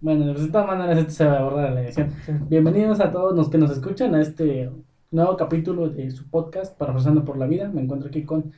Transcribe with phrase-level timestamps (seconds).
[0.00, 2.12] bueno, pues de todas maneras esto se va a borrar la edición.
[2.48, 4.70] Bienvenidos a todos los que nos escuchan a este
[5.10, 7.68] nuevo capítulo de su podcast, Parafraseando por la Vida.
[7.68, 8.52] Me encuentro aquí con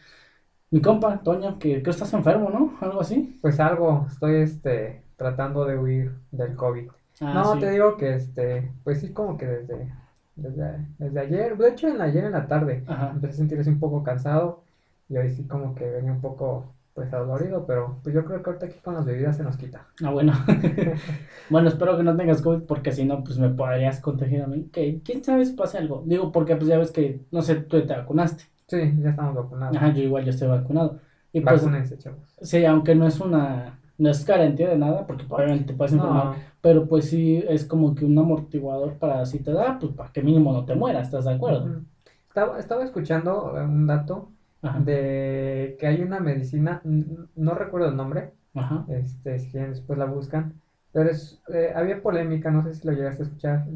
[0.71, 2.75] mi compa, Toño, que creo que estás enfermo, ¿no?
[2.80, 3.39] Algo así.
[3.41, 6.89] Pues algo, estoy este, tratando de huir del COVID.
[7.21, 7.61] Ah, no, sí.
[7.61, 9.93] te digo que este, pues sí, como que desde,
[10.36, 13.11] desde, desde ayer, de hecho en ayer en la tarde, Ajá.
[13.14, 14.62] empecé a sentirse un poco cansado
[15.09, 18.51] y hoy sí como que venía un poco pues adolorido, pero pues yo creo que
[18.51, 19.89] ahorita aquí con las bebidas se nos quita.
[20.02, 20.33] Ah, bueno.
[21.51, 24.69] bueno, espero que no tengas COVID porque si no, pues me podrías contagiar a mí.
[24.73, 26.05] Que quién sabe si pase algo.
[26.07, 28.45] Digo, porque pues ya ves que, no sé, tú te vacunaste.
[28.69, 29.77] Sí, ya estamos vacunados.
[29.77, 31.01] Ajá, yo igual ya estoy vacunado.
[31.33, 31.65] Y pues,
[31.99, 32.37] chavos.
[32.43, 36.27] sí, aunque no es una, no es garantía de nada, porque obviamente te puedes enfermar,
[36.27, 40.13] No, pero pues sí es como que un amortiguador para si te da, pues para
[40.13, 41.83] que mínimo no te mueras, ¿estás de acuerdo?
[42.29, 44.30] Estaba, estaba escuchando eh, un dato
[44.64, 49.98] Ajá, de que hay una medicina, no recuerdo el nombre, ajá, este, si quieren después
[49.98, 50.54] la buscan,
[50.90, 53.66] pero es, eh, había polémica, no sé si lo llegaste a escuchar,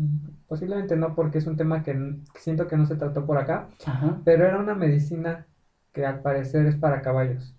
[0.46, 4.18] posiblemente no porque es un tema que, siento que no se trató por acá, ajá,
[4.24, 5.46] pero era una medicina
[5.92, 7.54] que al parecer es para caballos,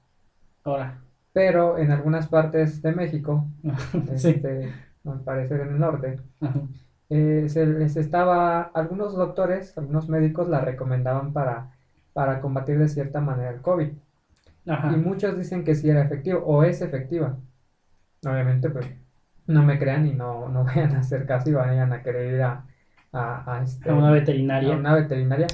[0.63, 0.99] ahora,
[1.31, 3.45] pero en algunas partes de México,
[4.15, 4.73] sí, este,
[5.05, 6.19] al parecer en el norte,
[7.11, 11.75] eh, se les estaba, algunos doctores, algunos médicos la recomendaban para,
[12.13, 13.89] para combatir de cierta manera el COVID.
[14.67, 17.37] ajá, Y muchos dicen que sí era efectivo o es efectiva.
[18.25, 18.87] Obviamente, pues
[19.47, 22.41] no me crean y no, no vayan a hacer caso y vayan a querer ir
[22.43, 22.65] a,
[23.13, 25.47] a, a este, a una a veterinaria, una veterinaria.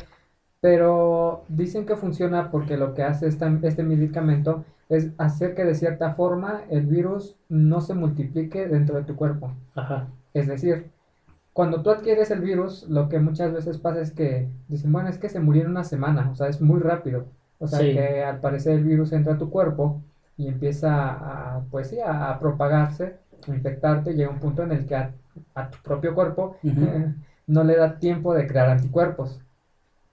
[0.62, 5.76] Pero dicen que funciona porque lo que hace esta- este medicamento es hacer que de
[5.76, 9.54] cierta forma el virus no se multiplique dentro de tu cuerpo.
[9.76, 10.92] ajá, Es decir,
[11.56, 15.18] cuando tú adquieres el virus, lo que muchas veces pasa es que dicen, bueno, es
[15.18, 17.28] que se murió en una semana, o sea, es muy rápido.
[17.60, 17.94] O sea, Sí.
[17.94, 20.02] que al parecer el virus entra a tu cuerpo
[20.38, 20.92] y empieza
[21.56, 23.16] a, pues sí, a, a propagarse,
[23.48, 25.14] a infectarte, llega un punto en el que a,
[25.56, 27.14] a tu propio cuerpo Ujú.
[27.48, 29.40] no le da tiempo de crear anticuerpos.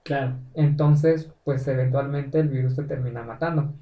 [0.03, 3.73] claro, Entonces, pues eventualmente el virus te termina matando.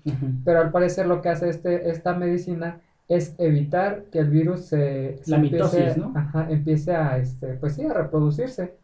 [0.45, 2.81] Pero al parecer lo que hace este, esta medicina
[3.15, 6.13] es evitar que el virus se, se La empiece, ¿no?
[6.15, 8.75] ajá, empiece a, este, pues sí, a reproducirse.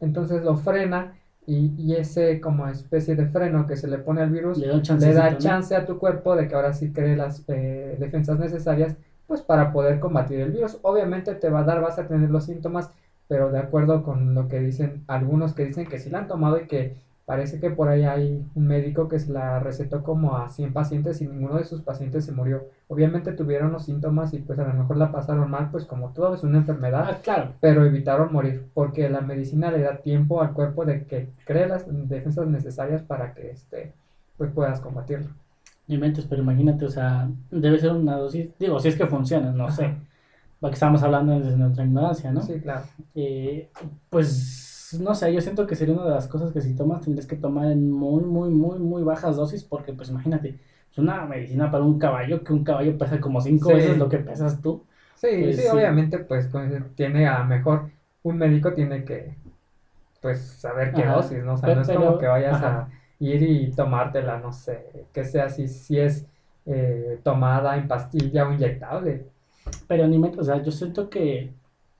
[0.00, 1.14] Entonces lo frena
[1.44, 4.80] y, y ese como especie de freno que se le pone al virus le da
[4.96, 8.94] le da chance a tu cuerpo de que ahora sí cree las eh, defensas necesarias
[9.26, 10.78] pues para poder combatir el virus.
[10.82, 12.92] Obviamente te va a dar, vas a tener los síntomas,
[13.26, 16.60] pero de acuerdo con lo que dicen algunos que dicen que sí la han tomado
[16.60, 16.96] y que
[17.28, 21.20] parece que por ahí hay un médico que se la recetó como a 100 pacientes
[21.20, 22.64] y ninguno de sus pacientes se murió.
[22.88, 26.34] Obviamente tuvieron los síntomas y pues a lo mejor la pasaron mal, pues como todo
[26.34, 30.54] es una enfermedad, Ah, claro, pero evitaron morir porque la medicina le da tiempo al
[30.54, 33.92] cuerpo de que cree las defensas necesarias para que este
[34.38, 35.28] pues puedas combatirlo.
[35.86, 39.52] ni mentes, pero imagínate, o sea, debe ser una dosis, digo, si es que funciona,
[39.52, 39.96] no sé, Ajá.
[40.60, 42.40] porque estamos hablando desde nuestra ignorancia, ¿no?
[42.40, 42.82] Sí, claro.
[43.14, 43.68] Eh,
[44.10, 47.26] pues no sé, yo siento que sería una de las cosas que si tomas tendrías
[47.26, 50.58] que tomar en muy, muy, muy, muy bajas dosis, porque pues imagínate,
[50.90, 53.74] es una medicina para un caballo, que un caballo pesa como cinco Sí.
[53.74, 54.84] veces lo que pesas tú.
[55.16, 55.68] Sí, Pues sí, sí.
[55.68, 56.48] obviamente pues
[56.94, 57.90] tiene a mejor
[58.22, 59.34] un médico tiene que
[60.20, 61.14] pues saber qué Ajá.
[61.14, 61.54] dosis, ¿no?
[61.54, 62.78] O sea, Pero- no es como que vayas ajá.
[62.80, 62.88] a
[63.20, 66.26] ir y tomártela, no sé, que sea si, si es
[66.66, 69.26] eh, tomada en pastilla o inyectable.
[69.86, 71.50] Pero ni me, o sea, yo siento que,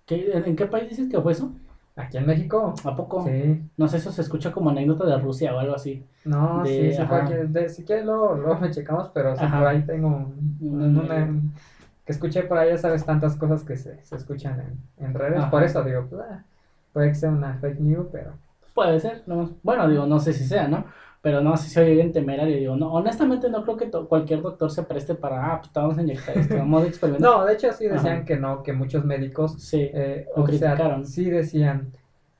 [0.06, 1.52] que ¿en, en qué país dices que fue eso?
[1.98, 3.24] Aquí en México, ¿A poco?
[3.26, 3.60] sí.
[3.76, 6.04] No sé, eso se escucha como anécdota de Rusia o algo así.
[6.24, 7.34] No, De- sí, fue aquí.
[7.48, 9.58] De, si quieres luego, luego me checamos, pero sí, Ajá.
[9.58, 11.28] por ahí tengo un- Un- un- una-
[12.06, 14.60] que escuché por ahí, ya sabes, tantas cosas que se, se escuchan
[14.98, 15.50] en, en redes, Ajá.
[15.50, 16.42] por eso digo, pues, ah,
[16.92, 18.32] puede que sea una fake news, pero
[18.74, 20.84] Puede ser, no, bueno, digo, no sé si sea, ¿no?
[21.20, 24.70] Pero no, si se oye bien temerario, digo, no, honestamente no creo que cualquier doctor
[24.70, 27.28] se preste para, ah, pues vamos a inyectar esto, vamos a experimentar.
[27.30, 28.24] No, de hecho sí decían Ajá.
[28.24, 31.06] que no, que muchos médicos, Sí, eh, Lo o sea, criticaron.
[31.06, 31.92] sí decían,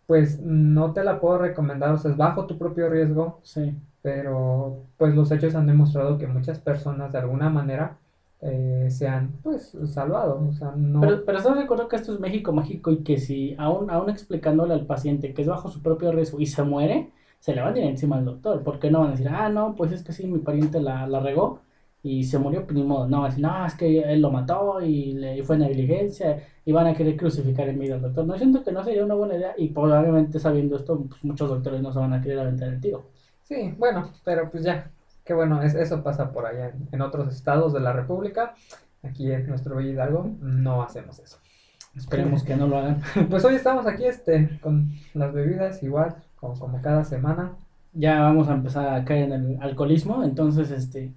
[0.07, 3.75] pues no te la puedo recomendar, o sea, es bajo tu propio riesgo, sí.
[4.03, 7.99] pero pues los hechos han demostrado que muchas personas de alguna manera
[8.41, 11.01] eh, se han pues salvado, o sea, no...
[11.01, 14.09] Pero, pero estás de acuerdo que esto es México mágico y que si aún, aún
[14.11, 17.75] explicándole al paciente que es bajo su propio riesgo y se muere, se le van
[17.75, 18.63] a ir encima al doctor.
[18.63, 21.21] porque no van a decir, ah, no, pues es que sí, mi pariente la, la
[21.21, 21.61] regó
[22.03, 23.09] y se murió, pues ni modo.
[23.09, 26.87] No, decir, no, es que él lo mató y, le, y fue negligencia y van
[26.87, 28.25] a querer crucificar en vida al doctor.
[28.27, 31.81] No siento que no sería una buena idea y probablemente sabiendo esto, pues muchos doctores
[31.83, 33.07] no se van a querer aventar el tiro.
[33.43, 34.91] Sí, bueno, pero pues ya,
[35.25, 38.55] que bueno, es, eso pasa por allá en, en otros estados de la República.
[39.03, 41.39] Aquí en nuestro Hidalgo no hacemos eso.
[41.97, 43.03] Esperemos que no lo hagan.
[43.31, 47.53] Pues hoy estamos aquí este, con las bebidas igual, como, como cada semana.
[47.95, 51.13] Ya vamos a empezar a caer en el alcoholismo, entonces, este,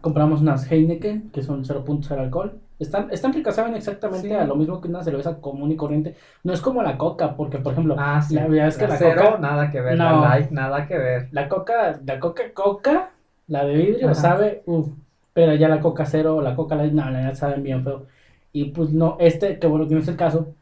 [0.00, 2.60] Compramos unas Heineken, que son 0.0 alcohol.
[2.78, 4.32] Están, están ricas, saben exactamente Sí.
[4.32, 6.14] a lo mismo que una cerveza común y corriente.
[6.44, 8.36] No es como la coca, porque por ejemplo, Ah, sí.
[8.36, 9.98] la verdad es que la cero, coca, nada que ver.
[9.98, 10.04] No.
[10.22, 11.28] La light, nada que ver.
[11.32, 13.10] la coca, la coca coca,
[13.48, 14.14] la de vidrio, Ajá.
[14.14, 14.88] sabe, uff,
[15.32, 18.06] pero ya la coca cero o la coca light, no, la saben bien feo.
[18.52, 20.54] Y pues no, este, que bueno que no es el caso,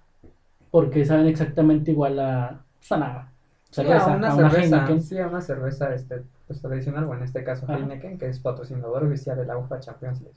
[0.71, 3.29] porque saben exactamente igual a, pues, a nada.
[3.71, 5.03] Sí, Cerveza, a una a una cerveza, Heineken.
[5.03, 7.67] sí, a una cerveza este, pues, tradicional, o en este caso.
[7.69, 10.37] Heineken, que es patrocinador oficial de la UEFA Champions League.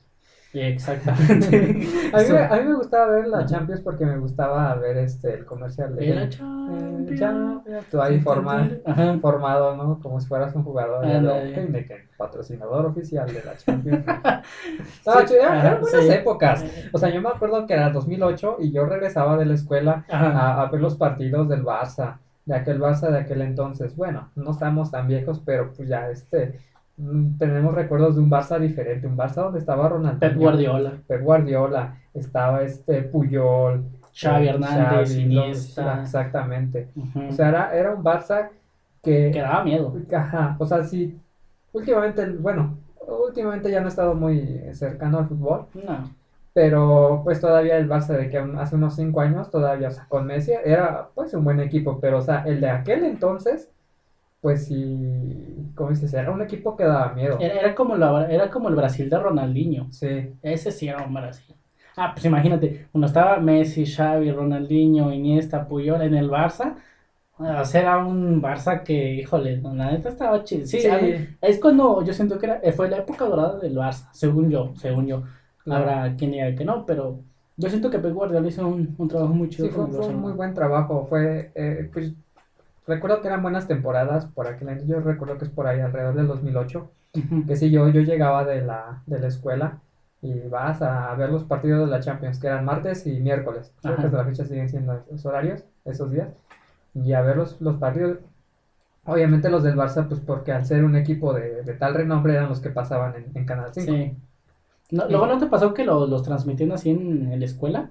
[0.51, 1.47] Exactamente.
[2.13, 2.33] A mí, Sí.
[2.33, 3.45] me, a mí me gustaba ver la.
[3.45, 7.19] Champions porque me gustaba ver este el comercial de la Eh, Champions.
[7.19, 9.17] Champions, tú ahí forma- Ajá.
[9.21, 9.99] formado, ¿no?
[10.01, 11.53] Como si fueras un jugador de.
[11.53, 14.03] Heineken, patrocinador oficial de la Champions.
[14.97, 16.11] Estaba chido, eran- eran buenas sí.
[16.11, 16.65] épocas.
[16.93, 20.61] O sea, yo me acuerdo que era 2008 y yo regresaba de la escuela a,
[20.63, 22.17] a ver los partidos del Barça,
[22.49, 23.95] de aquel Barça de aquel entonces.
[23.95, 26.59] Bueno, no estamos tan viejos, pero pues ya este
[26.97, 31.21] mm, tenemos recuerdos de un Barça diferente, un Barça donde estaba Ronaldinho, Pep Guardiola, Pep
[31.21, 35.95] Guardiola, estaba este Puyol, Xavi eh, Hernández, Xavi, Iniesta.
[35.95, 36.87] los- exactamente.
[37.29, 38.49] O sea, era, era un Barça
[39.03, 39.95] que, que daba miedo.
[40.13, 41.17] ajá, o sea, sí,
[41.71, 46.09] últimamente, bueno, últimamente ya no he estado muy cercano al fútbol, No.
[46.53, 50.25] Pero pues todavía el Barça de que hace unos 5 años, todavía, o sea, con
[50.27, 53.69] Messi era pues un buen equipo, pero o sea, el de aquel entonces,
[54.41, 57.37] pues sí, como dices, era un equipo que daba miedo.
[57.39, 59.87] Era, era como la, era como el Brasil de Ronaldinho.
[59.91, 61.55] Sí, Ese sí era un Brasil.
[61.97, 66.75] Ah, pues imagínate, cuando estaba Messi, Xavi, Ronaldinho, Iniesta, Puyol en el Barça,
[67.37, 70.65] o sea, era un Barça que, híjole, la neta estaba chido.
[70.65, 70.87] Sí, Sí.
[70.87, 74.49] a mí- es cuando yo siento que era, fue la época dorada del Barça, según
[74.49, 75.23] yo, según yo.
[75.71, 77.19] Habrá quien diga que no, pero
[77.57, 80.33] yo siento que Pep Guardiola hizo un, un trabajo muy chido sí, fue, un muy
[80.33, 82.13] buen trabajo, fue, eh, pues,
[82.88, 86.16] recuerdo que eran buenas temporadas por aquel año, yo recuerdo que es por ahí alrededor
[86.16, 87.45] del 2008, Ujú.
[87.45, 89.80] que sí, yo, yo llegaba de la, de la escuela
[90.21, 93.74] y vas a ver los partidos de la Champions, que eran martes y miércoles.
[93.81, 94.01] Creo Ajá.
[94.01, 96.30] que hasta la fecha siguen siendo esos horarios, esos días.
[96.94, 98.18] Y a ver los, los partidos.
[99.06, 102.50] Obviamente los del Barça, pues porque al ser un equipo de, de tal renombre eran
[102.50, 103.92] los que pasaban en, en Canal 5.
[103.92, 104.16] Sí.
[104.91, 107.89] No, luego no te pasó que lo- los transmitían así en, en la escuela.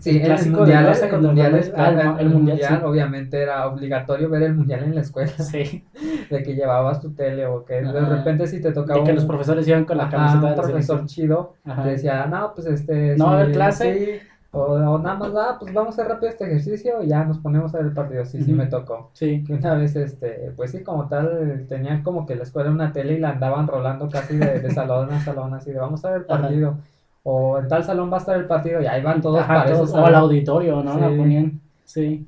[0.00, 1.72] Sí, El el mundial, Barça el mundial, es-.
[1.76, 2.28] Ah, el, el mundial,
[2.58, 2.84] mundial, sí.
[2.86, 5.84] obviamente era obligatorio ver el mundial en la escuela, Sí.
[6.30, 9.24] de que llevabas tu tele o que de repente si te tocaba De que los
[9.24, 12.68] un- profesores iban con la camiseta un de la profesor chido te decía, no, pues
[12.68, 14.20] este, No va a haber clase.
[14.20, 17.38] sí, o, nada más, ah, pues vamos a hacer rápido este ejercicio y ya nos
[17.38, 19.10] ponemos a ver el partido, sí, sí me tocó.
[19.12, 19.44] Sí.
[19.44, 23.14] Que una vez, este, pues sí, como tal, tenían como que la escuela una tele
[23.14, 26.20] y la andaban rolando casi de, de salón a salón, así de vamos a ver
[26.26, 26.42] el Ajá.
[26.42, 26.78] partido,
[27.24, 29.72] o en tal salón va a estar el partido y ahí van todos Ajá, para
[29.72, 30.98] todos- o al auditorio, ¿no?
[30.98, 31.16] La Sí.
[31.16, 31.60] ponían.
[31.84, 32.26] Sí.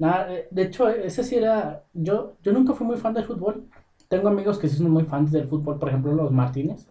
[0.00, 1.82] Nada, eh, de hecho, ese sí era.
[1.94, 3.62] Yo, yo nunca fui muy fan del fútbol.
[4.08, 6.88] Tengo amigos que sí son muy fans del fútbol, por ejemplo, los Martínez,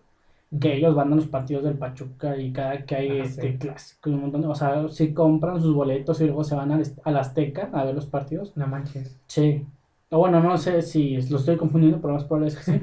[0.59, 3.57] que ellos van a los partidos del Pachuca y cada que hay Ah, este sí.
[3.57, 6.83] clásico un montón de- O sea, sí compran sus boletos y luego se van al,
[7.03, 8.51] al Azteca a ver los partidos.
[8.57, 9.17] No manches.
[9.27, 9.65] Sí.
[10.09, 12.79] O bueno, no sé si lo estoy confundiendo, pero más probable es que sí.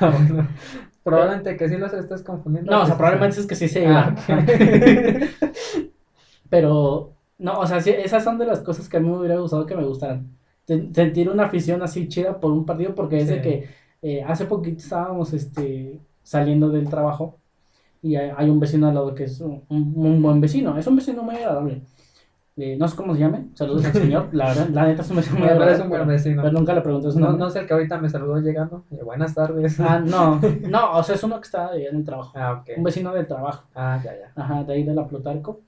[0.00, 0.48] Bueno.
[1.02, 2.70] Probablemente que sí los estés confundiendo.
[2.70, 4.14] No, o sea, probablemente es que sí se Ah.
[6.50, 9.36] Pero, no, o sea, sí, esas son de las cosas que a mí me hubiera
[9.38, 10.36] gustado que me gustaran.
[10.66, 13.68] Sentir una afición así chida por un partido, porque es de que
[14.02, 15.98] eh, hace poquito estábamos este,
[16.28, 17.36] saliendo del trabajo
[18.02, 20.86] y hay, hay un vecino al lado que es un, un- un buen vecino, es
[20.86, 21.82] un vecino muy agradable.
[22.56, 25.16] Eh, no sé cómo se llame, saludos al señor, la verdad, la neta es un
[25.18, 25.74] vecino muy agradable.
[25.76, 26.42] es un buen vecino.
[26.42, 27.44] pero nunca le pregunté su No, nombre.
[27.44, 28.84] no sé el que ahorita me saludó llegando.
[28.90, 29.78] Eh, buenas tardes.
[29.80, 32.70] Ah, no, no, o sea, es uno que está ahí en el trabajo, Ah, ok.
[32.78, 33.64] un vecino del trabajo.
[33.74, 34.32] Ah, ya, ya.
[34.42, 35.60] Ajá, de ahí de la Plutarco.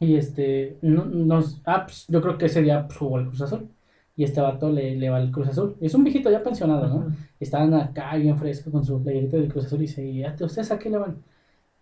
[0.00, 3.42] Y este, no, nos, ah, pues, yo creo que ese día pues, jugó el Cruz
[3.42, 3.68] Azul.
[4.16, 5.76] Y este vato le, le va al Cruz Azul.
[5.80, 7.06] Es un viejito ya pensionado, ¿no?
[7.40, 10.70] Estaban acá bien fresco con su playerita del Cruz Azul y dice, "¿Y a- ¿ustedes
[10.72, 11.16] a qué le van?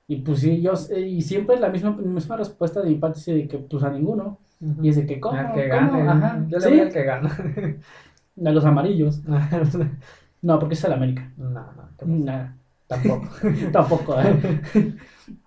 [0.08, 3.26] Y pues sí, yo, sé- y siempre la misma, misma respuesta de mi parte es
[3.26, 4.38] de que pues a ninguno.
[4.60, 4.84] Ujú.
[4.84, 5.36] Y es de que, ¿cómo?
[5.54, 5.92] Que ¿Cómo?
[5.92, 6.02] gane.
[6.08, 7.30] Ajá, Yo le sí, voy al que gana.
[8.46, 9.24] a los amarillos.
[9.24, 9.38] no,
[10.42, 11.32] No, porque es el América.
[11.38, 11.54] no.
[11.98, 12.06] ¿qué pasa?
[12.06, 12.56] Nada.
[13.02, 13.28] Tampoco.
[13.72, 14.94] Tampoco, ¿eh?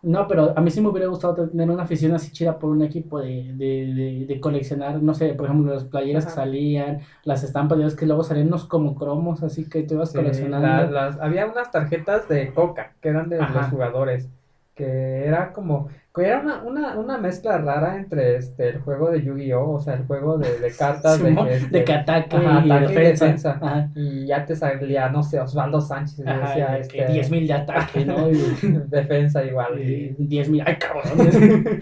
[0.01, 2.81] No, pero a mí sí me hubiera gustado tener una afición así chida por un
[2.81, 7.43] equipo de, de, de, de coleccionar, no sé, por ejemplo, las playeras que salían, las
[7.43, 10.67] estampas, ya ves que luego salían unos como cromos, así que tú ibas Sí, coleccionando.
[10.67, 13.53] la- las- había unas tarjetas de coca que eran de Ajá.
[13.61, 14.27] los jugadores.
[14.73, 15.87] Que era como.
[16.25, 19.71] Era una, una, una mezcla rara entre este el juego de Yu-Gi-Oh!
[19.73, 22.71] O sea, el juego de, de cartas de, que, este, de que ataque ajá, y
[22.71, 23.25] ataque y defensa.
[23.25, 23.59] defensa.
[23.61, 26.25] Ajá, Y ya te salía, no sé, Osvaldo Sánchez.
[26.25, 28.29] ajá, decía, de este, que 10.000 de ataque, ¿no?
[28.31, 29.79] Y, defensa igual.
[29.79, 31.81] y y- 10.000, ay cabrón.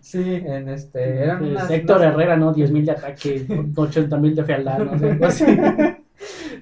[0.00, 1.22] sí, en este.
[1.22, 2.54] Eran unas, Héctor unas- Herrera, ¿no?
[2.54, 5.44] 10.000 de ataque, 80.000 de fealdad, no sé, algo así.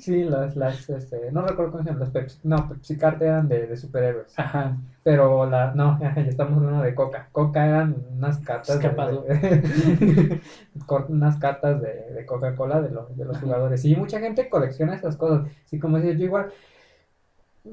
[0.05, 3.49] Sí, las, las, este, no recuerdo cómo se llaman, las Pepsi, no, Pepsi Cart eran
[3.49, 4.39] de, de superhéroes.
[4.39, 4.77] Ajá.
[5.03, 7.29] Pero la, no, ya estamos hablando de Coca.
[7.33, 10.41] Coca eran unas cartas ¿Qué de, de-
[11.09, 13.85] unas cartas de, de Coca-Cola de los, de los jugadores.
[13.85, 15.47] Y mucha gente colecciona esas cosas.
[15.65, 16.53] Así como decía yo igual.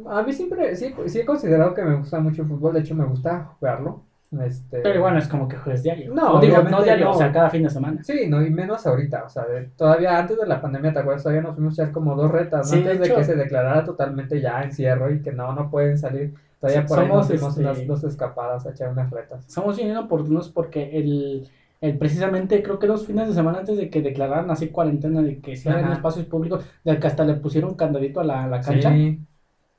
[0.09, 2.95] A mí siempre, sí, sí he considerado que me gusta mucho el fútbol, de hecho
[2.95, 4.03] me gusta jugarlo.
[4.39, 6.13] Este, Pero bueno, es como que juegues diario.
[6.13, 7.11] No, digo, no diario, no.
[7.11, 8.01] o sea, cada fin de semana.
[8.01, 11.23] Sí, no, y menos ahorita, o sea, de- todavía antes de la pandemia, ¿te acuerdas?
[11.23, 12.77] Todavía nos fuimos a echar como dos retas, ¿no?
[12.77, 15.69] Sí, de antes de, hecho- que se declarara totalmente ya encierro y que no, no
[15.69, 16.33] pueden salir.
[16.61, 19.43] Todavía por ahí Somos, nos dimos este, unas dos escapadas a echar unas retas.
[19.51, 21.50] Somos bien inoportunos porque el,
[21.81, 25.41] el precisamente creo que dos fines de semana antes de que declararan así cuarentena de
[25.41, 25.95] que cierren Ajá.
[25.95, 28.91] espacios públicos, de que hasta le pusieron candadito a la, a la cancha.
[28.91, 29.19] Sí,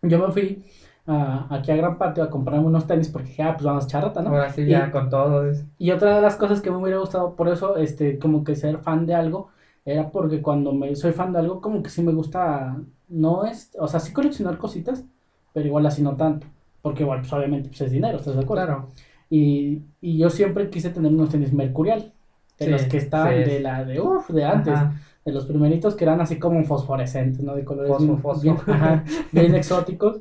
[0.02, 0.64] Yo me fui
[1.06, 3.86] a- aquí a Gran Patio a comprarme unos tenis porque dije, ah, pues vamos a
[3.88, 4.30] echar rata, ¿no?
[4.30, 5.48] ahora sí, Y- ya con todo.
[5.48, 8.54] es- Y otra de las cosas que me hubiera gustado, por eso, este, como que
[8.56, 9.48] ser fan de algo,
[9.84, 12.76] era porque cuando me soy fan de algo, como que sí me gusta,
[13.08, 15.04] no es, o sea, sí coleccionar cositas,
[15.52, 16.46] pero igual así no tanto,
[16.82, 18.64] porque igual, pues obviamente, pues es dinero, ¿estás de acuerdo?
[18.66, 18.88] Claro,
[19.28, 22.12] Y, y yo siempre quise tener unos tenis Mercurial,
[22.58, 23.50] de Sí, los que estaban sí.
[23.50, 24.92] de la de, uff, de antes, Ajá.
[25.24, 27.54] de los primeritos que eran así como fosforescentes, ¿no?
[27.54, 28.42] De colores Fosfo, bien, fosfo.
[28.42, 30.20] bien- ajá, bien exóticos,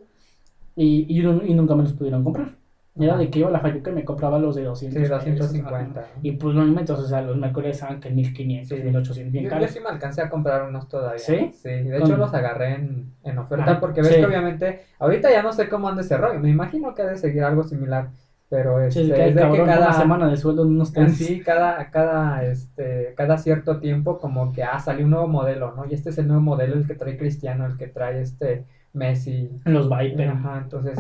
[0.84, 2.50] y, y, nu- y nunca me los pudieron comprar.
[3.00, 5.24] Era de que iba a la Fayuca y me compraba los de 200 Sí, pesos,
[5.26, 6.00] 250.
[6.02, 6.10] ajá.
[6.22, 8.84] Y pues no inventes, o sea, los Mercury estaban que 1500, Sí.
[8.84, 11.18] 1800, bien Yo, yo sí me alcancé a comprar unos todavía.
[11.20, 11.52] ¿Sí?
[11.54, 14.20] Sí, de hecho los agarré en, en oferta Ah, porque ves sí.
[14.20, 17.18] que obviamente, ahorita ya no sé cómo ande ese rollo, me imagino que ha de
[17.18, 18.10] seguir algo similar,
[18.50, 21.14] pero este, Sí, es de que cada, una semana de sueldo unos tenis.
[21.14, 25.86] así, cada, cada, este, cada cierto tiempo como que, ah, salió un nuevo modelo, ¿no?
[25.86, 29.50] Y este es el nuevo modelo, el que trae Cristiano, el que trae este Messi,
[29.66, 30.30] Los Viper.
[30.30, 31.00] Ajá, entonces,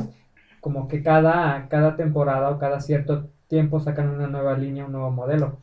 [0.60, 5.12] como que cada, cada temporada o cada cierto tiempo sacan una nueva línea, un nuevo
[5.12, 5.57] modelo.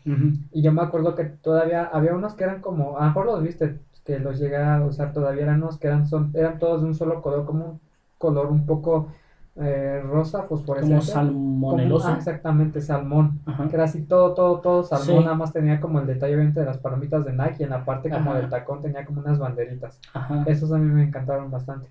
[0.53, 3.43] Y yo me acuerdo que todavía había unos que eran como, a lo mejor los
[3.43, 6.89] viste, que los llegué a usar todavía, eran unos que eran, son, eran todos de
[6.89, 7.81] un solo color, como un
[8.19, 9.09] color un poco
[9.61, 10.95] eh, rosa, fosforescente.
[11.13, 12.09] Como Como- salmoneloso.
[12.09, 13.41] ah, exactamente, salmón.
[13.47, 13.67] Ajá.
[13.69, 15.25] Que era así todo, todo, todo salmón, Sí.
[15.25, 17.85] nada más tenía como el detalle obviamente de las palomitas de Nike y en la
[17.85, 18.41] parte como Ajá.
[18.41, 19.99] del tacón tenía como unas banderitas.
[20.15, 20.45] Ajá.
[20.47, 21.89] Esos a mí me encantaron bastante.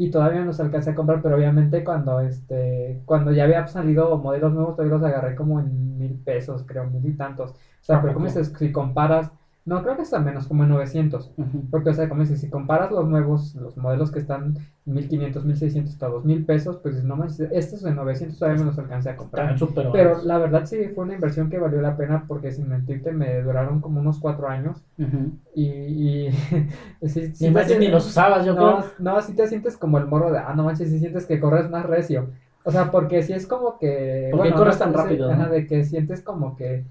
[0.00, 4.16] Y todavía no los alcancé a comprar, pero obviamente cuando este, cuando ya había salido
[4.18, 7.50] modelos nuevos, todavía los agarré como en mil pesos, creo, mil y tantos.
[7.52, 9.30] O sea, ¿A pero como si comparas,
[9.70, 11.32] no, creo que está menos, como en 900.
[11.36, 11.62] Ujú.
[11.70, 15.92] Porque, o sea, como dices, si comparas los nuevos, los modelos que están 1500, 1600
[15.92, 19.54] hasta 2000 pesos, pues no más, estos en 900 todavía me los alcancé a comprar.
[19.92, 23.40] Pero la verdad sí fue una inversión que valió la pena porque sin mentirte me
[23.42, 25.38] duraron como unos cuatro años Ujú.
[25.54, 26.30] y, y
[27.06, 28.90] sí, sí Ni, te los usabas, yo no, creo.
[28.98, 31.70] no, si te sientes como el morro de, ah, no manches, si sientes que corres
[31.70, 32.30] más recio.
[32.64, 34.30] O sea, porque si es como que...
[34.32, 35.48] ¿Por qué corres no, tan sí, rápido, no?
[35.48, 36.84] de que sientes como que...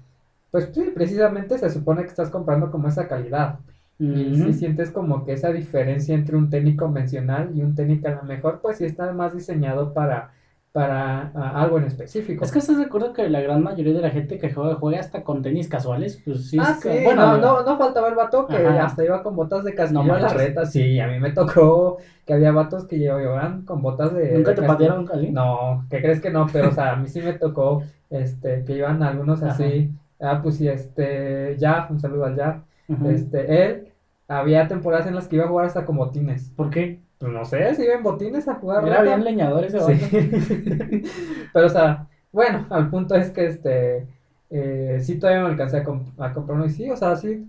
[0.50, 3.60] Pues sí, precisamente se supone que estás comprando como esa calidad.
[3.98, 8.08] Y si sientes como que esa diferencia entre un tenis convencional y un tenis que
[8.08, 10.30] a lo mejor pues sí está más diseñado para,
[10.72, 12.42] para ah, algo en específico.
[12.42, 15.00] Es que estás de acuerdo que la gran mayoría de la gente que juega, juega
[15.00, 18.08] hasta con tenis casuales, pues sí, Ah, es que- sí, bueno, no, no, no faltaba
[18.08, 18.86] el vato que Ajá.
[18.86, 20.64] hasta iba con botas de castillo No la reta.
[20.64, 24.32] Sí, a mí me tocó que había vatos que llevaban con botas de.
[24.32, 24.66] ¿Nunca de te castillo.
[24.96, 25.30] patearon así?
[25.30, 26.46] No, ¿qué crees que no?
[26.50, 29.90] Pero, o sea, a mí sí me tocó este, que iban algunos así.
[30.20, 32.62] Ah, pues sí, este, ya, un saludo al ya.
[32.88, 33.08] Ujú.
[33.08, 33.88] Este, él,
[34.28, 36.50] había temporadas en las que iba a jugar hasta con botines.
[36.56, 37.00] ¿Por qué?
[37.18, 38.86] Pues no sé, si iba en botines a jugar.
[38.86, 39.80] Era bien leñador ese.
[39.80, 41.02] Sí.
[41.52, 44.06] Pero, o sea, bueno, al punto es que este,
[44.50, 47.46] eh, sí todavía me alcancé a, comp- a comprar uno y sí, o sea, sí,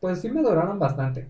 [0.00, 1.28] pues sí me duraron bastante.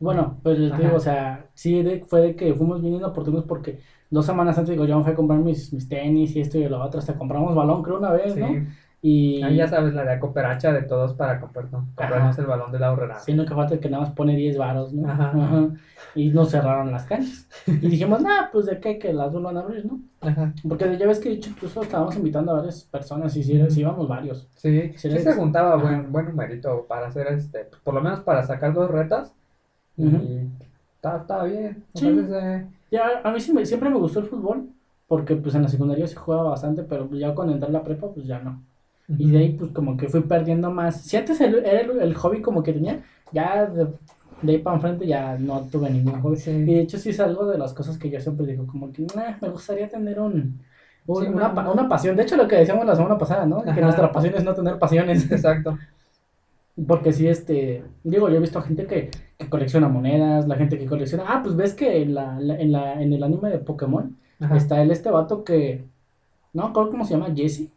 [0.00, 3.80] Bueno, pues les digo, o sea, sí de- fue de que fuimos bien inoportunos porque
[4.10, 6.68] dos semanas antes, digo, yo me fui a comprar mis, mis tenis y esto y
[6.68, 8.40] lo otro, hasta compramos balón, creo, una vez, Sí.
[8.40, 8.66] ¿no?
[9.00, 11.86] Y Ahí ya sabes, la de cooperacha de todos para comprar, ¿no?
[11.94, 12.42] comprarnos Ajá.
[12.42, 13.20] el balón de la horrera.
[13.20, 15.08] sí, no que falta el que nada más pone 10 varos, ¿no?
[15.08, 15.30] Ajá.
[15.30, 15.68] Ajá.
[16.16, 17.46] Y nos cerraron las canchas.
[17.66, 20.00] Y dijimos, nah, pues de qué, que las dos van a abrir, ¿no?
[20.20, 20.52] Ajá.
[20.68, 24.08] Porque ya ves que dicho, incluso estábamos invitando a varias personas y sí, sí íbamos
[24.08, 24.48] varios.
[24.56, 28.42] Sí, Sí, les- se juntaba buen, buen numerito para hacer este, por lo menos para
[28.42, 29.32] sacar dos retas.
[29.96, 30.06] Y
[30.96, 31.84] estaba, estaba bien.
[31.94, 32.08] Sí.
[32.08, 34.70] Entonces, eh, Ya, a mí me- siempre me gustó el fútbol,
[35.06, 38.08] porque pues en la secundaria sí jugaba bastante, pero ya cuando entré a la prepa,
[38.08, 38.60] pues ya no.
[39.16, 41.00] Y de ahí pues como que fui perdiendo más.
[41.02, 43.86] Si antes el- era el, el hobby como que tenía, ya de,
[44.42, 46.36] de ahí para enfrente ya no tuve ningún hobby.
[46.36, 46.50] Sí.
[46.50, 49.02] Y de hecho sí es algo de las cosas que yo siempre digo, como que
[49.16, 50.60] "Nah, me gustaría tener un,
[51.06, 52.16] un- Sí, una, una pasión.
[52.16, 53.62] De hecho lo que decíamos la semana pasada, ¿no?
[53.62, 55.30] Que nuestra pasión es no tener pasiones.
[55.32, 55.78] Exacto.
[56.86, 60.86] Porque sí, este, digo, yo he visto gente que, que colecciona monedas, la gente que
[60.86, 64.16] colecciona, ah, pues ves que en, la, la- en, la, en el anime de Pokémon
[64.38, 64.56] Ajá.
[64.56, 65.84] está el este vato que,
[66.52, 67.68] no cómo se llama, Jesse.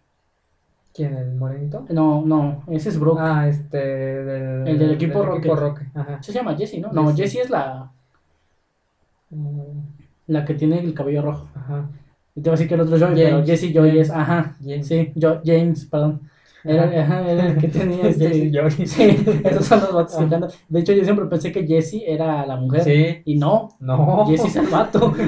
[0.94, 1.16] ¿Quién?
[1.16, 1.86] ¿El morenito?
[1.90, 3.18] No, no, ese es Brook.
[3.20, 5.50] Ah, este, del, El del equipo Roque.
[5.50, 5.88] Rocket.
[5.96, 6.22] Ajá.
[6.22, 6.92] Se llama Jesse, ¿no?
[6.92, 7.24] No, Jessie.
[7.40, 7.92] Jesse es la,
[9.30, 9.80] Mm,
[10.28, 11.48] La que tiene el cabello rojo.
[11.56, 11.90] Ajá.
[12.36, 13.50] Y te voy a decir que el otro Joy, pero James.
[13.50, 14.56] Jesse Joy es, ajá.
[14.62, 14.88] James.
[14.88, 16.22] Sí, yo, James, perdón.
[16.64, 17.28] Era, Ajá.
[17.28, 18.52] era el que tenía Jesse este.
[18.52, 18.72] Joy.
[18.88, 20.50] Sí, esos son los vatos que cantan.
[20.70, 22.84] De hecho, yo siempre pensé que Jesse era la mujer.
[22.84, 23.22] Sí.
[23.26, 24.26] Y no, No.
[24.28, 25.14] Jesse es el vato.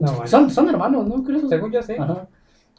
[0.00, 0.26] No, bueno.
[0.26, 1.22] son, son hermanos, ¿no?
[1.22, 1.94] Creo Según yo sí.
[1.98, 2.26] Ajá.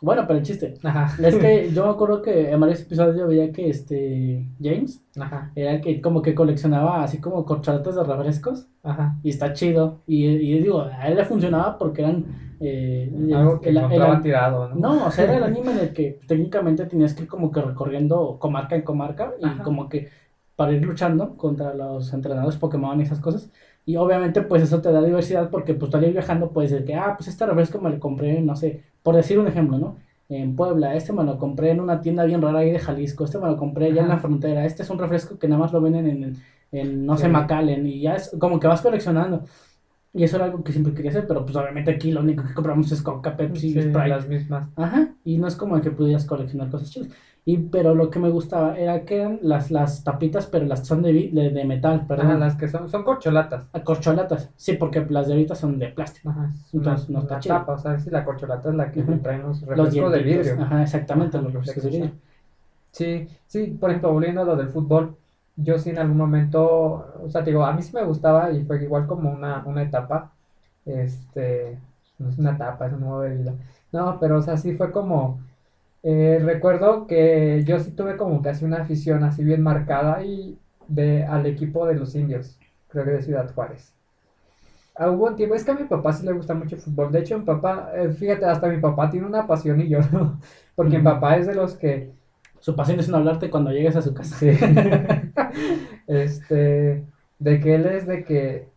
[0.01, 0.75] Bueno, pero el chiste.
[0.83, 1.15] Ajá.
[1.23, 5.51] Es que yo me acuerdo que en varios episodios yo veía que este James Ajá.
[5.55, 9.15] era el que como que coleccionaba así como corcholatas de refrescos Ajá.
[9.23, 10.01] y está chido.
[10.05, 12.25] Y, y digo, a él le funcionaba porque eran...
[12.59, 14.75] eh, Algo que el- encontraban el- tirado, ¿no?
[14.75, 17.61] no, o sea, era el anime en el que técnicamente tenías que ir como que
[17.61, 19.63] recorriendo comarca en comarca y Ajá.
[19.63, 20.09] como que
[20.55, 23.49] para ir luchando contra los entrenadores Pokémon y esas cosas.
[23.85, 26.85] Y obviamente pues eso te da diversidad porque pues tú al ir viajando puedes decir
[26.85, 29.97] que, ah, pues este refresco me lo compré, no sé, por decir un ejemplo, ¿no?
[30.27, 33.37] En Puebla, este me lo compré en una tienda bien rara ahí de Jalisco, este
[33.37, 35.81] me lo compré allá en la frontera, este es un refresco que nada más lo
[35.81, 36.35] venden en,
[36.71, 37.27] en no sé.
[37.27, 39.43] McAllen y ya es como que vas coleccionando.
[40.15, 42.53] Y eso era algo que siempre quería hacer, pero pues obviamente aquí lo único que
[42.53, 44.07] compramos es Coca, Pepsi, Sí, Sprite.
[44.07, 44.69] las mismas.
[44.77, 47.09] Ajá, y no es como que pudieras coleccionar cosas chidas.
[47.47, 51.03] Y, pero lo que me gustaba era que eran las, las tapitas, pero las son
[51.03, 52.27] de, de, de metal, perdón.
[52.27, 53.65] Ajá, las que son, son corcholatas.
[53.73, 54.49] Ah, Corcholatas.
[54.55, 56.29] Sí, porque las de ahorita son de plástico.
[56.29, 57.55] Ajá, una, Entonces, no está chido.
[57.57, 60.45] tapa, o sea, si la corcholata es la que traen los Los refrescos de dientitos.
[60.47, 60.63] vidrio.
[60.65, 62.15] Ajá, exactamente, Ajá, los refrescos de de vidrio.
[62.91, 65.15] Sí, sí, por ejemplo, volviendo a lo del fútbol,
[65.57, 66.63] yo sí en algún momento,
[67.23, 69.83] o sea, te digo, a mí sí me gustaba y fue igual como una, una
[69.83, 70.33] etapa,
[70.85, 71.79] este,
[72.19, 73.53] no es una etapa, es un modo de vida.
[73.91, 75.39] No, pero o sea, sí fue como,
[76.03, 81.25] eh, recuerdo que yo sí tuve como casi una afición así bien marcada y de,
[81.25, 82.59] al equipo de los indios,
[82.89, 83.93] creo que de Ciudad Juárez.
[84.95, 87.11] Ah, hubo un tiempo, es que a mi papá sí le gusta mucho el fútbol.
[87.11, 90.39] De hecho, mi papá, eh, fíjate, hasta mi papá tiene una pasión y yo no.
[90.75, 92.11] Porque mi papá es de los que,
[92.59, 94.35] Su pasión es no hablarte cuando llegues a su casa.
[94.37, 94.49] sí,
[96.07, 97.03] este,
[97.39, 98.67] de que él es de que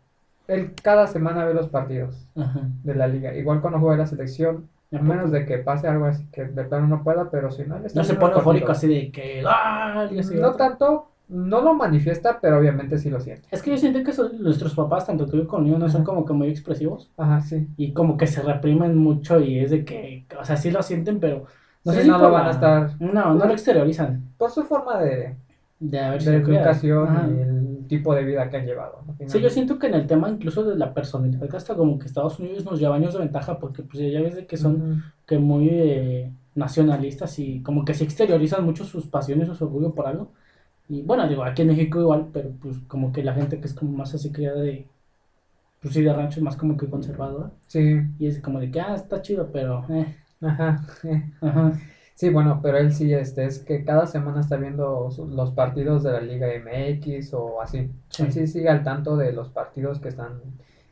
[0.46, 2.60] él cada semana ve los partidos Ajá.
[2.84, 3.34] de la liga.
[3.34, 6.86] Igual cuando juega la selección, ¿A menos de que pase algo así que de plano
[6.86, 9.42] no pueda, pero si no, él está No se pone eufórico así de que.
[9.46, 10.08] ¡Ah!
[10.10, 10.56] y así, No otro.
[10.56, 13.46] tanto, no lo manifiesta, pero obviamente sí lo siente.
[13.50, 16.24] Es que yo siento que son- nuestros papás, tanto tú como yo, no son como
[16.24, 17.10] que muy expresivos.
[17.18, 17.68] Ajá, sí.
[17.76, 20.24] Y como que se reprimen mucho y es de que.
[20.40, 21.44] O sea, sí lo sienten, pero.
[21.84, 24.22] No Sí, sé si no lo van a estar- No, no lo exteriorizan.
[24.36, 25.36] Por su forma de,
[25.80, 29.00] De haber de educación y el tipo de vida que han llevado.
[29.06, 29.14] ¿no?
[29.28, 32.38] Sí, yo siento que en el tema incluso de la personalidad, hasta como que Estados
[32.40, 35.00] Unidos nos lleva años de ventaja porque pues ya ves de que son Ujú.
[35.26, 39.94] que muy eh, nacionalistas y como que se exteriorizan mucho sus pasiones o su orgullo
[39.94, 40.28] por algo.
[40.88, 43.74] Y bueno, digo, aquí en México igual, pero pues como que la gente que es
[43.74, 44.86] como más así criada de,
[45.80, 47.50] pues sí, de rancho es más como que conservadora.
[47.68, 50.80] Sí, Y es como de que, ah, está chido, pero, eh, ajá.
[51.40, 51.72] ajá.
[52.14, 56.10] Sí, bueno, pero él sí, este, es que cada semana está viendo los partidos de
[56.12, 57.90] la Liga MX o así.
[58.08, 58.24] Sí.
[58.24, 60.40] Él sí sigue al tanto de los partidos que están.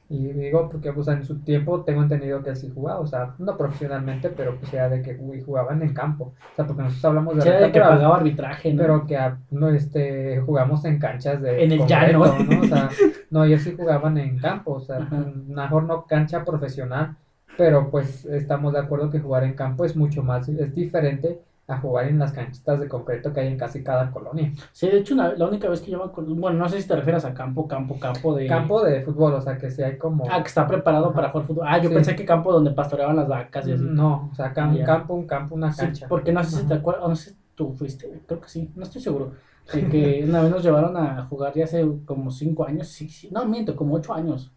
[0.08, 3.34] Y digo, porque pues en su tiempo tengo entendido que él sí jugaba, o sea,
[3.38, 6.26] no profesionalmente, pero pues era de que uy, jugaban en campo.
[6.52, 8.82] O sea, porque nosotros hablamos de Sí, de que pero, pagaba arbitraje, ¿no?
[8.82, 12.44] pero que ah, no, este, jugamos en canchas de En el concreto, llano.
[12.44, 12.60] ¿no?
[12.60, 12.88] O sea,
[13.30, 15.24] no, ellos sí jugaban en campo, o sea, Ajá.
[15.48, 17.16] mejor no cancha profesional,
[17.56, 21.78] pero pues estamos de acuerdo que jugar en campo es mucho más, es diferente a
[21.80, 24.52] jugar en las canchitas de concreto que hay en casi cada colonia.
[24.72, 26.86] Sí, de hecho, una- la única vez que yo me acuerdo, bueno, no sé si
[26.86, 28.46] te refieres a campo, campo, campo de...
[28.46, 30.24] Campo de fútbol, o sea, que sí hay como...
[30.30, 31.14] Ah, que está preparado Ajá.
[31.14, 31.64] para jugar fútbol.
[31.68, 31.94] Ah, yo Sí.
[31.96, 33.82] pensé que campo donde pastoreaban las vacas y así.
[33.84, 36.06] No, o sea, cam- campo, un campo, una Sí, cancha.
[36.08, 38.84] porque no sé si te acuerdas, no sé si tú fuiste, creo que sí, no
[38.84, 39.32] estoy seguro.
[39.72, 43.28] De que una vez nos llevaron a jugar ya hace como cinco años, sí, sí,
[43.32, 44.52] no miento, como ocho años,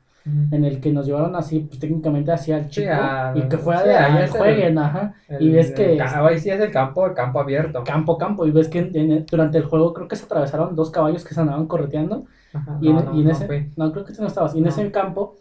[0.52, 3.58] En el que nos llevaron así, pues técnicamente hacia el Sí, chico a- y que
[3.58, 6.60] fue a sí, de ahí es el- jueguen, ajá, y ves que ahí sí es
[6.60, 7.84] el campo, el campo abierto.
[7.84, 10.90] campo, campo, y ves que en- en- durante el juego creo que se atravesaron dos
[10.92, 13.74] caballos que se andaban correteando, Ajá, y en, no, y en no ese, fui.
[13.76, 15.36] no, creo que tú no estabas, y en ese campo,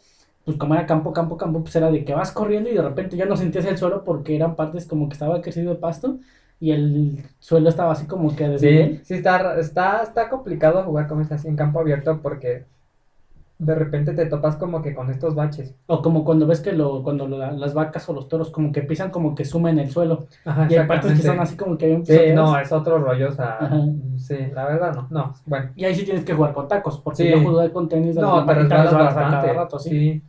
[0.45, 3.17] pues como era campo, campo, campo, pues era de que vas corriendo y de repente
[3.17, 6.19] ya no sentías el suelo porque eran partes como que estaba crecido de pasto
[6.61, 8.99] y el suelo estaba así como que desnivel.
[8.99, 12.67] Sí, sí está, está, está complicado jugar como es así en campo abierto porque
[13.59, 15.75] de repente te topas como que con estos baches.
[15.87, 18.83] O como cuando ves que lo, cuando lo- las vacas o los toros como que
[18.83, 20.27] pisan como que sumen el suelo.
[20.45, 22.37] Ajá, Y hay partes que son así como que bien Sí, pisoteadas.
[22.51, 23.81] no, es otro rollo, o sea, Ajá.
[24.17, 27.25] sí, la verdad no, no, bueno, Y ahí sí tienes que jugar con tacos, porque
[27.25, 27.31] Sí.
[27.31, 29.91] yo jugué con tenis de no, a bastante, cada rato, sí.
[29.91, 30.23] sí.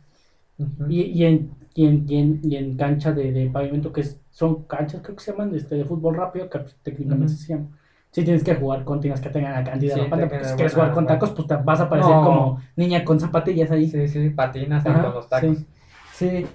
[0.58, 0.90] Ujú.
[0.90, 4.20] Y, y, en, y, en, y, en, y en cancha de, de pavimento, que es-
[4.30, 7.42] son canchas, creo que se llaman este, de fútbol rápido, que pues, técnicamente Ujú.
[7.42, 7.68] se llaman.
[8.12, 10.54] Sí tienes que jugar con tienes que tengan la cantidad Sí, de te porque si
[10.54, 12.22] quieres jugar con tacos, pues te vas a parecer No.
[12.24, 13.88] como niña con zapatillas ahí.
[13.88, 15.58] Sí, sí, patinas Ajá, con los tacos.
[15.58, 15.66] sí.
[16.12, 16.46] Sí.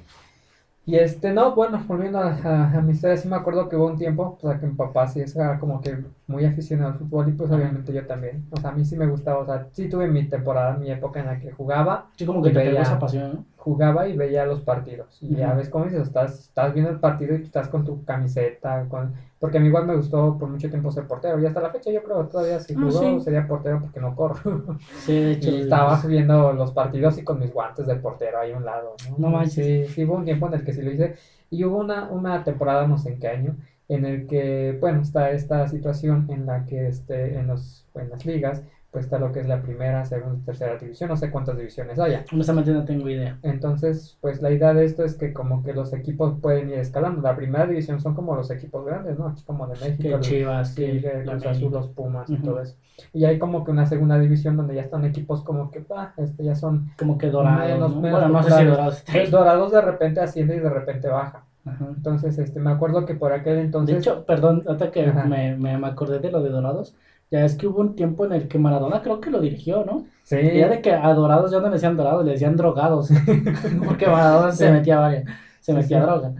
[0.88, 3.88] Y este, no, bueno, volviendo a, a- a mi historia, sí me acuerdo que hubo
[3.88, 7.28] un tiempo, o sea, que mi papá sí era como que muy aficionado al fútbol
[7.30, 8.46] y pues obviamente yo también.
[8.52, 11.22] O sea, a mí sí me gustaba, o sea, sí tuve mi temporada, mi época
[11.22, 13.46] en la que jugaba, Sí, como que te veía- esa pasión, ¿no?
[13.58, 15.18] jugaba y veía los partidos.
[15.24, 15.58] Y ya Ujú.
[15.58, 19.15] ves cómo dices, estás, estás viendo el partido y estás con tu camiseta, con...
[19.45, 21.39] porque a mí igual me gustó por mucho tiempo ser portero.
[21.39, 23.21] Y hasta la fecha yo creo todavía si Ah, jugó sí.
[23.21, 24.77] sería portero porque no corro.
[25.05, 25.49] Sí, de hecho.
[25.51, 28.95] y estaba viendo los partidos y con mis guantes de portero ahí a un lado.
[29.17, 29.88] No manches.
[29.88, 31.15] Sí, sí, hubo un tiempo en el que sí lo hice.
[31.51, 33.55] Y hubo una, una temporada, no sé en qué año,
[33.88, 38.25] en el que, bueno, está esta situación en la que este, en, los, en las
[38.25, 38.63] ligas,
[38.95, 42.23] pues está lo que es la primera, segunda, tercera división, no sé cuántas divisiones haya.
[42.31, 43.38] Honestamente no tengo idea.
[43.43, 47.21] Entonces, pues la idea de esto es que como que los equipos pueden ir escalando.
[47.21, 49.27] La primera división son como los equipos grandes, ¿no?
[49.27, 51.45] Aquí como de México, Que el Chivas, Tigre, Cruz.
[51.45, 52.77] Azul, los Pumas y todo eso.
[53.12, 55.84] Y hay como que una segunda división donde ya están equipos como que,
[56.15, 56.91] este ya son...
[56.97, 57.67] Como que dorados.
[57.67, 58.01] Menos- ¿no?
[58.01, 59.03] menos Bueno, no sé si dorados.
[59.12, 61.43] Pues, Dorados de repente asciende y de repente baja.
[61.65, 61.86] Ajá.
[61.97, 63.95] Entonces, este, me acuerdo que por aquel entonces...
[63.95, 66.95] De hecho, perdón, ahorita que me, me acordé de lo de Dorados,
[67.32, 70.08] ya es que hubo un tiempo en el que Maradona creo que lo dirigió, ¿no?
[70.24, 73.10] sí, Y ya de que a Dorados ya no le decían Dorados, le decían drogados.
[73.86, 75.26] Porque Maradona se metía varias,
[75.60, 76.06] se metía sí.
[76.06, 76.34] droga.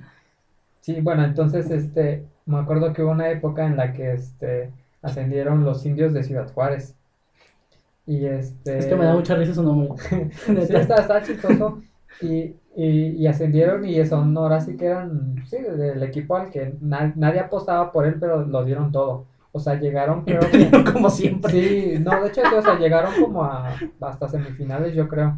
[0.82, 4.72] Sí, bueno, entonces este, me acuerdo que hubo una época en la que este,
[5.02, 6.96] ascendieron los indios de Ciudad Juárez.
[8.06, 8.78] Y este...
[8.78, 9.90] Es que me da mucha risa su nombre.
[10.46, 11.82] Sí, está, está chistoso.
[12.22, 16.76] Y, y, y ascendieron y son ahora sí que eran, sí, del equipo al que
[16.82, 19.26] na- nadie apostaba por él, pero lo dieron todo.
[19.56, 20.92] O sea, llegaron, creo que...
[20.92, 21.50] como siempre.
[21.50, 23.70] Sí, no, de hecho, o sea, llegaron como a
[24.02, 25.38] hasta semifinales, yo creo.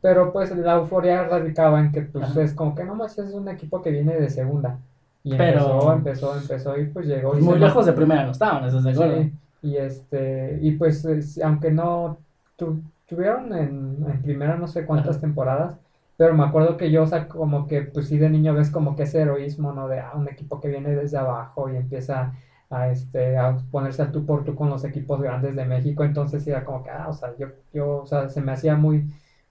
[0.00, 2.42] Pero pues la euforia radicaba en que pues Ajá.
[2.42, 4.78] es como que no más es un equipo que viene de segunda.
[5.22, 7.38] Y Pero- empezó, empezó, empezó y pues llegó.
[7.38, 9.22] y Muy se lejos de primera no estaban, ¿estás de acuerdo?
[9.22, 12.16] Sí, y este, y pues es- aunque no
[12.56, 15.20] tu- tuvieron en, en primera no sé cuántas Ajá.
[15.20, 15.76] temporadas,
[16.16, 18.96] pero me acuerdo que yo, o sea, como que pues sí de niño ves como
[18.96, 19.88] que ese heroísmo, ¿no?
[19.88, 22.32] De ah, un equipo que viene desde abajo y empieza
[22.72, 26.46] a este a ponerse al tú por tú con los equipos grandes de México, entonces
[26.46, 29.04] era como que ah, o sea, yo, yo, o sea, se me hacía muy,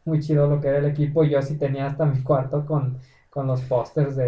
[0.05, 2.97] muy chido lo que era el equipo, y yo sí tenía hasta mi cuarto con,
[3.29, 4.25] con los pósters de,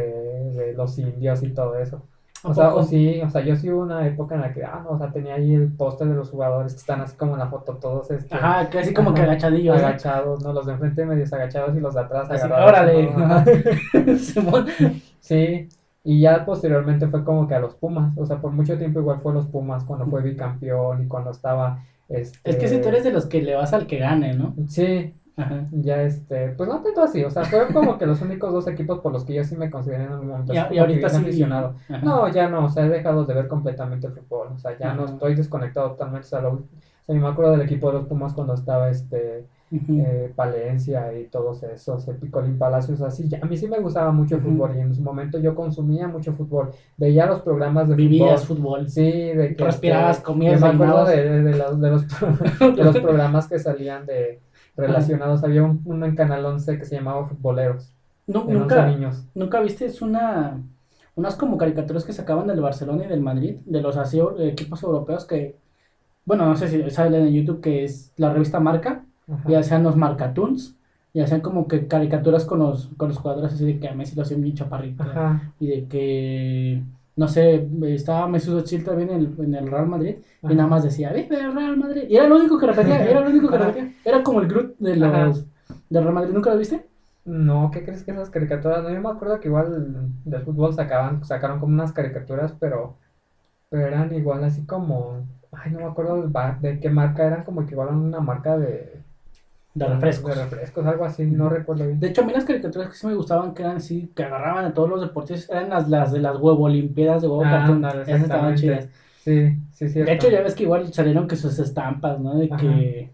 [0.53, 2.07] de los indios y todo eso.
[2.43, 4.63] ¿A O sea, o sí, o sea, yo sí hubo una época en la que,
[4.65, 7.33] ah, no, o sea, tenía ahí el póster de los jugadores que están así como
[7.33, 9.77] en la foto, todos este, Ajá, que así como que agachadillos.
[9.77, 10.51] agachados, ¿no?
[10.53, 12.67] Los de enfrente medios agachados y los de atrás Así, agarrados.
[12.69, 13.09] órale.
[15.19, 15.69] Sí,
[16.03, 19.19] y ya posteriormente fue como que a los Pumas, o sea, por mucho tiempo igual
[19.21, 22.37] fue los Pumas cuando fue bicampeón y cuando estaba, este...
[22.49, 24.53] Es que si tú eres de los que le vas al que gane, ¿no?
[24.67, 25.65] Sí, Ajá.
[25.71, 28.99] ya este, pues no tanto así, o sea, fueron como que los únicos dos equipos
[28.99, 31.17] por los que yo sí me consideré en algún momento Y, ahorita sí.
[31.17, 31.75] aficionado.
[31.89, 31.99] Ajá.
[32.03, 34.93] No, ya no, o sea, he dejado de ver completamente el fútbol, o sea, ya
[34.93, 38.07] no estoy desconectado totalmente, o sea, lo- o sea, me acuerdo del equipo de los
[38.07, 43.45] Pumas cuando estaba este Eh, Palencia y todos esos, el Picolín Palacios, así, ya- a
[43.45, 46.69] mí sí me gustaba mucho el fútbol y en su momento yo consumía mucho fútbol,
[46.97, 48.89] veía los programas de Vivías fútbol, fútbol.
[48.89, 52.03] sí, de que Respirabas, comías, me acuerdo de, de los, de, los,
[52.77, 54.39] de los programas que salían de
[54.75, 57.91] relacionados, había un- uno en Canal 11 que se llamaba Futboleros,
[58.27, 59.23] 11 nunca, niños.
[59.33, 60.61] nunca viste es una
[61.15, 64.81] unas como caricaturas que sacaban del Barcelona y del Madrid, de los así eh, equipos
[64.81, 65.55] europeos que,
[66.25, 69.51] bueno, no sé si salen en YouTube, que es la revista Marca, Ajá.
[69.51, 70.75] y hacían los Marcatoons,
[71.13, 74.15] y hacían como que caricaturas con los, con los jugadores así de que a Messi
[74.15, 76.81] lo hacían bien chaparrito, Ajá, y de que,
[77.15, 80.83] no sé, estaba Mesut Özil también en el, en el Real Madrid, y nada más
[80.83, 83.57] decía, vive el Real Madrid, y era lo único que repetía, era lo único que
[83.57, 85.45] repetía, era como el Groot de los,
[85.89, 86.85] del Real Madrid, ¿nunca lo viste?
[87.25, 88.83] No, ¿qué crees que esas caricaturas?
[88.83, 92.97] No, yo me acuerdo que igual del fútbol sacaban, sacaron como unas caricaturas, pero,
[93.69, 96.27] pero eran igual así como, ay, no me acuerdo
[96.59, 99.03] de qué marca, eran como que igual una marca de,
[99.73, 100.35] De refrescos.
[100.35, 101.99] de refrescos, algo así, no recuerdo bien.
[101.99, 104.65] De hecho, a mí las caricaturas que sí me gustaban, que eran así, que agarraban
[104.65, 108.21] a todos los deportes, eran las, las de las huevo olimpiadas de huevo Ah, Esas
[108.21, 108.87] estaban chidas.
[109.23, 110.09] Sí, sí, cierto.
[110.11, 112.35] De hecho, ya ves que igual salieron que sus estampas, ¿no?
[112.35, 112.57] De Ajá.
[112.57, 113.09] que.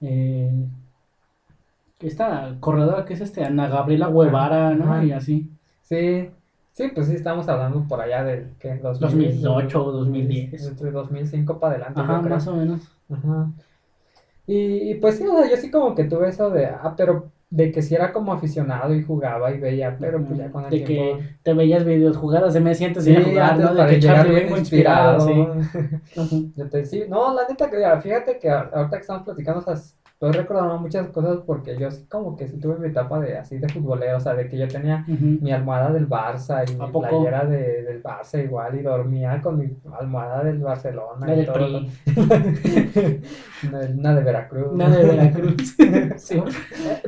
[0.00, 0.66] Eh,
[2.00, 4.92] esta corredora que es este, Ana Gabriela Guevara, ¿no?
[4.92, 5.04] Ajá.
[5.04, 5.50] Y así.
[5.82, 6.30] Sí,
[6.72, 10.68] sí, pues sí, estamos hablando por allá del que 2008 o 2010.
[10.68, 12.82] Entre 2005 para adelante, Ajá, más o menos.
[13.10, 13.48] Ajá.
[14.48, 17.32] Y, y pues sí, o sea, yo sí como que tuve eso de, ah, pero
[17.50, 20.70] de que sí era como aficionado y jugaba y veía, pero pues ya con el
[20.70, 21.18] De tiempo.
[21.18, 23.74] que te veías videos jugadas de Messi antes de Sí, a jugar, ¿no?
[23.74, 25.32] De que Charlie vengo inspirado, sí.
[26.80, 27.08] inspirado.
[27.08, 29.62] No, la neta que fíjate que ahorita que estamos platicando, o
[30.18, 33.38] sea, estoy recordando muchas cosas porque yo sí como que sí tuve mi etapa de
[33.38, 36.86] así de futbolero, o sea, de que yo tenía mi almohada del Barça y ¿A
[36.86, 41.36] mi playera de, del Barça igual y dormía con mi almohada del Barcelona La y
[41.36, 41.82] del todo.
[43.98, 44.72] Una, de Veracruz.
[44.72, 45.76] Una de Veracruz.
[46.18, 46.42] Sí.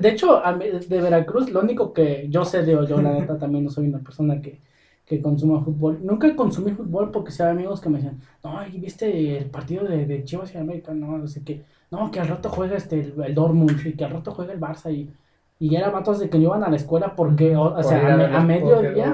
[0.00, 3.36] De hecho, a mí, de Veracruz, lo único que yo sé de yo, la neta,
[3.38, 4.60] también no soy una persona que,
[5.04, 5.98] que consuma fútbol.
[6.02, 9.84] Nunca consumí fútbol porque si había amigos que me decían, no, ¿y ¿viste el partido
[9.84, 10.92] de, de Chivas y América?
[10.94, 11.62] No, no sé qué.
[11.90, 14.60] No, que al rato juega este, el, el Dortmund y que al rato juega el
[14.60, 14.92] Barça.
[14.94, 15.10] Y,
[15.58, 18.24] Y era vatos de que no iban a la escuela porque, o, sea, a, me-
[18.26, 19.06] a mediodía,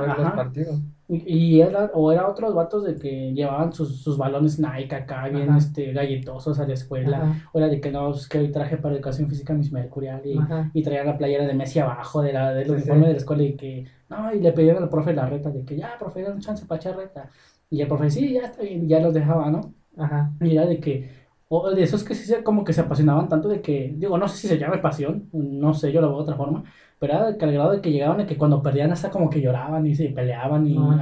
[1.08, 5.28] y, y era, o era otros vatos de que llevaban sus, sus balones Nike acá,
[5.28, 5.58] bien Ajá.
[5.58, 7.18] este, galletosos a la escuela.
[7.18, 10.22] Ajá, O era de que no, es que hoy traje para educación física mis Mercurial
[10.24, 10.38] y,
[10.72, 13.06] y traía la playera de Messi abajo de la, del Sí, uniforme sí.
[13.06, 15.76] de la escuela y que, no, y le pedían al profe la reta de que
[15.76, 17.30] ya, profe, dan un chance para echar reta.
[17.70, 19.74] Y el profe, sí, ya está bien, ya los dejaba, ¿no?
[19.96, 20.32] Ajá.
[20.40, 21.08] Y era de que,
[21.48, 24.26] o de esos que sí se, como que se apasionaban tanto de que, digo, no
[24.28, 26.64] sé si se llama pasión, no sé, yo lo veo de otra forma,
[26.98, 29.40] pero era que al grado de que llegaban a que cuando perdían hasta como que
[29.40, 30.98] lloraban y se peleaban y, No,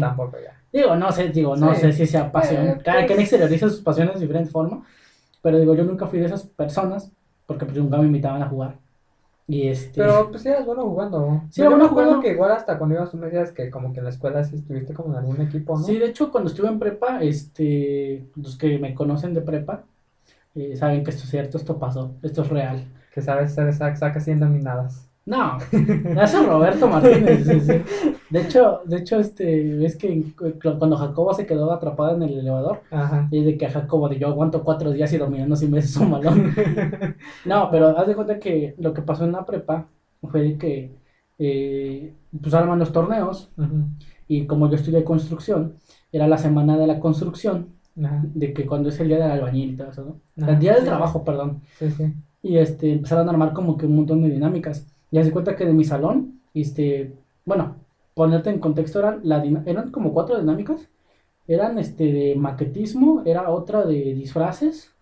[0.00, 0.56] tampoco ya.
[0.72, 1.80] Digo, no sé, digo, no Sí.
[1.80, 2.66] sé si sea pasión.
[2.68, 4.84] Eh, Cada quien pues- exterioriza sus pasiones de diferente forma.
[5.42, 7.10] Pero digo, yo nunca fui de esas personas
[7.46, 8.76] porque pues nunca me invitaban a jugar.
[9.50, 10.00] Y este.
[10.00, 11.42] Pero pues eras bueno jugando.
[11.50, 12.20] Sí, era bueno jugando.
[12.20, 14.56] que igual hasta cuando ibas tú me decías que como que en la escuela sí
[14.56, 15.84] estuviste como en algún equipo, ¿no?
[15.84, 19.84] Sí, de hecho, cuando estuve en prepa, este, los que me conocen de prepa
[20.54, 22.84] eh, saben que esto es cierto, esto pasó, esto es real.
[23.12, 25.09] Que sabes ser sac- saca siendo dominadas.
[25.30, 25.58] No,
[26.22, 27.46] eso es Roberto Martínez.
[27.46, 27.72] sí, sí.
[28.30, 30.24] De hecho, de hecho, este, ves que
[30.62, 33.28] cuando Jacobo se quedó atrapado en el elevador, Ajá.
[33.30, 36.10] y de que a Jacobo de yo aguanto cuatro días y dominando sin veces un
[36.10, 36.52] balón.
[37.44, 39.86] No, pero haz de cuenta que lo que pasó en la prepa
[40.22, 40.96] fue de que
[41.38, 43.52] eh, pues arman los torneos
[44.28, 45.74] y como yo estudié construcción,
[46.12, 47.68] era la semana de la construcción,
[48.02, 48.20] Ajá.
[48.34, 50.46] de que cuando es el día del albañil y todo eso, ¿no?
[50.48, 51.62] El día del trabajo, perdón.
[51.78, 52.14] Sí.
[52.42, 54.86] Y este, empezaron a armar como que un montón de dinámicas.
[55.10, 57.12] Y haz de cuenta que de mi salón, este,
[57.44, 57.76] bueno,
[58.14, 60.88] ponerte en contexto, eran, la, eran como cuatro dinámicas.
[61.48, 64.94] Eran este de maquetismo, era otra de disfraces,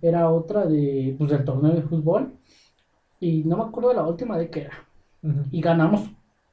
[0.00, 2.32] era otra de, pues, del torneo de fútbol.
[3.18, 4.86] Y no me acuerdo de la última de qué era.
[5.50, 6.08] Y ganamos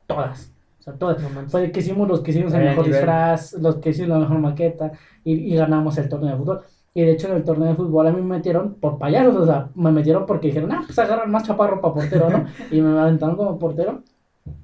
[0.07, 0.51] todas.
[0.79, 1.21] O sea, todas.
[1.21, 1.47] No.
[1.49, 2.99] Fue de que hicimos los que hicimos el mejor nivel.
[2.99, 4.91] disfraz, los que hicimos la mejor maqueta
[5.23, 6.61] y, y ganamos el torneo de fútbol.
[6.93, 9.45] Y de hecho en el torneo de fútbol a mí me metieron por payasos, o
[9.45, 12.45] sea, me metieron porque dijeron, ah, pues agarran más chaparro para portero, ¿no?
[12.71, 14.03] Y me aventaron como portero.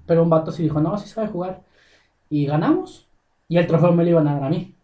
[0.05, 1.61] Pero un vato sí dijo, no, sí sabe jugar.
[2.29, 3.07] Y ganamos.
[3.47, 4.75] Y el trofeo me lo iban a dar a mí.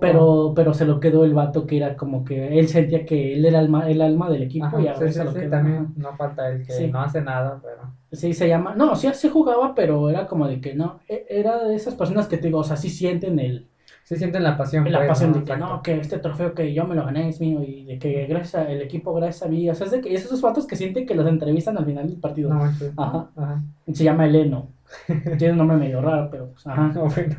[0.00, 3.44] Pero, pero se lo quedó el vato que era como que él sentía que él
[3.46, 6.14] era el alma, el alma del equipo Ajá, y sí, sí, lo sí, también no
[6.16, 7.82] falta el que no hace nada, pero...
[8.12, 8.74] Sí, se llama.
[8.74, 11.00] No, sí se jugaba, pero era como de que no.
[11.08, 13.69] e- Era de esas personas que te digo, o sea, sí sienten el,
[14.10, 14.90] Sí sienten la pasión.
[14.90, 15.38] la pues, pasión ¿no?
[15.38, 15.72] de que Exacto.
[15.76, 18.68] no, que este trofeo que yo me lo gané es mío y de que gracias
[18.68, 19.70] el equipo, gracias a mí.
[19.70, 22.08] O sea, es de que es esos vatos que sienten que los entrevistan al final
[22.08, 22.48] del partido.
[22.50, 22.92] No manches.
[22.96, 23.28] Ajá.
[23.36, 23.62] Ajá.
[23.92, 24.66] Se llama Eleno.
[25.38, 26.88] Tiene un nombre medio raro, pero pues, ajá.
[26.92, 27.36] No, bueno.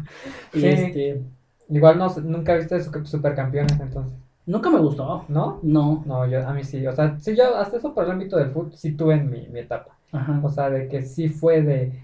[0.53, 0.67] Y Sí.
[0.67, 1.21] este.
[1.67, 5.25] Igual no, nunca viste su- supercampeones entonces, Nunca me gustó.
[5.27, 5.59] ¿no?
[5.63, 6.03] No.
[6.05, 8.49] No, yo, a mí sí, o sea, sí, yo hasta eso por el ámbito del
[8.51, 10.39] fútbol sí tuve en mi, mi etapa, Ajá.
[10.41, 12.01] o sea, de que sí fue de,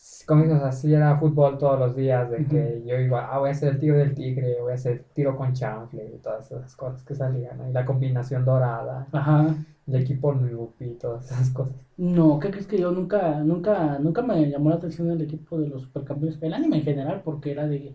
[0.00, 3.74] dices, así era fútbol todos los días, de que yo iba, ah, voy a hacer
[3.74, 7.02] el tiro del tigre, voy a hacer el tiro con chanfle y todas esas cosas
[7.04, 7.68] que salían, ¿no?
[7.68, 9.54] Y la combinación dorada, Ajá.
[9.86, 11.74] el equipo Nupi y todas esas cosas.
[11.96, 15.68] No, ¿qué crees que yo nunca, nunca, nunca me llamó la atención el equipo de
[15.68, 16.38] los supercampeones?
[16.42, 17.94] El anime en general, porque era de.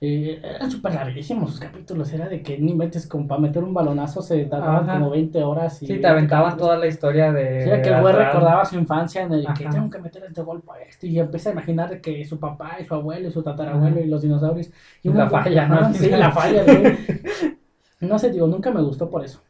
[0.00, 3.74] Eh, eran súper larguísimos sus capítulos, era de que ni metes como para meter un
[3.74, 4.92] balonazo se tardaban Ajá.
[4.98, 5.82] como 20 horas.
[5.82, 7.64] Y Sí, te 20 aventaban toda la historia de...
[7.64, 10.42] Sí, era que el güey recordaba su infancia en el que tengo que meter este
[10.42, 13.42] golpe a este y empieza a imaginar que su papá y su abuelo y su
[13.42, 14.04] tatarabuelo Ajá.
[14.04, 14.70] y los dinosaurios.
[15.02, 15.92] Y un la falla, ¿no?
[15.92, 16.64] Sí, la falla.
[18.00, 19.40] No sé, digo, nunca me gustó por eso.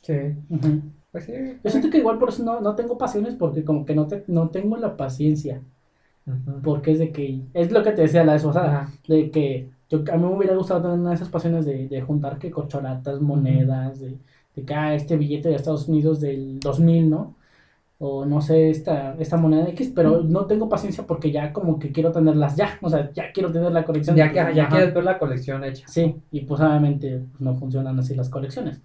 [0.00, 0.14] Sí,
[0.48, 0.80] Ujú.
[1.12, 1.32] pues sí.
[1.62, 4.24] Yo siento que igual por eso no, no tengo pasiones porque como que no, te,
[4.28, 5.60] no tengo la paciencia.
[6.62, 10.04] Porque es de que, es lo que te decía la vez pasada, de que yo,
[10.12, 13.20] a mí me hubiera gustado tener una de esas pasiones de, de juntar que corcholatas,
[13.20, 14.16] monedas, de,
[14.54, 17.34] de que ah, este billete de Estados Unidos del 2000, ¿no?
[18.00, 21.90] O no sé, esta, esta moneda X, pero no tengo paciencia porque ya como que
[21.90, 24.14] quiero tenerlas ya, o sea, ya quiero tener la colección.
[24.16, 25.88] Ya que ya quieres ver la colección hecha.
[25.88, 28.80] Sí, y pues obviamente pues, no funcionan así las colecciones.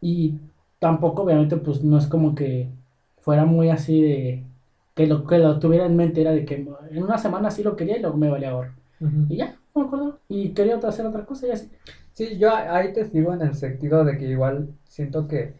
[0.00, 0.34] Y
[0.80, 2.68] tampoco obviamente pues no es como que
[3.20, 4.42] fuera muy así de
[4.94, 7.76] que lo que lo tuviera en mente era de que en una semana sí lo
[7.76, 8.74] quería y luego me valía ahora.
[9.28, 10.18] Y ya, no me acuerdo.
[10.28, 11.70] Y quería hacer otra cosa y así.
[12.12, 15.54] Sí, yo ahí te sigo en el sentido de que igual siento que,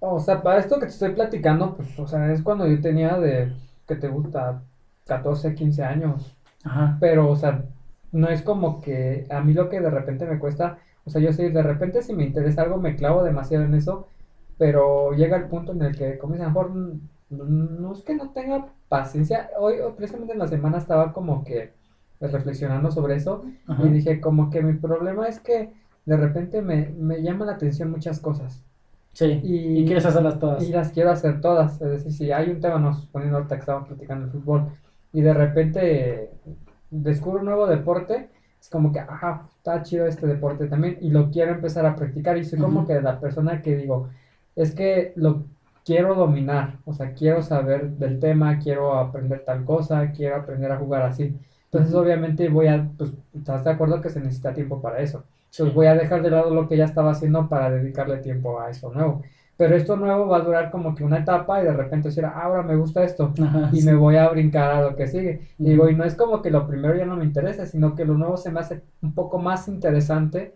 [0.00, 3.18] o sea, para esto que te estoy platicando, pues, o sea, es cuando yo tenía
[3.18, 3.52] de,
[3.86, 4.62] que te gusta,
[5.06, 6.96] 14, 15 años, Ajá.
[7.00, 7.64] pero, o sea,
[8.12, 11.32] no es como que a mí lo que de repente me cuesta, o sea, yo
[11.32, 14.06] sé, de repente si me interesa algo me clavo demasiado en eso,
[14.58, 16.92] pero llega el punto en el que, como dice, a lo mejor,
[17.30, 21.72] no es que no tenga paciencia, hoy, o precisamente en la semana estaba como que
[22.20, 23.82] reflexionando sobre eso, Ajá.
[23.84, 25.72] y dije, como que mi problema es que
[26.06, 28.62] de repente me, me llama la atención muchas cosas.
[29.12, 29.40] Sí.
[29.42, 30.62] Y, Y, quieres hacerlas todas.
[30.62, 31.80] y las quiero hacer todas.
[31.80, 34.68] Es decir, si hay un tema, nos poniendo ahorita que estamos platicando el fútbol,
[35.12, 36.30] y de repente
[36.90, 38.28] descubro un nuevo deporte,
[38.60, 42.36] es como que, ajá, está chido este deporte también, y lo quiero empezar a practicar.
[42.38, 44.08] Y soy como que la persona que digo,
[44.56, 45.44] es que lo
[45.84, 50.78] quiero dominar, o sea, quiero saber del tema, quiero aprender tal cosa, quiero aprender a
[50.78, 51.36] jugar así.
[51.66, 55.24] Entonces, obviamente, voy a, pues, ¿estás de acuerdo que se necesita tiempo para eso?
[55.50, 58.70] Entonces, voy a dejar de lado lo que ya estaba haciendo para dedicarle tiempo a
[58.70, 59.22] eso nuevo.
[59.56, 62.42] Pero esto nuevo va a durar como que una etapa y de repente decir, ah,
[62.42, 63.86] ahora me gusta esto Ajá, y sí.
[63.86, 65.40] me voy a brincar a lo que sigue.
[65.62, 65.70] Y Ujú.
[65.70, 68.14] digo, y no es como que lo primero ya no me interesa, sino que lo
[68.14, 70.54] nuevo se me hace un poco más interesante.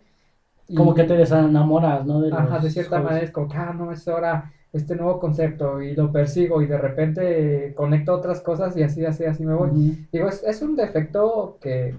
[0.69, 2.21] y- Como que te desenamoras, ¿no?
[2.21, 3.07] De Ajá, de cierta juegos.
[3.11, 6.67] manera es como que, ah, no, es ahora este nuevo concepto y lo persigo y
[6.67, 10.07] de repente conecto otras cosas y así, así, así me voy.
[10.13, 11.95] Digo, es, es un defecto que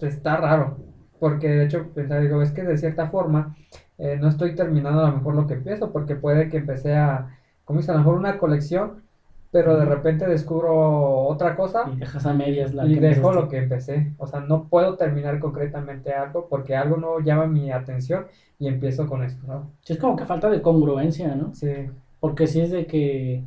[0.00, 0.76] está raro,
[1.18, 3.56] porque de hecho, pensaba, digo, es que de cierta forma
[3.98, 7.36] eh, no estoy terminando a lo mejor lo que empiezo, porque puede que empecé a,
[7.64, 9.02] como dice, a lo mejor una colección,
[9.50, 13.34] pero de repente descubro otra cosa Y dejas a medias la y que dejo empezaste.
[13.34, 14.14] lo que empecé.
[14.18, 18.26] O sea, no puedo terminar concretamente algo porque algo no llama mi atención
[18.58, 19.70] y empiezo con esto, ¿no?
[19.82, 21.54] Sí, es como que falta de congruencia, ¿no?
[21.54, 21.68] Sí,
[22.20, 23.44] Porque si es de que.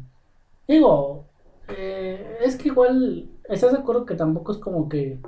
[0.67, 1.25] Digo,
[1.69, 3.29] eh, es que igual.
[3.49, 5.19] ¿Estás de acuerdo que tampoco es como que.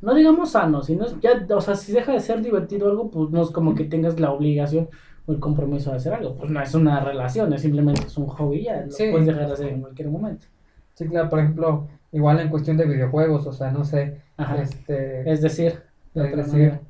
[0.00, 1.46] No digamos sano, sino es ya.
[1.54, 4.32] O sea, si deja de ser divertido algo, pues no es como que tengas la
[4.32, 4.88] obligación
[5.26, 6.34] o el compromiso de hacer algo.
[6.36, 9.08] Pues no es una relación, es simplemente es un hobby, ya lo Sí.
[9.10, 10.46] puedes dejar de hacer en cualquier momento.
[10.94, 14.62] sí, claro, por ejemplo, igual en cuestión de videojuegos, o sea, no sé, Ajá.
[14.62, 15.30] este...
[15.30, 15.82] Es decir,
[16.14, 16.80] de Es decir, manera.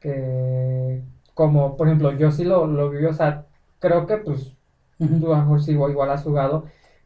[0.00, 1.00] que
[1.34, 3.46] como por ejemplo yo sí lo, lo viví, o sea,
[3.78, 4.52] creo que pues
[4.98, 6.64] tú a lo mejor sí igual, has jugado,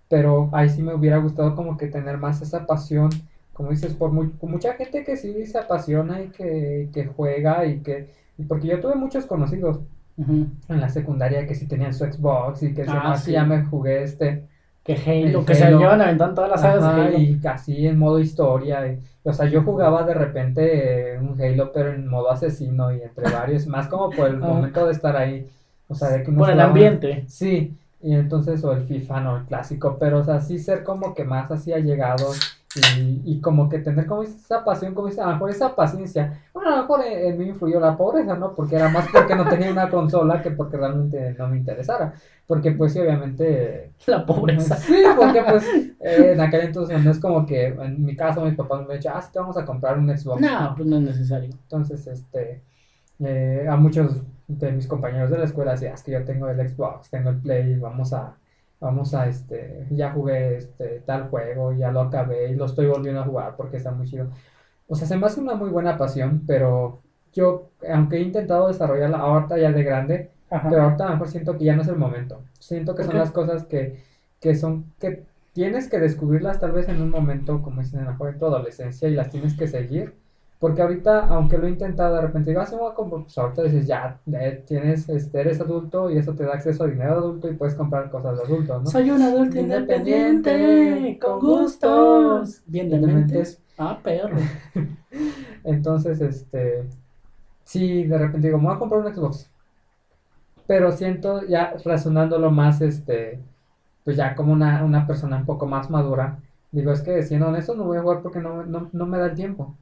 [0.08, 3.10] pero ahí sí me hubiera gustado como que tener más esa pasión,
[3.52, 7.64] como dices, por, mu- por mucha gente que sí se apasiona y que, que juega
[7.66, 9.80] y que, y porque yo tuve muchos conocidos
[10.18, 13.62] En la secundaria que sí tenían su Xbox y que Ah, "Ah, sí, ya me
[13.64, 14.44] jugué este,
[14.82, 17.18] Que Halo, que se llevan aventando todas las sagas de Ajá, Halo.
[17.18, 18.86] y así en modo historia.
[18.86, 23.02] y- o sea, yo jugaba de repente eh, un Halo, pero en modo asesino y
[23.02, 24.46] entre varios, más como por el Ah.
[24.46, 25.48] momento de estar ahí.
[25.88, 27.24] O sea, de que uno Por el ambiente.
[27.26, 31.14] Sí, y entonces, o el FIFA, no, el clásico, pero o sea, sí ser como
[31.14, 32.38] que más así allegados
[32.98, 36.42] y, y como que tener como esa pasión, como esa, a lo mejor esa paciencia.
[36.52, 38.54] Bueno, a lo mejor en, en mí influyó la pobreza, ¿no?
[38.54, 42.14] Porque era más porque no tenía una consola que porque realmente no me interesara.
[42.46, 44.76] Porque pues sí, obviamente La pobreza.
[44.76, 45.64] Sí, porque pues
[46.00, 49.00] eh, en aquel entonces no es como que en mi caso mis papás me han
[49.00, 50.40] dicho, ah, sí te vamos a comprar un Xbox.
[50.40, 51.50] No, pues no es necesario.
[51.50, 52.62] Entonces, este,
[53.20, 56.68] eh, a muchos de mis compañeros de la escuela decían, es que yo tengo el
[56.68, 58.36] Xbox, tengo el Play, vamos a,
[58.80, 63.20] vamos a, este, ya jugué este tal juego, ya lo acabé y lo estoy volviendo
[63.20, 64.28] a jugar porque está muy chido.
[64.88, 69.18] O sea, se me hace una muy buena pasión, pero yo, aunque he intentado desarrollarla
[69.18, 70.68] ahorita ya de grande, Ajá.
[70.70, 72.42] pero ahorita a lo mejor siento que ya no es el momento.
[72.58, 74.02] Siento que ¿Por son las cosas que,
[74.40, 78.16] que son, que tienes que descubrirlas tal vez en un momento, como dicen en la
[78.16, 80.14] joven tu adolescencia, y las tienes que seguir.
[80.58, 83.22] Porque ahorita, aunque lo he intentado, de repente digo, ah, sí, me voy a comprar",
[83.22, 86.86] pues ahorita dices, ya, eh, tienes, este, eres adulto y eso te da acceso a
[86.86, 88.86] dinero adulto y puedes comprar cosas de adulto, ¿no?
[88.86, 93.60] Soy un adulto Independiente, independiente, con gustos, bien de mentes.
[93.76, 94.36] Ah, perro.
[95.64, 96.84] Entonces, este,
[97.64, 99.50] sí, de repente digo, me voy a comprar un Xbox.
[100.66, 103.40] Pero siento ya razonándolo más, este,
[104.04, 106.38] pues ya como una, una persona un poco más madura,
[106.72, 109.26] digo, es que siendo honesto no voy a jugar porque no, no, no me da
[109.26, 109.76] el tiempo.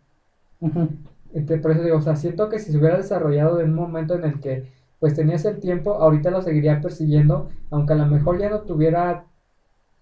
[1.32, 4.14] Este, por eso digo, o sea, siento que si se hubiera desarrollado en un momento
[4.14, 8.38] en el que pues tenías el tiempo, ahorita lo seguiría persiguiendo, aunque a lo mejor
[8.38, 9.24] ya no tuviera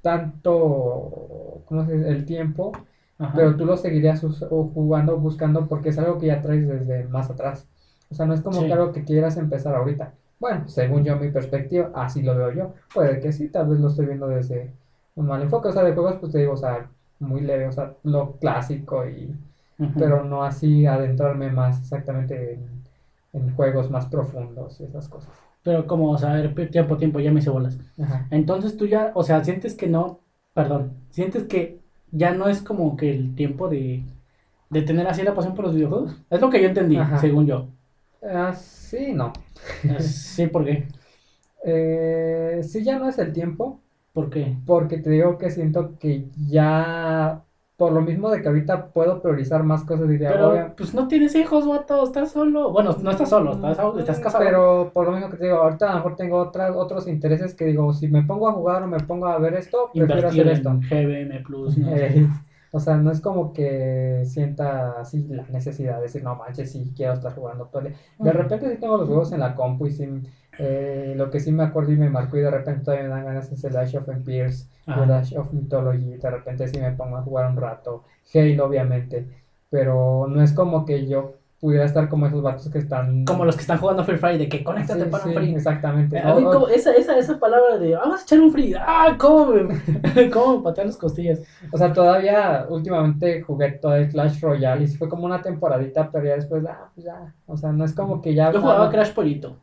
[0.03, 2.09] tanto, ¿cómo se dice?
[2.09, 2.72] El tiempo,
[3.18, 3.33] Ajá.
[3.35, 4.20] pero tú lo seguirías
[4.51, 7.66] jugando, buscando, porque es algo que ya traes desde más atrás.
[8.11, 8.66] O sea, no es como Sí.
[8.66, 10.12] que algo que quieras empezar ahorita.
[10.38, 12.72] Bueno, según yo, mi perspectiva, así lo veo yo.
[12.92, 14.72] Puede que sí, tal vez lo estoy viendo desde
[15.14, 15.68] un mal enfoque.
[15.68, 19.07] O sea, de juegos, pues te digo, o sea, muy leve, o sea, lo clásico
[19.07, 19.33] y
[19.99, 22.83] Pero no así adentrarme más exactamente en,
[23.33, 25.31] en juegos más profundos y esas cosas.
[25.62, 27.79] Pero como, o sea, a ver, tiempo, tiempo, ya me hice bolas.
[28.03, 28.27] Ajá.
[28.31, 30.21] Entonces tú ya, o sea, sientes que no,
[30.55, 34.05] perdón, sientes que ya no es como que el tiempo de,
[34.71, 36.16] de tener así la pasión por los videojuegos.
[36.31, 37.18] Es lo que yo entendí, Ajá.
[37.18, 37.68] según yo.
[38.23, 39.33] Ah, sí, no.
[39.88, 40.87] Eh, Sí, ¿por qué?
[41.64, 43.81] Eh, sí, ya no es el tiempo,
[44.13, 44.56] ¿Por qué?
[44.67, 47.44] porque te digo que siento que ya,
[47.83, 51.08] por lo mismo de que ahorita puedo priorizar más cosas, diría, Pero, obvia- pues no
[51.08, 52.70] tienes hijos, vato, estás solo.
[52.70, 54.44] Bueno, no estás solo, estás, estás casado.
[54.44, 57.54] Pero por lo mismo que te digo, ahorita a lo mejor tengo otras, otros intereses
[57.54, 60.42] que digo, si me pongo a jugar o me pongo a ver esto, prefiero Invertir
[60.42, 60.70] hacer en esto.
[60.94, 61.88] GBM Plus, ¿no?
[61.90, 62.28] Eh,
[62.70, 66.92] o sea, no es como que sienta así la necesidad de decir, no manches, sí
[66.96, 67.92] quiero estar jugando día.
[68.20, 70.08] De repente sí tengo los juegos en la compu y sí,
[70.59, 73.25] eh, lo que sí me acuerdo y me marcó y de repente todavía me dan
[73.25, 75.05] ganas es el Age of Empires, Ajá.
[75.05, 79.27] el Age of Mythology, de repente sí me pongo a jugar un rato, Halo obviamente,
[79.71, 83.25] pero no es como que yo pudiera estar como esos vatos que están...
[83.25, 85.55] Como los que están jugando Free Fire, de que conéctate Sí, para un free.
[85.55, 86.19] exactamente.
[86.19, 89.17] A mí o- como- esa, esa, esa palabra de vamos a echar un free, ah,
[89.17, 91.40] cómo me, cómo me patean las costillas.
[91.71, 96.25] O sea, todavía últimamente jugué todo el Clash Royale y fue como una temporadita, pero
[96.27, 97.33] ya después, ah, pues ya.
[97.46, 98.50] O sea, no es como que ya.
[98.50, 99.57] Yo jugaba Crash Polito.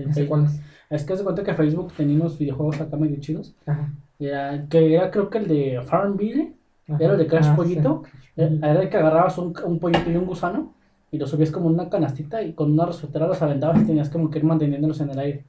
[0.00, 1.04] Es.
[1.04, 3.54] Que se cuenta que Facebook tenía unos videojuegos acá medio chidos.
[3.66, 6.54] Ajá, Era, que era creo que el de Farmville.
[6.88, 6.98] ajá.
[7.02, 8.02] ¿Era el de Crash Ah, Pollito?
[8.36, 8.42] sí.
[8.62, 10.74] Era de que agarrabas un, un pollito y un gusano.
[11.10, 14.30] Y los subías como una canastita y con una resortera los aventabas y tenías como
[14.30, 15.44] que ir manteniéndolos en el aire.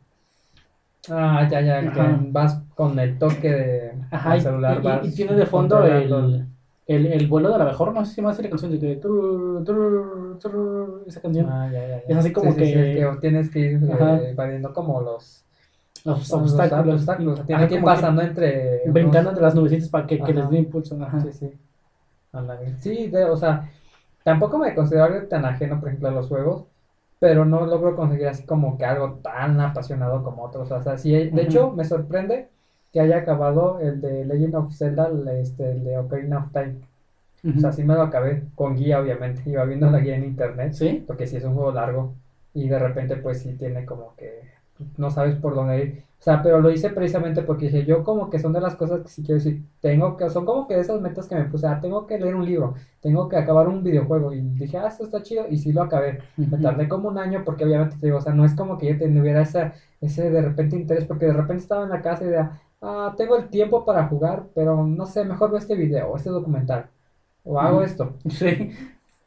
[1.10, 4.80] Ah, ya, ya, que vas con el toque de Ajá, celular.
[4.80, 6.46] y- vas y tiene de fondo el.
[6.88, 9.64] El, el vuelo de la mejor, no sé si hace la canción de que turur,
[9.64, 11.48] turur, turur, esa canción.
[11.50, 12.04] Ah, ya, ya, ya.
[12.08, 15.02] Es así como Sí, sí, sí, que- es que tienes que ir eh, evadiendo como
[15.02, 15.46] los,
[16.04, 16.96] los los obstáculos.
[17.02, 17.40] obstáculos.
[17.40, 18.82] y- Tienes ajá, que ir pasando entre.
[18.84, 21.02] unos- brincando entre las nubecitas para que, que les dé impulso.
[21.02, 21.22] Ajá.
[21.22, 21.52] Sí, sí.
[22.80, 23.70] Sí, de- o sea,
[24.24, 26.66] tampoco me considero algo tan ajeno, por ejemplo, a los juegos,
[27.20, 30.70] pero no logro conseguir así como que algo tan apasionado como otros.
[30.72, 32.50] O sea, sí, de hecho, me sorprende
[32.94, 36.76] que haya acabado el de Legend of Zelda, el, este, el de Ocarina of Time.
[37.44, 37.58] Ujú.
[37.58, 39.42] O sea, sí me lo acabé con guía, obviamente.
[39.50, 41.04] Iba viendo la guía en internet, ¿Sí?
[41.06, 42.14] porque sí es un juego largo
[42.54, 44.54] y de repente, pues sí tiene como que
[44.98, 46.04] no sabes por dónde ir.
[46.20, 49.02] O sea, pero lo hice precisamente porque dije, yo como que son de las cosas
[49.02, 51.68] que sí quiero decir, tengo que, son como que de esas metas que me puse,
[51.68, 55.04] ah, tengo que leer un libro, tengo que acabar un videojuego, y dije, ah, esto
[55.04, 56.20] está chido, y sí lo acabé.
[56.38, 56.62] Me Ujú.
[56.62, 58.98] tardé como un año porque obviamente te digo, o sea, no es como que yo
[58.98, 62.46] tuviera esa, ese de repente interés, porque de repente estaba en la casa y de,
[62.84, 66.30] ah, tengo el tiempo para jugar, pero no sé, mejor veo este video, o este
[66.32, 66.88] documental,
[67.44, 67.86] o hago Ujú.
[67.86, 68.14] esto.
[68.30, 68.72] Sí.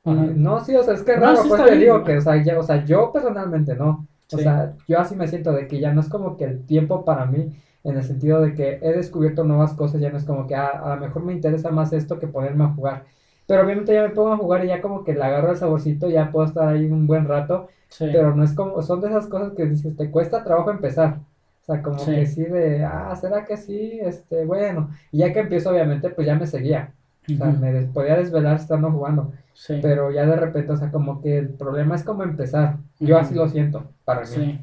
[0.05, 0.37] Ajá.
[0.37, 1.81] no, sí, o sea, es que No, raro, sí pues te bien.
[1.81, 4.07] digo que, o sea, ya, o sea, yo personalmente no.
[4.33, 4.43] O Sí.
[4.43, 7.27] sea, yo así me siento de que ya no es como que el tiempo para
[7.27, 7.53] mí,
[7.85, 10.69] en el sentido de que he descubierto nuevas cosas, ya no es como que ah,
[10.93, 13.05] a lo mejor me interesa más esto que ponerme a jugar.
[13.47, 16.09] Pero obviamente ya me pongo a jugar y ya como que le agarro el saborcito,
[16.11, 18.07] ya puedo estar ahí un buen rato, Sí.
[18.13, 21.21] pero no es como, son de esas cosas que dices, te cuesta trabajo empezar.
[21.69, 22.13] O sea, como Sí.
[22.15, 23.99] que sí de, ah, ¿será que sí?
[24.03, 24.91] Este, bueno.
[25.11, 26.93] Y ya que empiezo, obviamente, pues ya me seguía.
[27.29, 29.33] O sea, me des- podía desvelar estando jugando.
[29.53, 29.79] Sí.
[29.83, 32.77] Pero ya de repente, o sea, como que el problema es como empezar.
[33.01, 34.27] Yo así lo siento, para mí.
[34.29, 34.61] Sí.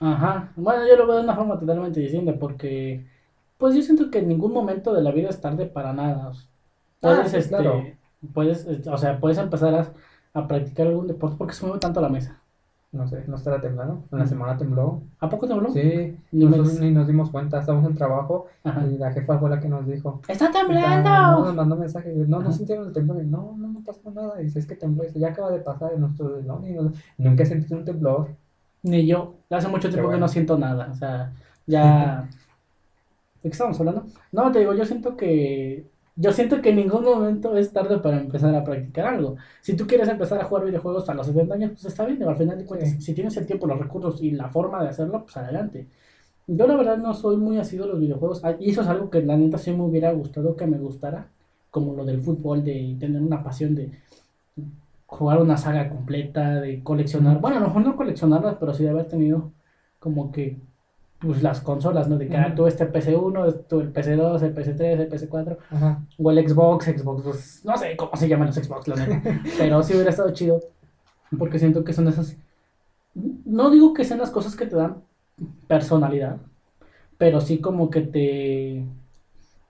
[0.00, 0.50] Ajá.
[0.56, 3.04] Bueno, yo lo veo de una forma totalmente distinta porque,
[3.56, 6.28] pues yo siento que en ningún momento de la vida es tarde para nada.
[6.28, 6.48] O sea,
[7.02, 7.84] Ah, Puedes, sí, este, claro.
[8.34, 9.92] puedes, o sea, puedes empezar a,
[10.40, 12.40] a practicar algún deporte porque se mueve tanto la mesa.
[12.92, 14.04] No sé, ¿no estará temblando?
[14.10, 15.02] En la semana tembló.
[15.20, 15.68] ¿A poco te habló?
[15.70, 18.86] Sí, Ni nosotros ni nos dimos cuenta, estábamos en el trabajo Ajá.
[18.86, 20.22] y la jefa fue la que nos dijo.
[20.28, 21.44] ¡Está No, temblando!
[21.44, 23.22] nos mandó mensaje, no, no sintieron el temblor.
[23.22, 24.40] Y, no, no, no pasó nada.
[24.40, 25.02] Y dice, es que tembló.
[25.04, 25.92] Y dice, ya acaba de pasar.
[25.94, 28.28] Y nosotros, no, ni nos- nunca he sentido un temblor.
[28.82, 29.34] Ni yo.
[29.50, 30.88] Hace mucho tiempo que no siento nada.
[30.90, 31.32] O sea,
[31.66, 32.28] ya.
[33.42, 34.06] ¿De qué estamos hablando?
[34.32, 35.86] No, te digo, yo siento que.
[36.18, 39.36] Yo siento que en ningún momento es tarde para empezar a practicar algo.
[39.60, 42.30] Si tú quieres empezar a jugar videojuegos a los 70 años, pues está bien, digo,
[42.30, 43.00] al final de cuentas, Sí.
[43.02, 45.86] si tienes el tiempo, los recursos y la forma de hacerlo, pues adelante.
[46.46, 49.10] Yo la verdad no soy muy asiduo a los videojuegos, ah, y eso es algo
[49.10, 51.28] que la neta sí me hubiera gustado que me gustara,
[51.70, 53.90] como lo del fútbol, de tener una pasión de
[55.06, 58.90] jugar una saga completa, de coleccionar, bueno, a lo mejor no coleccionarlas, pero sí de
[58.90, 59.52] haber tenido
[59.98, 60.56] como que
[61.18, 62.18] pues las consolas, ¿no?
[62.18, 62.56] De que ah, Ujú.
[62.56, 66.00] tú este PC1, tú el PC2, el PC3, el PC4, Ajá.
[66.18, 69.22] o el Xbox, Xbox, pues, no sé cómo se llaman los Xbox, la neta,
[69.58, 70.60] pero sí hubiera estado chido,
[71.38, 72.36] porque siento que son esas,
[73.44, 74.96] no digo que sean las cosas que te dan
[75.68, 76.36] personalidad,
[77.18, 78.84] pero sí como que te,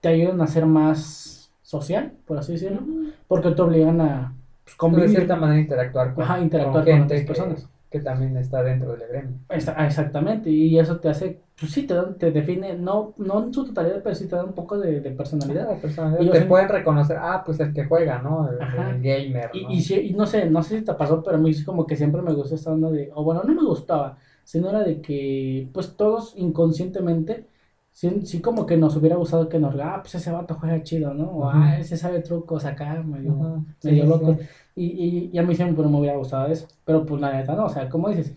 [0.01, 2.81] te ayudan a ser más social, por así decirlo,
[3.27, 4.33] porque te obligan a
[4.79, 7.61] pues, de cierta manera interactuar con, Ajá, interactuar con otras personas.
[7.61, 7.67] que
[8.01, 9.39] también está dentro del gremio.
[9.49, 13.65] Ah, Exactamente, y eso te hace, pues sí, te, te define, no, no en su
[13.65, 15.69] totalidad, pero sí te da un poco de, de personalidad.
[15.71, 16.21] Ah, personalidad.
[16.21, 18.49] Y yo te pueden reconocer, ah, pues el que juega, ¿no?
[18.49, 19.71] El, gamer, Y, ¿no?
[19.71, 21.95] y, y no sé, no sé si te pasó, pero a mí sí como que
[21.95, 25.69] siempre me gustó esta onda de, o bueno, no me gustaba, sino era de que,
[25.73, 27.47] pues todos inconscientemente,
[27.91, 31.13] sí, sí como que nos hubiera gustado que nos, ah, pues ese vato juega chido,
[31.13, 31.29] ¿no?
[31.31, 34.37] O, ah, ese sabe trucos acá, medio, medio sí, loco.
[34.37, 34.47] sí.
[34.77, 37.65] Y, y, y a mí siempre me hubiera gustado eso, pero pues la neta no,
[37.65, 38.33] o sea, como dices,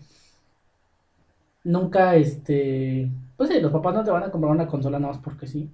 [1.63, 5.21] nunca, este, pues sí, los papás no te van a comprar una consola nada más
[5.23, 5.69] porque sí,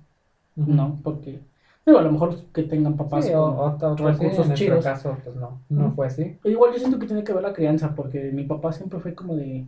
[0.66, 1.42] no, porque,
[1.86, 4.50] digo, a lo mejor que tengan papás Sí, o, con o- pues sí, recursos en
[4.50, 4.84] nuestro chidos.
[4.84, 5.96] caso, pues no, no Ujú.
[5.96, 6.40] fue así.
[6.44, 9.36] Igual yo siento que tiene que ver la crianza, porque mi papá siempre fue como
[9.36, 9.68] de,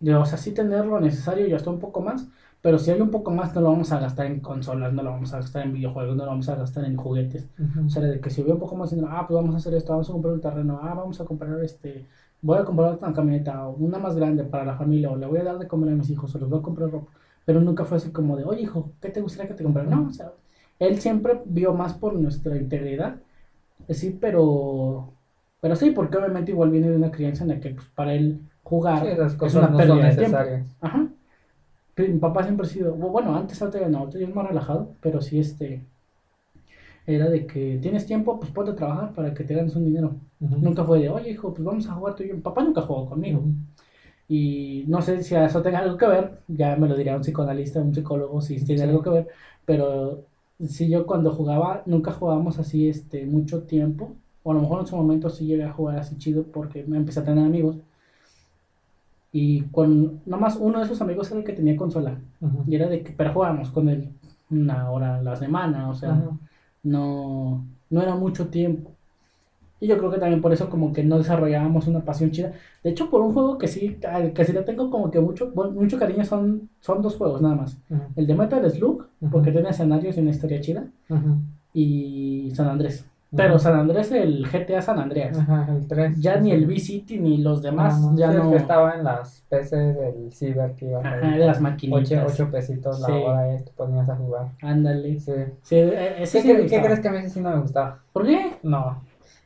[0.00, 2.26] de, o sea, sí tener lo necesario y hasta un poco más,
[2.64, 5.10] pero si hay un poco más no lo vamos a gastar en consolas, no lo
[5.10, 7.46] vamos a gastar en videojuegos, no lo vamos a gastar en juguetes.
[7.84, 9.74] O sea, de que si hubiera un poco más, diciendo, ah, pues vamos a hacer
[9.74, 12.06] esto, vamos a comprar un terreno, ah, vamos a comprar este,
[12.40, 15.40] voy a comprar otra camioneta o una más grande para la familia, o le voy
[15.40, 17.12] a dar de comer a mis hijos, o les voy a comprar ropa.
[17.44, 19.90] Pero nunca fue así como de, oye, hijo, ¿qué te gustaría que te comprara?
[19.90, 20.32] No, o sea,
[20.78, 23.16] él siempre vio más por nuestra integridad,
[23.88, 25.12] eh, sí, pero,
[25.60, 28.40] Pero sí, porque obviamente igual viene de una crianza en la que pues, para él
[28.62, 29.08] jugar Sí,
[29.44, 30.38] es una no son pérdida de tiempo.
[30.80, 31.08] Ajá.
[31.96, 35.20] Mi papá siempre ha sido, bu- bueno, antes ahorita no, ahorita es más relajado, pero
[35.20, 35.84] sí este
[37.06, 40.16] era de que tienes tiempo, pues ponte a trabajar para que te ganes un dinero.
[40.38, 42.34] Nunca fue de, oye hijo, pues vamos a jugar tú y yo.
[42.34, 43.42] Mi papá nunca jugó conmigo.
[44.28, 47.80] Y no sé si eso tenga algo que ver, ya me lo diría un psicoanalista,
[47.80, 48.88] un psicólogo, si tiene Sí.
[48.88, 49.28] algo que ver,
[49.66, 50.26] pero
[50.60, 54.86] si yo cuando jugaba, nunca jugábamos así este mucho tiempo, o a lo mejor en
[54.86, 57.76] su momento sí llegué a jugar así chido porque me empecé a tener amigos.
[59.36, 62.14] Y con nomás uno de esos amigos era el que tenía consola.
[62.68, 64.08] Y era de que, pero jugábamos con él
[64.48, 66.30] una hora a la semana, o sea, Ajá.
[66.84, 68.92] no, no era mucho tiempo.
[69.80, 72.52] Y yo creo que también por eso como que no desarrollábamos una pasión chida.
[72.84, 73.98] De hecho, por un juego que sí,
[74.34, 77.56] que sí le tengo como que mucho, bueno, mucho cariño son, son dos juegos nada
[77.56, 77.76] más.
[78.14, 80.84] El de Metal Slug, porque tiene escenarios y una historia chida,
[81.74, 83.04] y San Andrés.
[83.36, 83.58] Pero.
[83.58, 85.38] San Andrés, el GTA San Andreas.
[85.38, 86.20] Ajá, el 3.
[86.20, 88.54] Ya ni el V-City ni los demás, Ah, ya sí, no...
[88.54, 92.24] estaba en las PCs del Ciber que iban Ajá, de las maquinitas.
[92.24, 93.12] 8, 8 pesitos la Sí.
[93.12, 94.48] hora y te ponías a jugar.
[94.62, 95.18] Ándale.
[95.20, 95.32] Sí.
[95.62, 97.98] Sí, e- ese ¿Qué, me crees que a mí ese sí no me gustaba?
[98.12, 98.56] ¿Por qué?
[98.62, 99.02] No.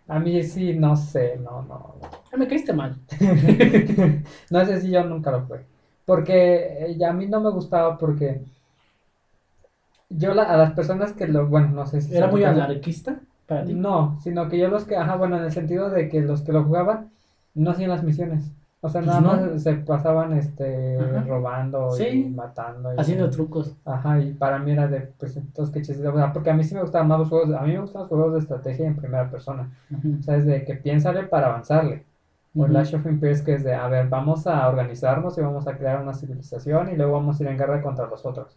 [0.06, 1.96] A mí sí, no sé, no, no.
[2.32, 2.96] Ah, Me caíste mal.
[4.50, 5.64] no sé si yo nunca lo fue.
[6.06, 8.40] Porque eh, a mí no me gustaba porque
[10.08, 13.64] yo la- a las personas que lo, bueno, no sé si Era muy anarquista para
[13.64, 13.74] ti.
[13.74, 16.52] No, sino que yo los que, ajá, bueno, en el sentido de que los que
[16.52, 17.08] lo jugaban
[17.54, 18.52] no hacían las misiones.
[18.80, 19.50] O sea, Pues nada no.
[19.50, 21.24] más se pasaban este Ajá.
[21.26, 22.32] robando y Sí.
[22.32, 22.94] matando.
[22.94, 23.74] y- Haciendo trucos.
[23.84, 26.06] Ajá, y para mí era de, pues, entonces qué chiste.
[26.06, 28.02] O sea, porque a mí sí me gustaban más los juegos, a mí me gustan
[28.02, 29.68] los juegos de estrategia en primera persona.
[30.20, 32.04] O sea, es de que piénsale para avanzarle.
[32.56, 32.76] O el.
[32.76, 36.00] Age of Empires que es de, a ver, vamos a organizarnos y vamos a crear
[36.00, 38.56] una civilización y luego vamos a ir en guerra contra los otros.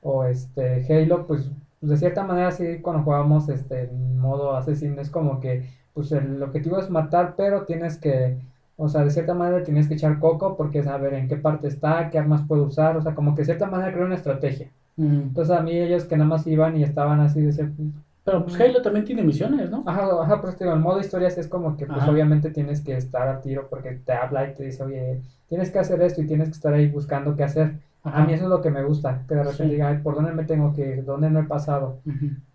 [0.00, 1.50] O este Halo, pues
[1.90, 6.42] de cierta manera sí cuando jugábamos este en modo asesino es como que pues el
[6.42, 8.38] objetivo es matar, pero tienes que,
[8.76, 12.08] o sea, de cierta manera tienes que echar coco porque saber en qué parte está,
[12.10, 14.70] qué armas puedo usar, o sea, como que de cierta manera crear una estrategia.
[14.96, 17.82] Entonces a mí ellos que nada más iban y estaban así de cierto,
[18.24, 19.82] Pero pues Halo también tiene misiones, ¿no?
[19.86, 22.10] Ajá, ajá, pero digo, en modo historias es como que pues Ajá.
[22.10, 25.78] obviamente tienes que estar a tiro porque te habla y te dice, oye, tienes que
[25.78, 27.80] hacer esto y tienes que estar ahí buscando qué hacer.
[28.04, 29.70] A mí eso es lo que me gusta, que de repente Sí.
[29.70, 31.04] diga, "Ay, ¿por dónde me tengo que ir?
[31.04, 31.98] ¿Dónde no he pasado?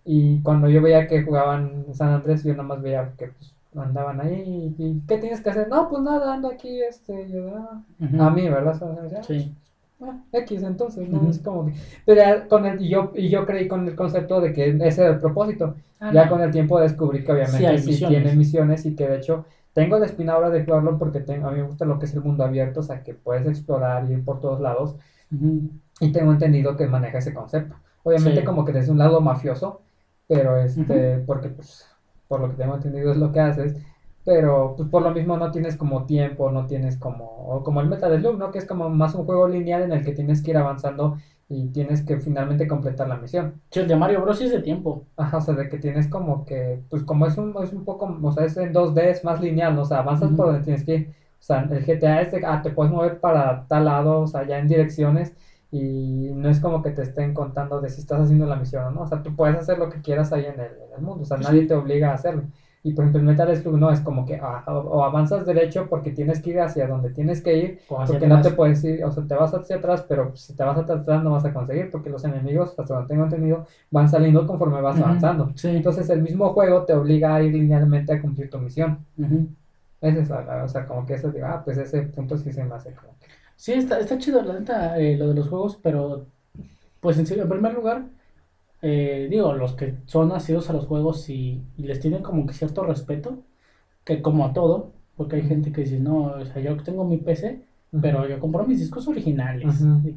[0.03, 4.19] Y cuando yo veía que jugaban San Andrés, yo nada más veía que pues, andaban
[4.21, 5.67] ahí y, y, ¿qué tienes que hacer?
[5.69, 7.81] No, pues nada, ando aquí, este, yo, ah,
[8.19, 8.75] a mí, ¿verdad?
[8.75, 9.53] O sea, ya, Sí.
[10.01, 11.29] ah, X, entonces, ¿no?
[11.29, 11.73] Es como que,
[12.05, 15.11] pero con el, y yo, y yo creí con el concepto de que ese era
[15.13, 15.75] el propósito.
[15.99, 16.31] Ah, Ya no.
[16.31, 20.05] con el tiempo descubrí que obviamente Sí, tiene misiones y que de hecho tengo la
[20.07, 22.43] espina ahora de jugarlo porque tengo, a mí me gusta lo que es el mundo
[22.43, 24.95] abierto, o sea que puedes explorar y ir por todos lados
[25.99, 27.75] Y tengo entendido que maneja ese concepto.
[28.03, 28.45] Obviamente Sí.
[28.45, 29.81] como que desde un lado mafioso,
[30.27, 31.85] pero este, porque pues
[32.27, 33.75] por lo que tengo entendido es lo que haces,
[34.25, 37.87] pero pues por lo mismo no tienes como tiempo, no tienes como, o como el
[37.87, 38.51] Metal Slug, ¿no?
[38.51, 41.17] Que es como más un juego lineal en el que tienes que ir avanzando
[41.49, 43.61] y tienes que finalmente completar la misión.
[43.71, 44.37] Sí, el de Mario Bros.
[44.37, 45.03] sí es de tiempo.
[45.15, 48.17] Ajá, o sea, de que tienes como que, pues como es un, es un poco,
[48.21, 49.83] o sea, es en 2D, es más lineal, ¿no?
[49.83, 50.35] o sea, avanzas Ujú.
[50.37, 51.13] por donde tienes que ir.
[51.39, 54.45] O sea, el GTA es de, ah, te puedes mover para tal lado, o sea,
[54.45, 55.33] ya en direcciones,
[55.71, 58.91] y no es como que te estén contando de si estás haciendo la misión o
[58.91, 59.01] no.
[59.01, 61.25] O sea, tú puedes hacer lo que quieras ahí en el, en el mundo, o
[61.25, 61.43] sea, Sí.
[61.43, 62.43] nadie te obliga a hacerlo.
[62.83, 65.87] Y por ejemplo, el Metal Slug no es como que, ah, o, o avanzas derecho
[65.89, 69.11] porque tienes que ir hacia donde tienes que ir, porque no te puedes ir, o
[69.11, 71.89] sea, te vas hacia atrás, pero si te vas hacia atrás no vas a conseguir,
[71.91, 75.51] porque los enemigos, hasta donde tengo entendido, van saliendo conforme vas avanzando.
[75.55, 75.67] Sí.
[75.69, 78.99] Entonces el mismo juego te obliga a ir linealmente a cumplir tu misión.
[79.17, 79.35] Ese
[80.01, 82.63] es, la- la- o sea, como que eso, digo, ah, pues ese punto sí se
[82.63, 83.27] me hace como que...
[83.55, 86.27] Sí, está, está chido, la neta, eh, lo de los juegos, pero
[87.01, 88.05] pues en, serio, en primer lugar,
[88.81, 92.53] eh, digo, los que son nacidos a los juegos y, y les tienen como que
[92.53, 93.39] cierto respeto,
[94.05, 97.17] que como a todo, porque hay gente que dice, no, o sea, yo tengo mi
[97.19, 97.66] PC,
[98.01, 99.65] pero yo compro mis discos originales.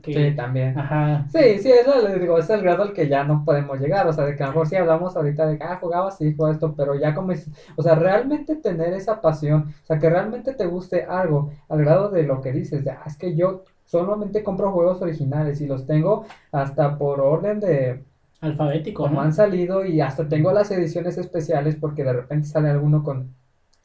[0.02, 0.78] Que- Sí, también.
[0.78, 1.26] Ajá.
[1.30, 4.12] Sí, sí, eso le digo, es el grado al que ya no podemos llegar, o
[4.12, 6.52] sea, de que a lo mejor sí hablamos ahorita de que, ah, jugaba sí, juego
[6.52, 10.52] esto, pero ya como es, o sea, realmente tener esa pasión, o sea, que realmente
[10.54, 14.42] te guste algo, al grado de lo que dices, de, ah, es que yo solamente
[14.42, 18.04] compro juegos originales y los tengo hasta por orden de
[18.40, 19.20] Alfabético, como ¿no?
[19.22, 23.34] han salido y hasta tengo las ediciones especiales porque de repente sale alguno con,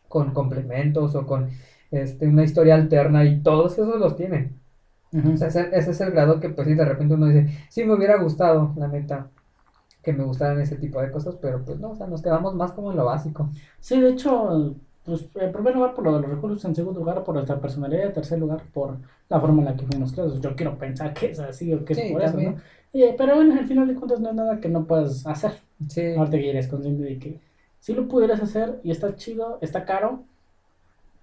[0.07, 1.49] con complementos o con
[1.91, 4.59] este, una historia alterna y todos esos los tienen.
[5.11, 5.33] Ujú.
[5.33, 7.83] O sea, ese, ese es el grado que pues sí, de repente uno dice, sí
[7.86, 9.29] me hubiera gustado, la neta,
[10.03, 12.73] que me gustaran ese tipo de cosas, pero pues no, o sea, nos quedamos más
[12.73, 13.49] como en lo básico.
[13.79, 17.23] Sí, de hecho, pues en primer lugar por lo de los recursos, en segundo lugar
[17.23, 18.97] por nuestra personalidad, en tercer lugar por
[19.29, 20.41] la forma en la que fuimos creados.
[20.41, 22.55] Yo quiero pensar que es así o que es Sí, por eso, también.
[22.55, 22.61] ¿no?
[22.93, 25.53] Eh, pero bueno, al final de cuentas no es nada que no puedas hacer.
[25.89, 27.39] Sí, Ahorita que ya eres consciente de que
[27.79, 30.23] Si lo pudieras hacer y está chido, está caro,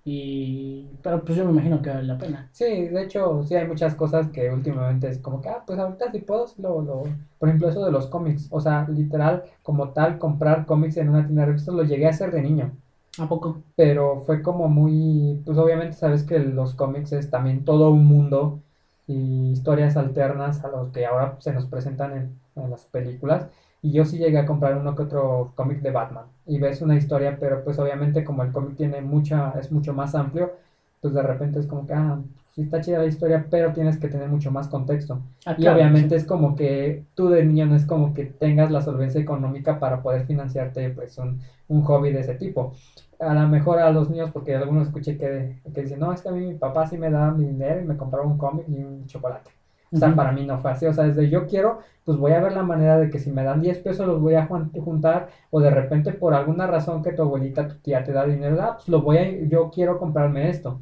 [0.04, 2.50] y, pero pues yo me imagino que vale la pena.
[2.52, 6.10] Sí, de hecho, sí hay muchas cosas que últimamente es como que, ah, pues ahorita
[6.10, 7.02] sí puedo, lo, lo,
[7.38, 11.24] por ejemplo, eso de los cómics, o sea, literal, como tal, comprar cómics en una
[11.24, 12.72] tienda de revistas lo llegué a hacer de niño.
[13.18, 13.62] ¿A poco?
[13.76, 18.60] Pero fue como muy, pues obviamente sabes que los cómics es también todo un mundo
[19.06, 23.48] y historias alternas a los que ahora se nos presentan en, en las películas.
[23.82, 26.26] Y yo sí llegué a comprar uno que otro cómic de Batman.
[26.46, 30.14] Y ves una historia, pero pues obviamente como el cómic tiene mucha, es mucho más
[30.14, 30.52] amplio,
[31.00, 34.08] pues de repente es como que, ah, sí está chida la historia, pero tienes que
[34.08, 35.22] tener mucho más contexto.
[35.46, 36.16] Ah, Y claro, obviamente sí.
[36.16, 40.02] es como que tú de niño no es como que tengas la solvencia económica para
[40.02, 42.74] poder financiarte pues un, un hobby de ese tipo.
[43.20, 46.28] A lo mejor a los niños, porque algunos escuché que, que dicen, no, es que
[46.28, 48.82] a mí mi papá sí me daba mi dinero y me compraba un cómic y
[48.82, 49.50] un chocolate.
[49.92, 50.86] O sea, para mí no fue así.
[50.86, 53.44] O sea, desde yo quiero, pues voy a ver la manera de que si me
[53.44, 57.12] dan 10 pesos los voy a jun- juntar o de repente por alguna razón que
[57.12, 60.48] tu abuelita, tu tía te da dinero, ah, pues lo voy a, yo quiero comprarme
[60.48, 60.80] esto.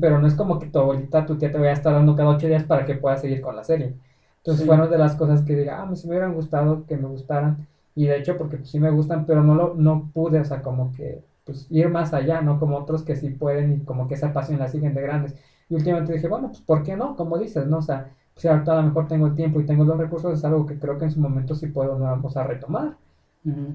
[0.00, 2.30] Pero no es como que tu abuelita, tu tía te vaya a estar dando cada
[2.30, 3.94] 8 días para que puedas seguir con la serie.
[4.38, 4.66] Entonces Sí.
[4.66, 7.66] fueron de las cosas que diga, ah, pues, me hubieran gustado que me gustaran.
[7.94, 10.62] Y de hecho, porque pues, sí me gustan, pero no lo, no pude, o sea,
[10.62, 12.58] como que pues ir más allá, ¿no?
[12.60, 15.34] Como otros que sí pueden y como que esa pasión la siguen de grandes.
[15.68, 17.16] Y últimamente dije, bueno, pues ¿por qué no?
[17.16, 17.78] Como dices, ¿no?
[17.78, 20.44] O sea, si ahorita a lo mejor tengo el tiempo y tengo los recursos, es
[20.44, 22.96] algo que creo que en su momento sí puedo, vamos a retomar.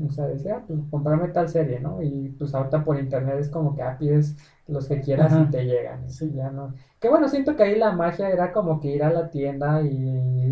[0.07, 2.01] O sea, decía, pues comprarme tal serie, ¿no?
[2.01, 4.35] Y pues ahorita por internet es como que ah, pides
[4.67, 5.41] los que quieras Ajá.
[5.41, 6.09] y te llegan.
[6.09, 6.31] Sí.
[6.35, 6.73] Ya no.
[6.99, 9.87] Que bueno, siento que ahí la magia era como que ir a la tienda y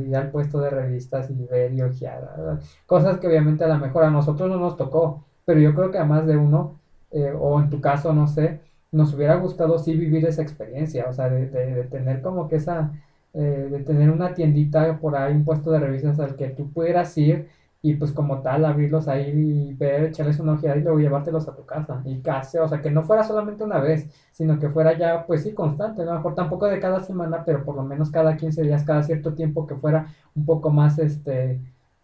[0.07, 2.59] ir al puesto de revistas y ver y ojear, ¿verdad?
[2.87, 5.99] Cosas que obviamente a lo mejor a nosotros no nos tocó, pero yo creo que
[5.99, 6.79] a más de uno,
[7.11, 8.61] eh, o en tu caso, no sé,
[8.91, 12.55] nos hubiera gustado sí vivir esa experiencia, o sea, de, de- de tener como que
[12.57, 12.91] esa,
[13.33, 17.17] eh, de tener una tiendita por ahí, un puesto de revistas al que tú pudieras
[17.17, 17.47] ir
[17.81, 19.29] y pues como tal abrirlos ahí
[19.71, 22.81] y ver, echarles una ojeada y luego llevártelos a tu casa y casi, o sea,
[22.81, 26.13] que no fuera solamente una vez, sino que fuera ya, pues sí, constante, a lo
[26.15, 29.67] mejor tampoco de cada semana, pero por lo menos cada 15 días, cada cierto tiempo
[29.67, 31.59] que fuera un poco más, este,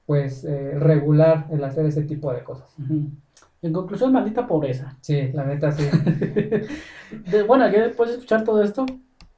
[0.06, 2.68] pues eh, regular el hacer ese tipo de cosas.
[3.62, 4.98] En conclusión, maldita pobreza.
[5.02, 5.84] Sí, la neta sí.
[7.32, 8.86] De- bueno, yo después de escuchar todo esto,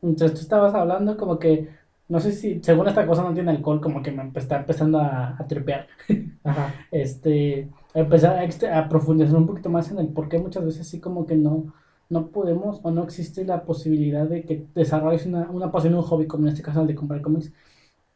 [0.02, 1.70] entonces tú estabas hablando como que,
[2.12, 5.36] no sé si, según esta cosa no tiene alcohol, como que me está empezando a,
[5.40, 5.88] a tripear.
[6.44, 6.76] Ajá.
[6.92, 11.00] Este, empezar a, a profundizar un poquito más en el por qué muchas veces sí
[11.00, 11.74] como que no,
[12.10, 16.28] no podemos o no existe la posibilidad de que desarrolles una, una pasión, un hobby,
[16.28, 17.52] como en este caso el de comprar cómics.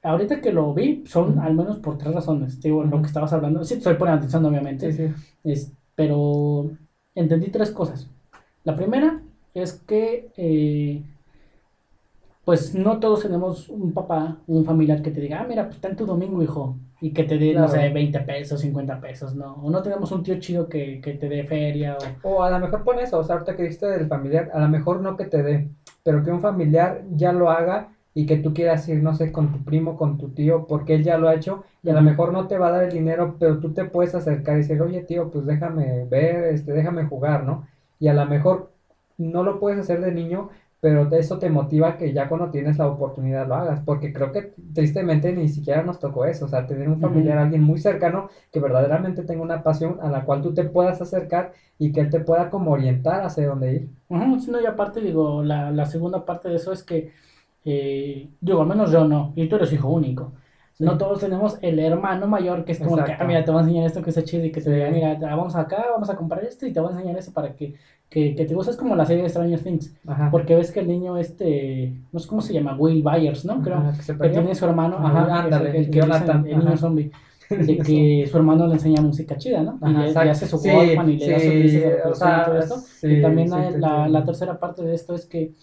[0.04, 2.62] Ahorita que lo vi, son al menos por tres razones.
[2.62, 4.92] Digo, lo que estabas hablando, sí, estoy poniendo atención, obviamente.
[4.94, 5.14] Sí, sí.
[5.44, 6.72] Es, pero
[7.16, 8.08] entendí tres cosas.
[8.64, 9.22] La primera
[9.54, 11.04] es que, eh,
[12.46, 15.96] pues no todos tenemos un papá, un familiar que te diga, ah, mira, pues ten
[15.96, 19.56] tu domingo, hijo, y que te dé, no sé, 20 pesos, 50 pesos, ¿no?
[19.56, 22.36] O no tenemos un tío chido que, que te dé feria, o...
[22.36, 24.70] O a lo mejor pon eso, o sea, ahorita que dijiste del familiar, a lo
[24.70, 25.70] mejor no que te dé,
[26.04, 29.52] pero que un familiar ya lo haga y que tú quieras ir, no sé, con
[29.52, 32.32] tu primo, con tu tío, porque él ya lo ha hecho y a lo mejor
[32.32, 35.02] no te va a dar el dinero, pero tú te puedes acercar y decir, oye
[35.04, 37.68] tío, pues déjame ver, este, déjame jugar, ¿no?
[38.00, 38.72] Y a lo mejor
[39.18, 40.50] no lo puedes hacer de niño,
[40.80, 44.32] pero de eso te motiva que ya cuando tienes la oportunidad lo hagas, porque creo
[44.32, 48.30] que tristemente ni siquiera nos tocó eso, o sea, tener un familiar, alguien muy cercano
[48.52, 52.10] que verdaderamente tenga una pasión a la cual tú te puedas acercar y que él
[52.10, 53.90] te pueda como orientar hacia dónde ir.
[54.48, 57.12] No, y aparte, digo, la, la segunda parte de eso es que,
[57.66, 60.34] eh, digo, al menos yo no, y tú eres hijo único.
[60.78, 60.84] Sí.
[60.84, 63.64] No todos tenemos el hermano mayor que es como que, ah, mira, te voy a
[63.64, 66.18] enseñar esto que está chido y que te diga, mira, ah, vamos acá, vamos a
[66.18, 67.76] comprar esto y te voy a enseñar eso para que,
[68.10, 68.72] que, que te guste.
[68.72, 70.30] Es como la serie de Stranger Things, Ajá.
[70.30, 73.62] porque ves que el niño este, no sé cómo se llama, Will Byers, ¿no?
[73.62, 74.42] Creo, Ajá, que se que perdió.
[74.42, 77.12] tiene su hermano, Ajá, ajá, ándale, el, el que Jonathan, el niño zombie,
[77.50, 79.80] de que su hermano le enseña música chida, ¿no?
[79.82, 82.76] Y le, hace su Sí, Walkman y le da sí, de o y todo esto.
[83.04, 83.50] y también
[83.80, 85.54] la, la tercera parte de esto es que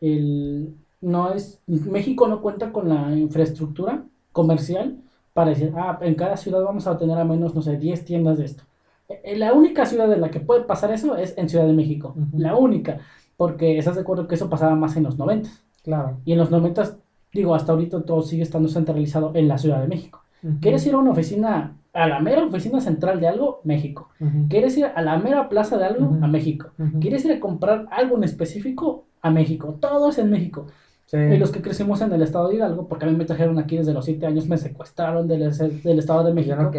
[0.00, 4.96] el, no es, México no cuenta con la infraestructura comercial
[5.32, 8.38] para decir, ah, en cada ciudad vamos a tener a menos, no sé, 10 tiendas
[8.38, 8.64] de esto.
[9.08, 12.14] Eh, La única ciudad en la que puede pasar eso es en Ciudad de México.
[12.36, 12.98] La única.
[13.36, 15.48] Porque estás de acuerdo que eso pasaba más en los 90.
[15.82, 16.18] Claro.
[16.24, 16.96] Y en los 90,
[17.32, 20.22] digo, hasta ahorita todo sigue estando centralizado en la Ciudad de México.
[20.60, 23.60] ¿Quieres ir a una oficina, a la mera oficina central de algo?
[23.64, 24.08] México.
[24.48, 26.18] ¿Quieres ir a la mera plaza de algo?
[26.20, 26.70] A México.
[27.00, 29.06] ¿Quieres ir a comprar algo en específico?
[29.22, 29.78] A México.
[29.80, 30.66] Todo es en México.
[31.12, 31.18] Sí.
[31.18, 33.76] Y los que crecimos en el estado de Hidalgo, porque a mí me trajeron aquí
[33.76, 35.40] desde los 7 años, me secuestraron del,
[35.84, 36.70] del estado de México no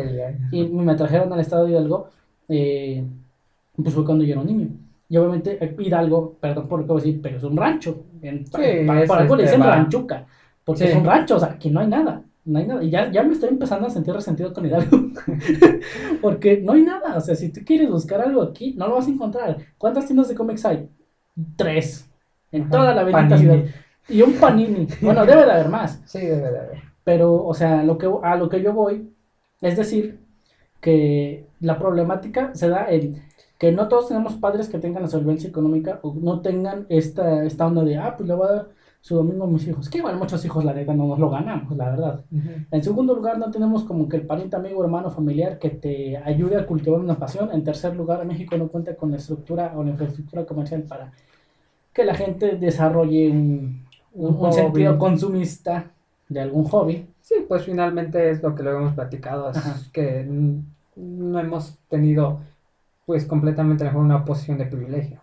[0.52, 2.10] y me trajeron al estado de Hidalgo,
[2.50, 3.04] eh,
[3.76, 4.68] pues fue cuando yo era un niño.
[5.08, 8.06] Y obviamente eh, Hidalgo, perdón por lo que voy a decir, pero es un rancho.
[8.24, 8.58] En, Sí, pa-
[8.88, 10.26] pa- es por algo le este, dicen ranchuca,
[10.66, 10.90] porque Sí.
[10.90, 12.24] es un rancho, o sea, aquí no hay nada.
[12.46, 12.84] no hay nada.
[12.84, 14.98] Y ya, ya me estoy empezando a sentir resentido con Hidalgo.
[16.22, 17.16] Porque no hay nada.
[17.18, 19.58] O sea, si tú quieres buscar algo aquí, no lo vas a encontrar.
[19.78, 20.90] ¿Cuántas tiendas de cómics hay?
[21.56, 22.10] Tres.
[22.52, 23.60] En Ajá, toda la bendita ciudad.
[24.10, 24.88] Y un panini.
[25.02, 26.02] Bueno, debe de haber más.
[26.06, 26.82] Sí, debe de haber.
[27.04, 29.10] Pero, o sea, lo que, a lo que yo voy
[29.62, 30.20] es decir
[30.82, 33.22] que la problemática se da en
[33.58, 37.66] que no todos tenemos padres que tengan la solvencia económica o no tengan esta, esta
[37.66, 38.68] onda de, ah, pues le voy a dar
[39.00, 39.90] su domingo a mis hijos.
[39.90, 42.26] Que igual muchos hijos, la neta, no nos lo ganamos, la verdad.
[42.72, 46.58] En segundo lugar, no tenemos como que el pariente, amigo, hermano, familiar que te ayude
[46.58, 47.52] a cultivar una pasión.
[47.54, 51.12] En tercer lugar, México no cuenta con la estructura o la infraestructura comercial para
[51.94, 55.92] que la gente desarrolle un, un- sentido consumista
[56.30, 57.08] de algún hobby.
[57.22, 59.76] Sí, pues finalmente es lo que luego hemos platicado, es Ajá.
[59.92, 60.26] que
[60.96, 62.40] no hemos tenido
[63.06, 65.22] pues completamente lo mejor una posición de privilegio.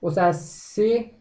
[0.00, 1.12] O sea, sí,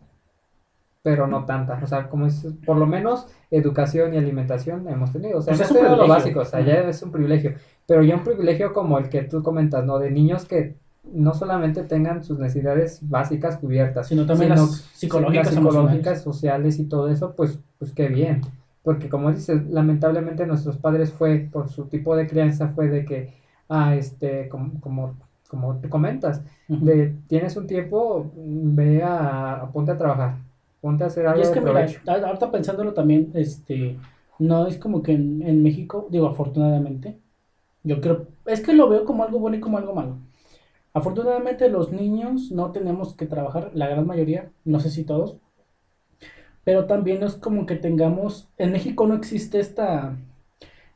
[1.03, 1.79] pero no tanta.
[1.83, 5.39] O sea, como es, por lo menos educación y alimentación hemos tenido.
[5.39, 7.55] O sea, sea, hemos es tenido lo básico, o sea, ya es un privilegio.
[7.87, 9.97] Pero ya un privilegio como el que tú comentas, ¿no?
[9.99, 15.45] De niños que no solamente tengan sus necesidades básicas cubiertas, Sino también sino las psicológicas,
[15.45, 18.41] las psicológicas, sociales y todo eso, pues, pues qué bien.
[18.83, 23.33] Porque como dices, lamentablemente nuestros padres fue, por su tipo de crianza, fue de que,
[23.69, 25.15] ah, este, como, como,
[25.47, 30.37] como tú comentas, de tienes un tiempo, ve a, ponte a trabajar,
[30.81, 33.97] ponte a hacer algo Y es que, mira, a- ahorita pensándolo también, este,
[34.39, 37.19] no es como que en, en México, digo, afortunadamente,
[37.83, 40.17] yo creo, es que lo veo como algo bueno y como algo malo.
[40.93, 45.37] Afortunadamente los niños no tenemos que trabajar, la gran mayoría, no sé si todos,
[46.63, 50.15] pero también es como que tengamos, en México no existe esta,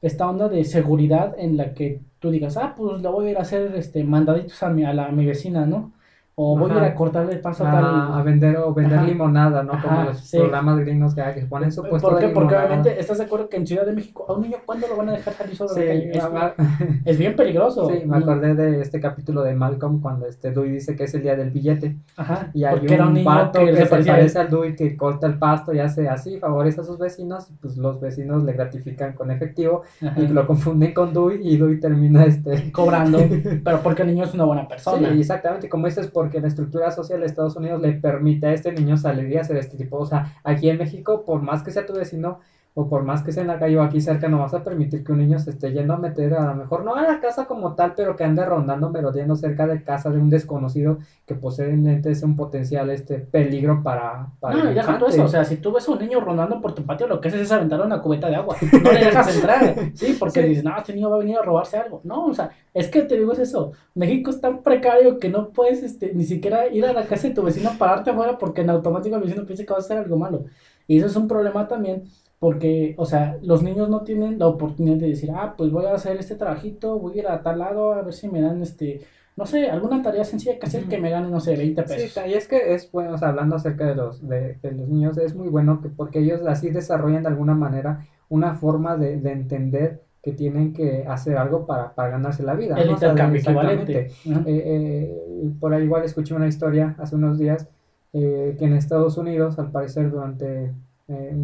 [0.01, 3.37] esta onda de seguridad en la que tú digas, ah, pues le voy a ir
[3.37, 5.93] a hacer este, mandaditos a mi, a la, a mi vecina, ¿no?
[6.37, 6.87] O voy a ir Ajá.
[6.87, 8.19] a cortarle el paso a A, tal...
[8.19, 9.07] a vender o vender Ajá.
[9.07, 9.71] limonada, ¿no?
[9.73, 10.37] Ajá, Como los sí.
[10.37, 12.33] programas gringos que, hay, que ponen su puesto ¿Por de qué?
[12.33, 12.65] Porque limonada.
[12.65, 15.09] obviamente estás de acuerdo que en Ciudad de México a un niño ¿cuándo lo van
[15.09, 16.55] a dejar salir sobre la calle?
[16.57, 17.87] Sí, Es, es bien peligroso.
[17.89, 21.21] sí, me acordé de este capítulo de Malcolm cuando este Dewey dice que es el
[21.21, 21.95] día del billete.
[22.17, 24.97] Ajá, Y hay porque era un un niño vato que se parece al Dewey que
[24.97, 29.13] corta el pasto y hace así, favorece a sus vecinos, pues los vecinos le gratifican
[29.13, 30.19] con efectivo Ajá.
[30.19, 32.71] y lo confunden con Dewey y Dewey termina este...
[32.73, 33.19] cobrando,
[33.63, 35.09] pero porque el niño es una buena Sí, persona.
[35.09, 38.97] exactamente, como dices, porque la estructura social de Estados Unidos le permite a este niño
[38.97, 41.93] salir y hacer este tipo, o sea, aquí en México, por más que sea tu
[41.93, 42.39] vecino,
[42.77, 45.01] o por más que sea en la calle o aquí cerca, no vas a permitir
[45.03, 47.45] que un niño se esté yendo a meter, a lo mejor no a la casa
[47.45, 52.11] como tal, pero que ande rondando, merodeando cerca de casa de un desconocido que posiblemente
[52.11, 55.71] es un potencial este peligro para, para No, deja todo eso, o sea, si tú
[55.71, 58.27] ves a un niño rondando por tu patio, lo que haces es aventar una cubeta
[58.29, 60.49] de agua, no le dejas entrar, sí, porque Sí.
[60.49, 63.03] dices, no, este niño va a venir a robarse algo, no, o sea, es que
[63.03, 66.85] te digo es eso, México es tan precario que no puedes, este, ni siquiera ir
[66.85, 69.71] a la casa de tu vecino, pararte afuera, porque en automático el vecino piensa que
[69.71, 70.43] vas a hacer algo malo,
[70.87, 72.03] y eso es un problema también,
[72.45, 75.95] porque, o sea, los niños no tienen la oportunidad de decir, ah, pues voy a
[75.95, 79.01] hacer este trabajito, voy a ir a tal lado a ver si me dan, este,
[79.35, 82.23] no sé, alguna tarea sencilla que hacer que me gane, no sé, 20 Sí, pesos.
[82.27, 85.17] y es que es bueno, o sea, hablando acerca de los, de, de los niños,
[85.17, 89.31] es muy bueno que porque ellos así desarrollan de alguna manera una forma de, de
[89.31, 92.75] entender que tienen que hacer algo para, para ganarse la vida.
[92.79, 92.93] El ¿no?
[92.93, 94.01] O sea, exactamente.
[94.01, 97.67] Eh, eh, por ahí igual escuché una historia hace unos días
[98.13, 100.71] eh, que en Estados Unidos, al parecer durante
[101.07, 101.35] eh,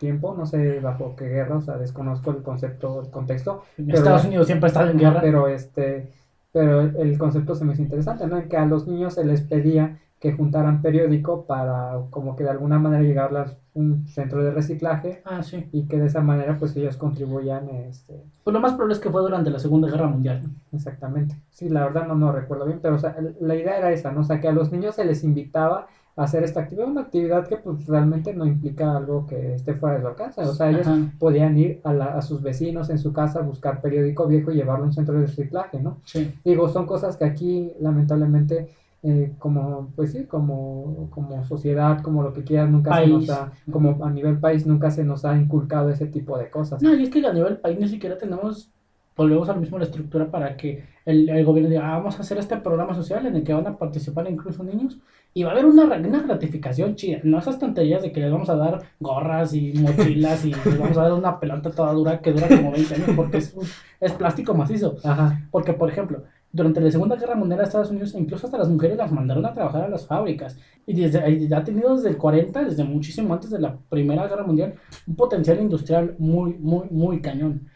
[0.00, 4.24] tiempo, no sé bajo qué guerra, o sea, desconozco el concepto, el contexto, pero- Estados
[4.24, 5.20] Unidos siempre está en guerra.
[5.20, 6.10] pero este,
[6.52, 8.38] pero el, concepto se me hizo interesante, ¿no?
[8.38, 12.50] En que a los niños se les pedía que juntaran periódico para como que de
[12.50, 15.66] alguna manera llegar a un centro de reciclaje Ah, sí.
[15.72, 19.08] y que de esa manera pues ellos contribuyan este, Pues lo más probable es que
[19.10, 20.42] fue durante la Segunda Guerra Mundial.
[20.72, 21.36] exactamente.
[21.50, 24.20] Sí, la verdad no, no recuerdo bien, pero o sea, la idea era esa, ¿no?
[24.20, 25.86] O sea, que a los niños se les invitaba
[26.22, 30.02] hacer esta actividad, una actividad que pues realmente no implica algo que esté fuera de
[30.02, 30.98] su alcance, o sea, ellos Ajá.
[31.18, 34.56] podían ir a, la- a sus vecinos en su casa a buscar periódico viejo y
[34.56, 35.98] llevarlo a un centro de reciclaje, ¿no?
[36.04, 36.32] Sí.
[36.44, 38.68] Digo, son cosas que aquí lamentablemente
[39.02, 43.50] eh, como, pues sí, como, como sociedad, como lo que quieras, nunca se nos ha,
[43.70, 46.82] como a nivel país, nunca se nos ha inculcado ese tipo de cosas.
[46.82, 48.70] No, y es que a nivel país ni siquiera tenemos,
[49.16, 52.38] volvemos al mismo la estructura para que el, el gobierno diga, ah, vamos a hacer
[52.38, 54.98] este programa social en el que van a participar incluso niños
[55.32, 58.50] y va a haber una, una gratificación chida, no esas tonterías de que les vamos
[58.50, 62.32] a dar gorras y mochilas y les vamos a dar una pelota toda dura que
[62.32, 63.54] dura como 20 años porque es,
[64.00, 64.96] es plástico macizo.
[65.04, 68.68] Ajá, Porque, por ejemplo, durante la Segunda Guerra Mundial a Estados Unidos, incluso hasta las
[68.68, 70.58] mujeres las mandaron a trabajar a las fábricas.
[70.84, 74.74] Y desde, ha tenido desde el 40, desde muchísimo antes de la Primera Guerra Mundial,
[75.06, 77.68] un potencial industrial muy, muy, muy cañón.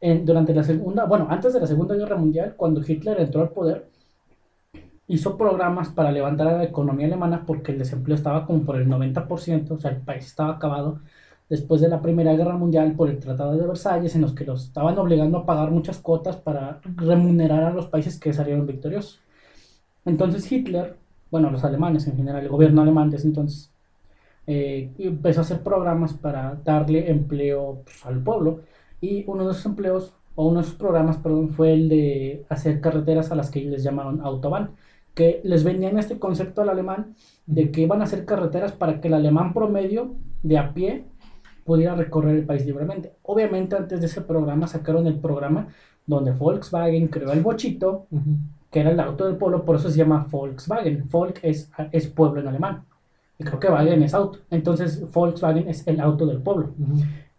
[0.00, 3.50] En- durante la Segunda, bueno, antes de la Segunda Guerra Mundial, cuando Hitler entró al
[3.50, 3.88] poder,
[5.06, 8.88] hizo programas para levantar a la economía alemana porque el desempleo estaba como por el
[8.88, 11.00] 90%, o sea, el país estaba acabado.
[11.48, 14.66] después de la Primera Guerra Mundial por el Tratado de Versalles, en los que los
[14.66, 19.20] estaban obligando a pagar muchas cuotas para remunerar a los países que salieron victoriosos.
[20.04, 20.96] Entonces Hitler,
[21.30, 23.70] bueno, los alemanes en general, el gobierno alemán entonces,
[24.46, 28.60] eh, empezó a hacer programas para darle empleo pues, al pueblo.
[29.00, 32.80] Y uno de esos empleos, o uno de esos programas, perdón, fue el de hacer
[32.80, 34.70] carreteras a las que les llamaron Autobahn,
[35.14, 37.14] que les vendían este concepto al alemán
[37.46, 41.04] de que iban a hacer carreteras para que el alemán promedio de a pie
[41.64, 43.12] pudiera recorrer el país libremente.
[43.22, 45.68] Obviamente antes de ese programa sacaron el programa
[46.06, 48.06] donde Volkswagen creó el bochito,
[48.70, 51.08] que era el auto del pueblo, por eso se llama Volkswagen.
[51.10, 52.84] Volk es, es pueblo en alemán.
[53.38, 54.40] Y creo que Wagen es auto.
[54.50, 56.74] Entonces Volkswagen es el auto del pueblo.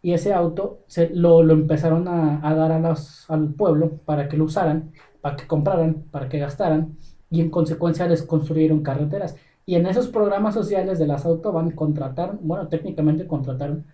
[0.01, 4.27] Y ese auto se, lo, lo empezaron a, a dar a los, al pueblo para
[4.27, 4.91] que lo usaran,
[5.21, 6.97] para que compraran, para que gastaran.
[7.29, 9.35] Y en consecuencia les construyeron carreteras.
[9.65, 13.85] Y en esos programas sociales de las autobahn contrataron, bueno, técnicamente contrataron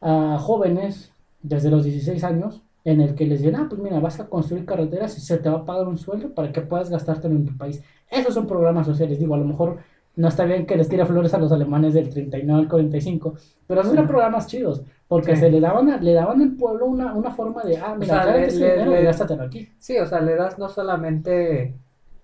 [0.00, 1.12] a jóvenes
[1.42, 4.64] desde los 16 años en el que les dicen, ah, pues mira, vas a construir
[4.64, 7.56] carreteras y se te va a pagar un sueldo para que puedas gastártelo en tu
[7.56, 7.82] país.
[8.10, 9.78] Esos son programas sociales, digo, a lo mejor
[10.16, 13.34] no está bien que les tire flores a los alemanes del 39 al 45,
[13.66, 14.82] pero esos eran programas chidos,
[15.12, 18.50] porque se le daban, le daban al pueblo una, una forma de, ah, mira, o
[18.50, 19.68] sea, le, gástatelo aquí.
[19.78, 21.74] Sí, o sea, le das no solamente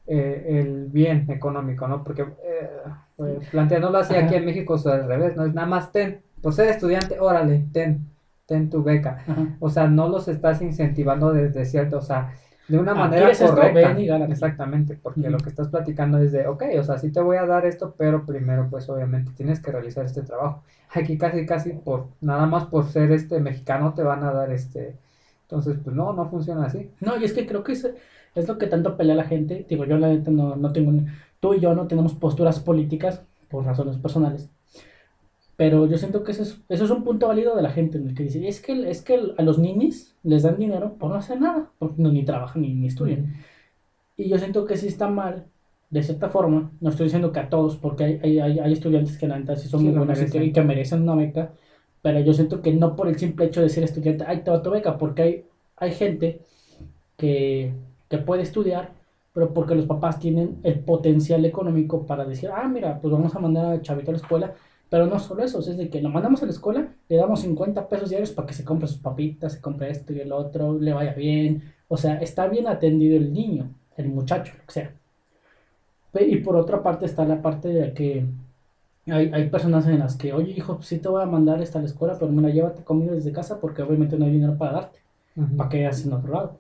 [0.07, 2.03] eh, el bien económico, ¿no?
[2.03, 2.71] Porque eh,
[3.15, 6.59] pues, planteándolo así aquí en México es al revés, no es nada más ten, pues
[6.61, 8.09] eres estudiante, órale, ten,
[8.47, 9.19] ten tu beca.
[9.61, 12.33] O sea, no los estás incentivando desde cierto, o sea,
[12.69, 14.27] de una ah, manera correcta.
[14.29, 17.47] Exactamente, porque lo que estás platicando es de, ok, o sea, sí te voy a
[17.47, 20.63] dar esto, pero primero, pues obviamente tienes que realizar este trabajo.
[20.91, 24.97] Aquí casi, casi por, nada más por ser este mexicano te van a dar este.
[25.43, 26.91] Entonces, pues no, no funciona así.
[27.01, 27.91] No, y es que creo que es,
[28.35, 29.65] es lo que tanto pelea la gente.
[29.69, 30.93] Digo, yo la neta no, no tengo,
[31.41, 34.51] tú y yo no tenemos posturas políticas por razones personales.
[35.59, 38.07] Pero yo siento que eso es, eso es un punto válido de la gente en
[38.07, 41.17] el que dice, es que, es que a los niños les dan dinero por no
[41.17, 43.35] hacer nada, porque no, ni trabajan ni, ni estudian.
[44.17, 45.47] Y yo siento que sí está mal,
[45.91, 49.27] de cierta forma, no estoy diciendo que a todos, porque hay, hay, hay estudiantes que
[49.27, 51.51] la neta sí son muy buenos y que, merecen una beca,
[52.03, 54.71] pero yo siento que no por el simple hecho de ser estudiante, hay toda tu
[54.71, 55.45] beca, porque hay,
[55.77, 56.41] hay gente
[57.17, 57.73] que,
[58.09, 58.93] que puede estudiar,
[59.33, 63.41] pero porque los papás tienen el potencial económico para decir, ah, mira, pues vamos a
[63.41, 64.55] mandar a Chavito a la escuela
[64.91, 67.89] pero no solo eso, es de que lo mandamos a la escuela, le damos 50
[67.89, 70.93] pesos diarios para que se compre sus papitas, se compre esto y el otro, le
[70.93, 71.75] vaya bien.
[71.89, 74.93] O sea, está bien atendido el niño, el muchacho, lo que sea.
[76.21, 78.25] Y por otra parte está la parte de que
[79.07, 81.83] hay, hay personas en las que, oye hijo, sí te voy a mandar esta a
[81.83, 84.99] la escuela, pero mira, llévate comida desde casa porque obviamente no hay dinero para darte,
[85.57, 86.59] para que vayas en otro lado.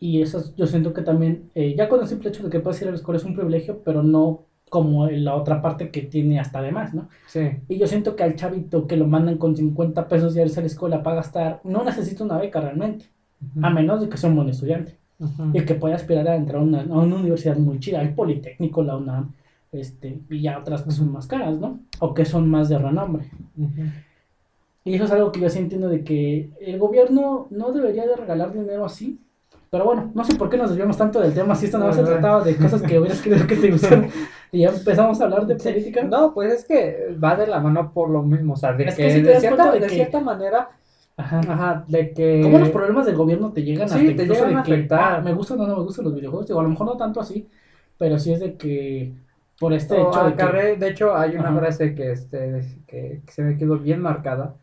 [0.00, 2.80] Y eso yo siento que también, eh, ya con el simple hecho de que puedes
[2.82, 4.42] ir a la escuela es un privilegio, pero no
[4.74, 7.08] como la otra parte que tiene hasta además, ¿no?
[7.28, 7.48] Sí.
[7.68, 10.66] Y yo siento que al chavito que lo mandan con 50 pesos diarios a la
[10.66, 13.04] escuela para gastar, no necesita una beca realmente,
[13.62, 14.96] a menos de que sea un buen estudiante.
[15.52, 19.30] Y que pueda aspirar a entrar a una, universidad muy chida, el Politécnico, la UNAM,
[19.70, 21.78] este, y ya otras que son más caras, ¿no?
[22.00, 23.30] O que son más de renombre.
[24.84, 28.16] Y eso es algo que yo sí entiendo de que el gobierno no debería de
[28.16, 29.20] regalar dinero así,
[29.74, 32.04] pero bueno, no sé por qué nos desviamos tanto del tema, si esto no se
[32.04, 34.08] trataba de cosas que hubieras querido que te gustaran.
[34.54, 36.02] Y ya empezamos a hablar de política.
[36.04, 39.20] No, pues es que va de la mano por lo mismo, o sea, de que,
[39.22, 40.68] de, cierta, de, cierta manera
[41.16, 41.40] Ajá.
[41.46, 42.40] Ajá, de que...
[42.42, 45.14] ¿Cómo los problemas del gobierno te llegan a, te llegan a afectar?
[45.14, 47.20] Ah, me gustan o no me gustan los videojuegos, digo, a lo mejor no tanto
[47.20, 47.48] así,
[47.98, 49.12] pero sí es de que
[49.60, 50.76] por este hecho de, que...
[50.76, 54.56] de hecho hay una frase que este que, se me quedó bien marcada,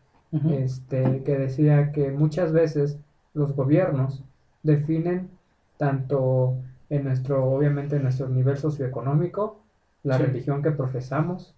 [0.50, 2.98] este que decía que muchas veces
[3.32, 4.22] los gobiernos
[4.62, 5.30] definen
[5.78, 6.56] tanto
[6.90, 9.61] en nuestro, obviamente, en nuestro nivel socioeconómico,
[10.02, 11.54] la religión que profesamos,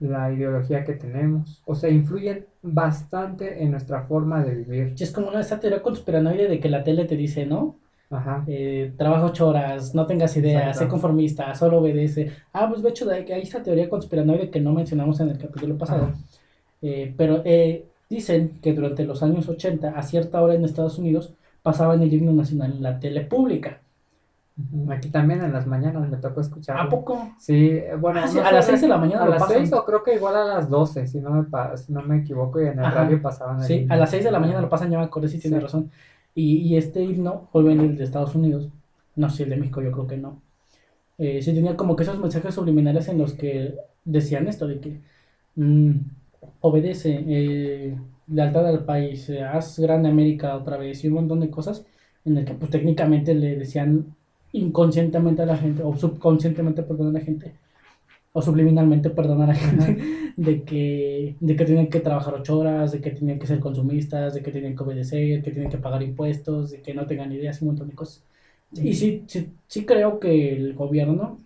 [0.00, 4.94] la ideología que tenemos, o sea, influyen bastante en nuestra forma de vivir.
[4.98, 7.76] Es como una teoría conspiranoide de que la tele te dice, ¿no?
[8.10, 8.44] Ajá.
[8.46, 12.30] Eh, trabaja ocho horas, no tengas ideas, sé conformista, solo obedece.
[12.52, 16.12] Ah, pues de hecho, hay esta teoría conspiranoide que no mencionamos en el capítulo pasado.
[16.82, 21.32] Eh, pero eh, dicen que durante los años 80, a cierta hora en Estados Unidos,
[21.62, 23.80] pasaban el himno nacional en la tele pública.
[24.88, 26.78] Aquí también en las mañanas me tocó escuchar.
[26.78, 27.30] ¿A poco?
[27.38, 29.24] Sí, bueno, ah, a las 6 de la mañana.
[29.24, 31.44] A las 6 o creo que igual a las 12, si no me,
[31.76, 33.62] si no me equivoco, y en el radio pasaban.
[33.62, 35.90] sí, a las 6 de la mañana lo pasan, ya me acordé si tiene razón.
[36.34, 38.68] Y, y, este himno, hoy viene el de Estados Unidos,
[39.14, 40.40] no sé, el de México yo creo que no.
[41.18, 45.00] Eh, sí tenía como que esos mensajes subliminales en los que decían esto, de que
[45.56, 45.92] mm,
[46.60, 47.96] obedece, eh,
[48.28, 51.84] lealtad al país, eh, haz grande América otra vez y un montón de cosas
[52.24, 54.15] en el que pues técnicamente le decían
[54.52, 57.52] inconscientemente a la gente o subconscientemente perdón a la gente
[58.32, 59.96] o subliminalmente perdonar a gente
[60.36, 64.34] de que, de que tienen que trabajar ocho horas, de que tienen que ser consumistas,
[64.34, 67.60] de que tienen que obedecer, que tienen que pagar impuestos, de que no tengan ideas
[67.60, 68.22] y un montón de cosas.
[68.74, 71.38] Y sí, sí, sí creo que el gobierno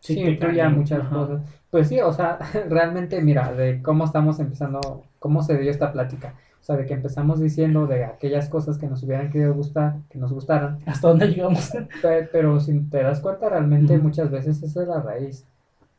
[0.00, 1.14] sí, cae, muchas ajá.
[1.14, 1.42] cosas.
[1.70, 6.34] Pues sí, o sea, realmente mira, de cómo estamos empezando, cómo se dio esta plática.
[6.66, 10.18] O sea, de que empezamos diciendo de aquellas cosas que nos hubieran querido gustar, que
[10.18, 11.70] nos gustaran, ¿Hasta dónde llegamos?
[12.02, 15.44] Pe- Pero si te das cuenta, realmente muchas veces esa es la raíz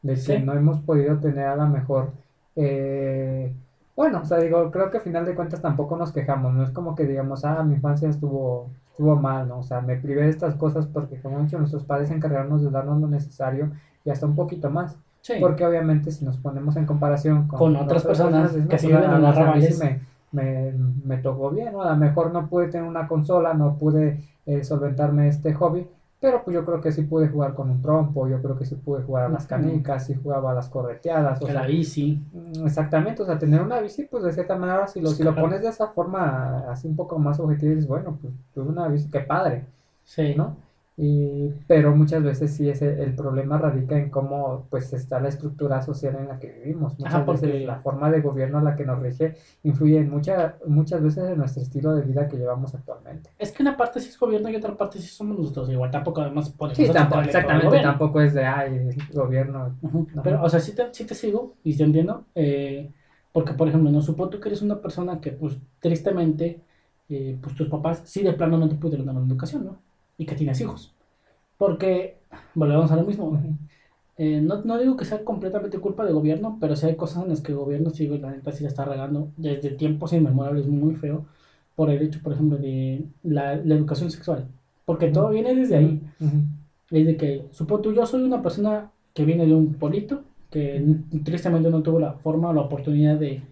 [0.02, 0.40] de que Sí.
[0.40, 2.12] no hemos podido tener a la mejor.
[2.58, 3.54] eh,
[3.96, 6.54] bueno, o sea, digo, creo que a final de cuentas tampoco nos quejamos.
[6.54, 9.60] No es como que digamos, ah, mi infancia estuvo, estuvo mal, ¿no?
[9.60, 12.62] O sea, me privé de estas cosas porque, como han dicho, nuestros padres se encargaron
[12.62, 13.72] de darnos lo necesario
[14.06, 14.98] y hasta un poquito más.
[15.22, 15.36] Sí.
[15.40, 18.98] Porque obviamente si nos ponemos en comparación con, Con otras personas que sí "Pues, viven
[19.10, 19.30] a- en a-
[20.34, 20.76] a mí sí arrabales".
[21.06, 21.82] me, me, tocó bien, ¿no?
[21.82, 25.88] A lo mejor no pude tener una consola, no pude eh, solventarme este hobby,
[26.20, 28.76] pero pues yo creo que sí pude jugar con un trompo, yo creo que sí
[28.76, 32.20] pude jugar a las canicas, sí jugaba a las correteadas, o Que sea, la bici.
[32.34, 35.36] mm, exactamente, o sea, tener una bici, pues de cierta manera, si lo, si lo
[35.36, 39.10] pones de esa forma, así un poco más objetivo, dices, bueno, pues tuve una bici,
[39.10, 39.66] qué padre,
[40.04, 40.34] Sí.
[40.36, 40.56] ¿no?
[41.00, 45.80] Y, pero muchas veces sí ese, el problema radica en cómo pues está la estructura
[45.84, 46.98] social en la que vivimos.
[46.98, 50.10] Muchas Ajá, porque- veces la forma de gobierno a la que nos rige influye en
[50.10, 53.30] mucha, muchas veces en nuestro estilo de vida que llevamos actualmente.
[53.38, 55.70] Es que una parte sí es gobierno y otra parte sí somos nosotros.
[55.70, 59.78] Igual tampoco además podemos Sí, tampoco, exactamente, tampoco es de, ay, el gobierno.
[59.84, 60.22] Ajá.
[60.24, 62.26] Pero, o sea, sí te, sí te sigo y te entiendo.
[62.34, 62.90] eh,
[63.32, 66.60] porque, por ejemplo, no supongo tú que eres una persona que, pues, tristemente,
[67.08, 69.78] eh, pues tus papás sí de plano no te pudieron dar una educación, ¿no?
[70.18, 70.94] Y que tienes hijos.
[71.58, 72.18] Porque,
[72.56, 73.40] volvemos a lo mismo.
[74.20, 77.30] Eh, no, no digo que sea completamente culpa del gobierno, pero sí hay cosas en
[77.30, 80.96] las que el gobierno sí, la neta, sí la está regando desde tiempos inmemorables, muy
[80.96, 81.28] feo,
[81.76, 84.48] por el hecho, por ejemplo, de la, la educación sexual.
[84.86, 86.02] Porque todo viene desde ahí.
[86.20, 86.38] Ujú.
[86.90, 90.84] Es de que, supongo tú, yo soy una persona que viene de un pueblito, que
[91.24, 93.44] tristemente no tuvo la forma o la oportunidad de,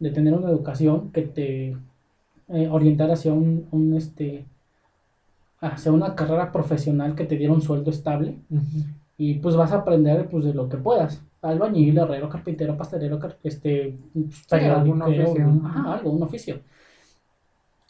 [0.00, 1.76] de tener una educación que te
[2.48, 4.46] eh, orientara hacia un, un, este,
[5.60, 8.84] hacia una carrera profesional que te diera un sueldo estable Ujú.
[9.16, 11.22] y pues vas a aprender pues de lo que puedas.
[11.42, 15.60] Albañil, herrero, carpintero, pastelero, car- este, pues, algún oficio.
[15.64, 16.60] ajá, algo, un oficio.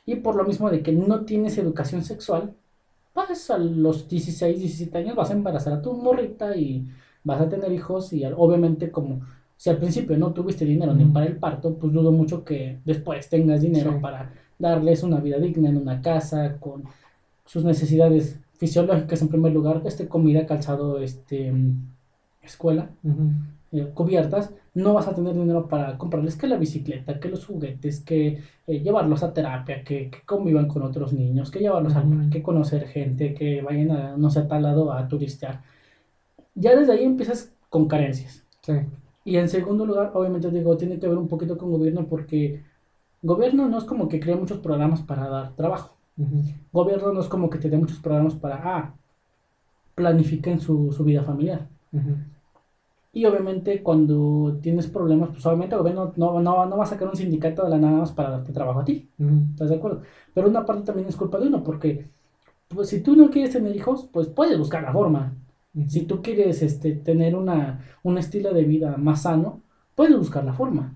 [0.06, 2.52] Y por lo mismo de que no tienes educación sexual,
[3.12, 6.86] pues a los 16, 17 años vas a embarazar a tu morrita y
[7.24, 9.20] vas a tener hijos y obviamente como
[9.56, 13.28] si al principio no tuviste dinero ni para el parto, pues dudo mucho que después
[13.28, 13.98] tengas dinero Sí.
[14.00, 16.84] para darles una vida digna en una casa con
[17.48, 21.52] sus necesidades fisiológicas en primer lugar, este comida, calzado, este
[22.42, 22.90] escuela,
[23.72, 28.00] eh, cubiertas, no vas a tener dinero para comprarles que la bicicleta, que los juguetes,
[28.00, 32.18] que eh, llevarlos a terapia, que, que convivan con otros niños, que llevarlos al Ujú.
[32.18, 35.62] parque, conocer gente, que vayan a, no sé, a tal lado a turistear.
[36.54, 38.44] Ya desde ahí empiezas con carencias.
[38.62, 38.74] Sí.
[39.24, 42.64] Y en segundo lugar, obviamente digo, tiene que ver un poquito con gobierno porque
[43.22, 45.97] gobierno no es como que crea muchos programas para dar trabajo.
[46.72, 48.94] Gobierno no es como que te dé muchos programas para, ah,
[49.94, 51.68] planifiquen su, su vida familiar.
[53.12, 57.08] Y obviamente cuando tienes problemas, pues obviamente el gobierno no, no, no va a sacar
[57.08, 59.08] un sindicato de la nada más para darte trabajo a ti.
[59.50, 60.02] ¿Estás de acuerdo?
[60.34, 62.06] Pero una parte también es culpa de uno, porque
[62.68, 65.34] pues, si tú no quieres tener hijos, pues puedes buscar la forma.
[65.86, 69.62] Si tú quieres este, tener una, un estilo de vida más sano,
[69.94, 70.94] puedes buscar la forma.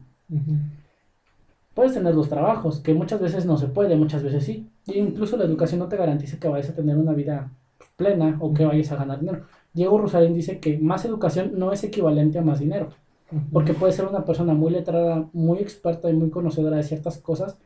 [1.75, 4.69] Puedes tener dos trabajos, que muchas veces no se puede, muchas veces sí.
[4.87, 7.51] E incluso la educación no te garantiza que vayas a tener una vida
[7.97, 9.43] plena o que vayas a ganar dinero.
[9.73, 12.89] Diego Rosarín dice que más educación no es equivalente a más dinero.
[13.51, 17.57] Porque puede ser una persona muy letrada, muy experta y muy conocedora de ciertas cosas,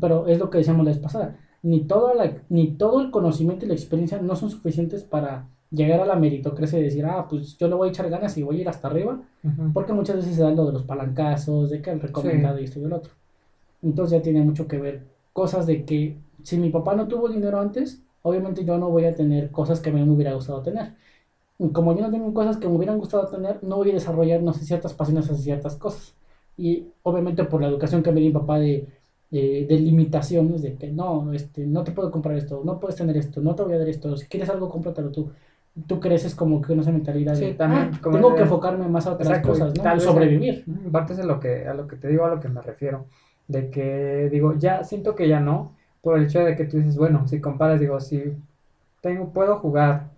[0.00, 1.36] pero es lo que decíamos la vez pasada.
[1.62, 6.00] Ni, toda la, ni todo el conocimiento y la experiencia no son suficientes para llegar
[6.00, 8.58] a la meritocracia y decir, ah, pues yo le voy a echar ganas y voy
[8.58, 9.20] a ir hasta arriba,
[9.72, 12.80] porque muchas veces se da lo de los palancazos, de que el recomendado y esto
[12.80, 13.12] y el otro.
[13.86, 17.60] Entonces ya tiene mucho que ver cosas de que si mi papá no tuvo dinero
[17.60, 20.94] antes, obviamente yo no voy a tener cosas que a mí me hubiera gustado tener.
[21.58, 24.42] Y como yo no tengo cosas que me hubieran gustado tener, no voy a desarrollar,
[24.42, 26.14] no sé, ciertas pasiones hacia ciertas cosas.
[26.56, 28.88] Y obviamente por la educación que me dio mi papá de,
[29.30, 33.16] de, de limitaciones, de que no, este, no te puedo comprar esto, no puedes tener
[33.16, 35.30] esto, no te voy a dar esto, si quieres algo, cómpratelo tú.
[35.86, 39.06] Tú creces como que una mentalidad de, también, "Ah, como tengo de- que enfocarme más
[39.06, 39.82] a otras Exacto, cosas, ¿no?
[39.82, 40.64] tal sobrevivir.
[40.90, 43.06] Parte es a lo que, a lo que te digo, a lo que me refiero.
[43.48, 46.96] De que, digo, ya siento que ya no, por el hecho de que tú dices,
[46.96, 48.36] bueno, si comparas, digo, si
[49.00, 50.10] tengo, puedo jugar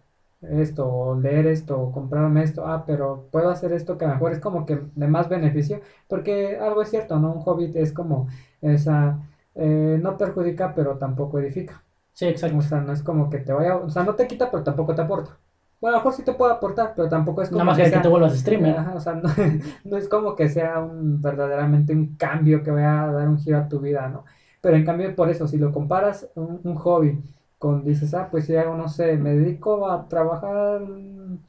[0.42, 4.14] esto, o leer esto, o comprarme esto, ah, pero puedo hacer esto que a lo
[4.14, 7.32] mejor es como que de más beneficio, porque algo es cierto, ¿no?
[7.32, 8.28] Un hobby es como
[8.62, 9.18] esa,
[9.54, 11.82] eh, no perjudica, pero tampoco edifica.
[12.12, 12.58] Sí, exacto.
[12.58, 14.94] O sea, no es como que te vaya, o sea, no te quita, pero tampoco
[14.94, 15.38] te aporta.
[15.80, 17.84] Bueno, a lo mejor sí te puedo aportar, pero tampoco es como Nada más que,
[17.84, 18.76] que sea- te vuelvas streamer.
[18.78, 19.28] Ajá, o sea, no,
[19.84, 23.58] no es como que sea un verdaderamente un cambio que vaya a dar un giro
[23.58, 24.24] a tu vida, ¿no?
[24.60, 27.22] Pero en cambio, por eso, si lo comparas un, un hobby
[27.58, 30.82] con, dices, ah, pues si hago, no sé, me dedico a trabajar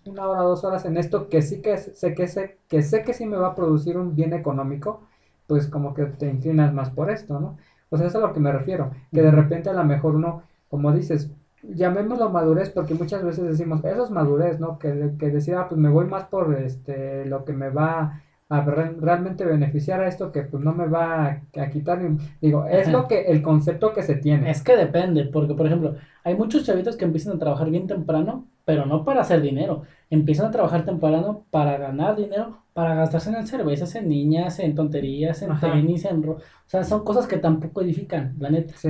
[0.06, 3.14] una hora, dos horas en esto, que sí que sé que sé que sé que
[3.14, 5.02] sí me va a producir un bien económico,
[5.48, 7.58] pues como que te inclinas más por esto, ¿no?
[7.90, 10.16] O sea, eso es a lo que me refiero, que de repente a lo mejor
[10.16, 11.32] uno, como dices,
[11.64, 14.80] llamémoslo madurez porque muchas veces decimos, eso es madurez, ¿no?
[14.80, 18.62] Que, que decir, ah, pues me voy más por este, lo que me va a
[18.62, 22.66] re- realmente beneficiar a esto que pues no me va a, a quitar, ni- digo,
[22.66, 22.92] es Ajá.
[22.92, 24.50] lo que, el concepto que se tiene.
[24.50, 28.48] Es que depende, porque por ejemplo, hay muchos chavitos que empiezan a trabajar bien temprano,
[28.66, 29.84] pero no para hacer dinero.
[30.10, 35.42] Empiezan a trabajar temprano para ganar dinero, para gastarse en cervezas, en niñas, en tonterías,
[35.44, 35.72] en Ajá.
[35.72, 36.24] tenis, en...
[36.24, 38.74] ro- O sea, son cosas que tampoco edifican, la neta.
[38.76, 38.90] Sí,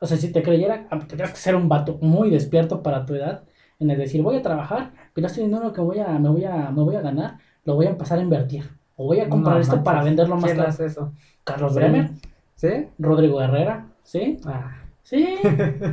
[0.00, 3.14] O sea, si te creyera, ah, tendrías que ser un vato muy despierto para tu
[3.14, 3.42] edad,
[3.80, 6.70] en el decir, voy a trabajar, pero este dinero que voy a, me voy a,
[6.70, 8.68] me voy a ganar, lo voy a empezar a invertir.
[8.96, 11.12] O voy a comprar No esto para venderlo más ¿Quién hace eso?
[11.44, 11.78] Carlos Sí.
[11.78, 12.10] Bremer,
[12.56, 12.88] ¿Sí?
[12.98, 14.40] Rodrigo Herrera, ¿sí?
[14.44, 14.76] Ah.
[15.04, 15.38] Sí.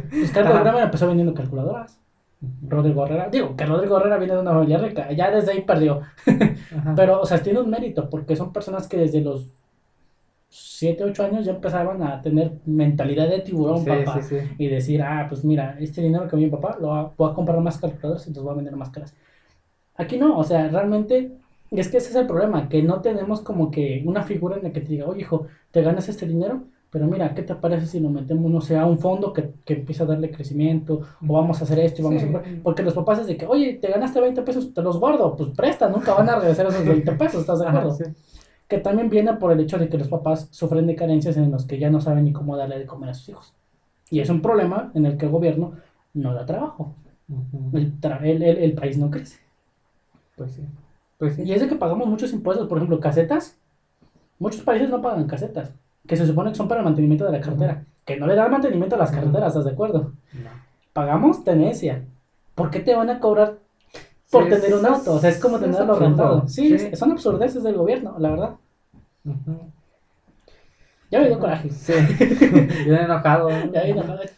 [0.09, 0.59] Pues Carlos.
[0.61, 1.99] Bremer empezó vendiendo calculadoras.
[2.67, 6.01] Rodrigo Herrera, digo que Rodrigo Herrera viene de una familia rica, ya desde ahí perdió.
[6.95, 9.51] Pero, o sea, tiene un mérito, porque son personas que desde los
[10.57, 14.21] 7, 8 años ya empezaban a tener mentalidad de tiburón, Sí, papá.
[14.21, 14.45] sí, sí.
[14.57, 17.59] Y decir, ah, pues mira, este dinero que me dio papá lo voy a comprar
[17.59, 19.13] más calculadoras y los voy a vender más caras.
[19.95, 21.31] Aquí no, o sea, realmente
[21.71, 24.71] es que ese es el problema, que no tenemos como que una figura en la
[24.71, 27.99] que te diga, oye, hijo, te ganas este dinero, pero mira, ¿qué te parece si
[27.99, 31.59] lo metemos, no sé, a un fondo que, que empiece a darle crecimiento, o vamos
[31.59, 32.29] a hacer esto y vamos Sí.
[32.33, 32.41] a?
[32.63, 35.49] Porque los papás es de que, oye, te ganaste 20 pesos, te los guardo, pues
[35.49, 37.91] presta, nunca van a regresar esos 20 pesos, ¿estás de acuerdo?
[37.91, 38.03] sí.
[38.68, 41.66] Que también viene por el hecho de que los papás sufren de carencias en los
[41.66, 43.53] que ya no saben ni cómo darle de comer a sus hijos.
[44.09, 45.74] Y es un problema en el que el gobierno
[46.13, 46.93] no da trabajo.
[47.74, 49.39] El, tra- el, el- el país no crece.
[50.36, 50.63] Pues sí.
[51.18, 51.43] Pues sí.
[51.43, 53.57] Y es de que pagamos muchos impuestos, por ejemplo, casetas.
[54.38, 55.72] Muchos países no pagan casetas,
[56.05, 57.86] que se supone que son para el mantenimiento de la carretera.
[58.05, 60.11] Que no le dan mantenimiento a las carreteras, ¿estás de acuerdo?
[60.34, 60.49] No.
[60.93, 62.03] Pagamos tenencia.
[62.53, 63.57] ¿Por qué te van a cobrar
[64.39, 65.13] por Sí, tener un auto?
[65.13, 66.47] O sea, es como tenerlo rentado.
[66.47, 66.95] Sí, Sí.
[66.95, 68.55] son absurdeces del gobierno, la verdad.
[71.11, 71.69] Ya me dio coraje.
[71.69, 71.93] Sí.
[72.86, 73.49] Bien enojado.
[73.71, 74.29] Ya me coraje.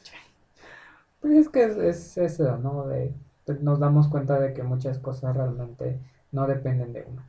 [1.22, 2.88] Pues es que es, es eso, ¿no?
[2.88, 3.14] De,
[3.45, 6.00] pues nos damos cuenta de que muchas cosas realmente
[6.32, 7.22] no dependen de uno.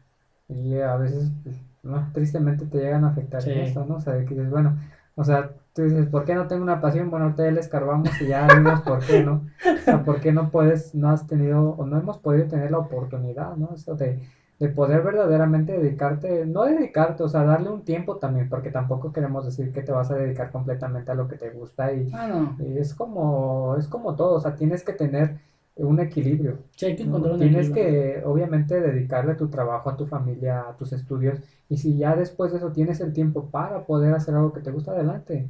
[0.48, 3.50] Y a veces, pues, no, tristemente te llegan a afectar Sí.
[3.52, 3.96] eso, ¿no?
[3.96, 4.78] O sea, de que dices, bueno,
[5.14, 7.08] o sea, tú dices, ¿por qué no tengo una pasión?
[7.10, 9.46] Bueno, ahorita ya le escarbamos y ya vimos por qué, ¿no?
[9.64, 12.78] O sea, ¿por qué no puedes, no has tenido, o no hemos podido tener la
[12.78, 13.70] oportunidad, ¿no?
[13.74, 14.18] Eso de,
[14.58, 19.44] de poder verdaderamente dedicarte, no dedicarte, o sea, darle un tiempo también, porque tampoco queremos
[19.44, 22.56] decir que te vas a dedicar completamente a lo que te gusta y Ah, no.
[22.64, 25.36] y es como, es como todo, o sea, tienes que tener
[25.76, 26.58] un equilibrio.
[26.74, 28.20] Sí, hay que encontrar un Tienes equilibrio.
[28.20, 32.16] que, obviamente, dedicarle a tu trabajo, a tu familia, a tus estudios, y si ya
[32.16, 35.48] después de eso tienes el tiempo para poder hacer algo que te gusta, adelante.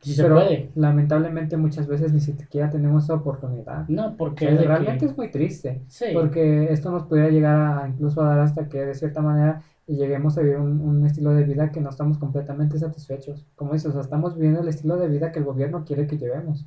[0.00, 0.70] Se Pero puede.
[0.76, 3.86] lamentablemente muchas veces ni siquiera tenemos esa oportunidad.
[3.88, 5.06] No, O porque sea, realmente que...
[5.06, 6.06] es muy triste, Sí.
[6.14, 10.38] porque esto nos pudiera llegar a incluso a dar hasta que de cierta manera lleguemos
[10.38, 13.44] a vivir un, un estilo de vida que no estamos completamente satisfechos.
[13.56, 16.16] Como dices, o sea, estamos viviendo el estilo de vida que el gobierno quiere que
[16.16, 16.64] llevemos.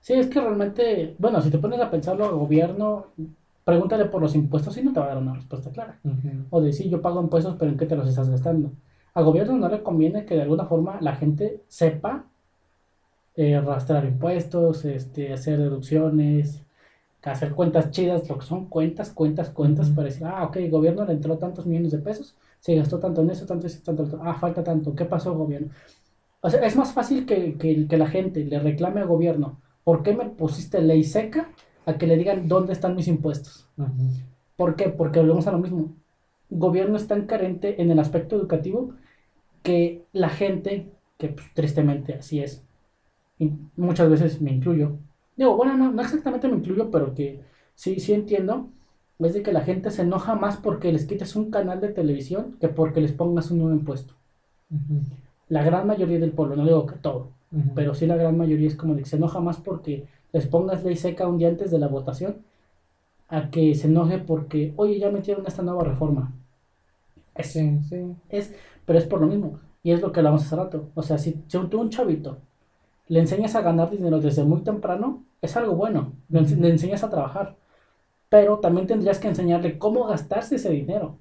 [0.00, 3.06] Sí, es que realmente, bueno, si te pones a pensarlo, el gobierno,
[3.64, 5.98] pregúntale por los impuestos y no te va a dar una respuesta clara.
[6.04, 6.28] Ujú.
[6.50, 8.70] O de sí, yo pago impuestos, pero ¿en qué te los estás gastando?
[9.14, 12.26] Al gobierno no le conviene que de alguna forma la gente sepa
[13.36, 16.62] eh, rastrear impuestos, este, hacer deducciones,
[17.22, 21.04] hacer cuentas chidas, lo que son cuentas, cuentas, cuentas, para decir, ah, ok, el gobierno
[21.04, 24.02] le entró tantos millones de pesos, se gastó tanto en eso, tanto en eso, tanto,
[24.04, 24.20] en eso.
[24.22, 25.70] ah, falta tanto, ¿qué pasó gobierno?
[26.40, 30.02] O sea, es más fácil que, que, que la gente le reclame al gobierno, ¿por
[30.02, 31.50] qué me pusiste ley seca?
[31.86, 33.68] A que le digan dónde están mis impuestos.
[34.56, 34.88] ¿Por qué?
[34.88, 35.94] Porque volvemos a lo mismo.
[36.50, 38.94] El gobierno es tan carente en el aspecto educativo
[39.62, 42.65] que la gente, que pues, tristemente así es,
[43.38, 44.96] y muchas veces me incluyo.
[45.36, 47.40] Digo, bueno, no, no exactamente me incluyo, pero que
[47.74, 48.68] sí, sí entiendo,
[49.18, 52.56] es de que la gente se enoja más porque les quites un canal de televisión
[52.60, 54.14] que porque les pongas un nuevo impuesto.
[54.70, 55.00] Ujú.
[55.48, 57.28] La gran mayoría del pueblo, no digo que todo,
[57.74, 60.84] pero sí la gran mayoría es como de que se enoja más porque les pongas
[60.84, 62.36] ley seca un día antes de la votación
[63.28, 66.32] a que se enoje porque, oye, ya metieron esta nueva reforma.
[67.34, 68.16] Es, Sí, sí.
[68.28, 68.54] es,
[68.84, 69.60] pero es por lo mismo.
[69.82, 70.90] Y es lo que hablamos hace rato.
[70.94, 72.38] O sea, si, si tú un chavito
[73.08, 76.12] le enseñas a ganar dinero desde muy temprano, es algo bueno.
[76.28, 76.62] Le, ense- Ujú.
[76.62, 77.56] le enseñas a trabajar.
[78.28, 81.16] Pero también tendrías que enseñarle cómo gastarse ese dinero.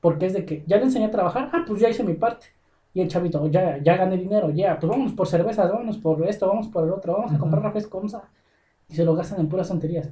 [0.00, 2.46] Porque es de que ya le enseñé a trabajar, ah, pues ya hice mi parte.
[2.94, 6.48] Y el chavito, ya, ya gané dinero, ya, pues vamos por cervezas, vamos por esto,
[6.48, 7.42] vamos por el otro, vamos a Ujú.
[7.42, 8.22] comprar refresco, vamos a...
[8.88, 10.08] Y se lo gastan en puras tonterías.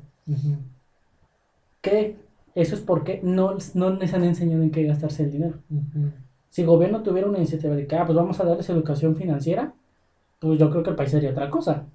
[1.81, 2.17] Que
[2.55, 5.55] eso es porque no, no les han enseñado en qué gastarse el dinero.
[6.51, 9.73] Si el gobierno tuviera una iniciativa de que, ah, pues vamos a darles educación financiera,
[10.39, 11.87] pues yo creo que el país sería otra cosa.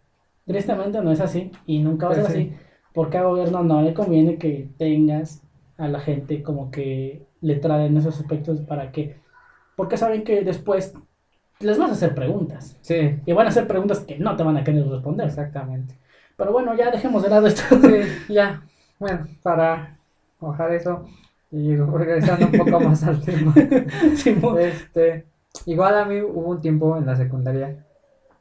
[0.45, 2.51] Tristemente no es así y nunca va a ser Pues sí.
[2.51, 2.53] así,
[2.93, 5.43] porque al gobierno no le conviene que tengas
[5.77, 9.17] a la gente como que le traen esos aspectos para que,
[9.75, 10.93] porque saben que después
[11.59, 14.57] les vas a hacer preguntas Sí, y van a hacer preguntas que no te van
[14.57, 15.27] a querer responder.
[15.27, 15.95] exactamente.
[16.37, 17.63] Pero bueno, ya dejemos de lado esto.
[17.81, 18.63] Sí, ya.
[18.99, 19.97] Bueno, para
[20.39, 21.05] bajar eso
[21.51, 23.53] y regresando un poco más al tema.
[24.15, 24.59] Simón.
[24.59, 25.25] Este,
[25.65, 27.85] igual a mí hubo un tiempo en la secundaria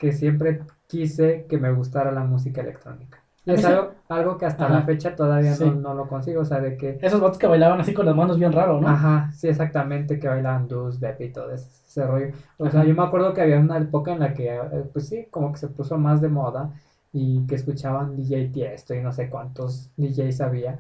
[0.01, 3.25] que siempre quise que me gustara la música electrónica.
[3.47, 4.75] Es algo, algo que hasta Ajá.
[4.75, 5.65] la fecha todavía Sí.
[5.65, 8.17] no, no lo consigo, o sea, de que, Esos vatos que bailaban así con las
[8.17, 8.89] manos bien raro, ¿no?
[8.89, 12.33] ajá, sí, exactamente, que bailaban dus, dep y todo ese, ese rollo.
[12.59, 14.61] O sea, yo me acuerdo que había una época en la que, eh,
[14.93, 16.71] pues sí, como que se puso más de moda
[17.13, 20.79] y que escuchaban DJ Tiesto y no sé cuántos DJs había.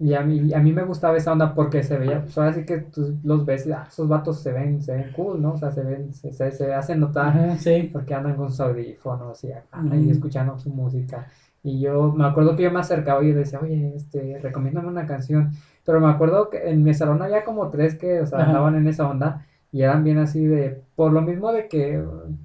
[0.00, 2.64] Y a mí, a mí me gustaba esa onda porque se veía, pues ahora sí
[2.64, 5.52] que tú los ves y ah, esos vatos se ven, se ven cool, ¿no?
[5.52, 7.90] O sea, se ven, se, se, se hacen notar Ajá, sí.
[7.92, 11.26] porque andan con sus audífonos y, acá, y escuchando su música.
[11.62, 15.52] Y yo me acuerdo que yo me acercaba y decía, oye, este, recomiéndame una canción.
[15.84, 18.46] Pero me acuerdo que en mi salón había como tres que, o sea, Ajá.
[18.46, 22.02] andaban en esa onda y eran bien así de, por lo mismo de que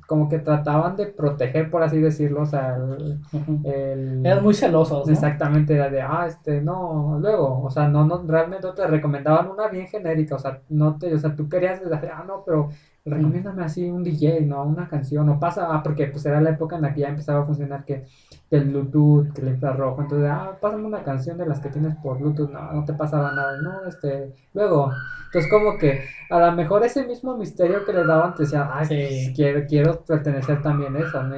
[0.07, 3.19] como que trataban de proteger, por así decirlo, o sea, el,
[3.63, 5.13] el- Eran muy celosos, ¿no?
[5.13, 9.49] Exactamente, era de, ah, este, no, luego, o sea, no, no, realmente no te recomendaban
[9.49, 12.69] una bien genérica, o sea, no te, o sea, tú querías, decir, ah, no, pero
[13.05, 16.75] recomiéndame así un DJ, no, una canción, o pasa, ah, porque pues era la época
[16.75, 18.05] en la que ya empezaba a funcionar que,
[18.51, 22.17] el Bluetooth, que el infrarrojo, entonces, ah, pásame una canción de las que tienes por
[22.19, 24.91] Bluetooth, no, no te pasaba nada, no, este, luego,
[25.27, 28.85] entonces como que a lo mejor ese mismo misterio que le daban te decía, ah,
[28.85, 28.95] Sí.
[28.95, 31.35] pues, quiero, quiero pertenecer también a eso, ¿no?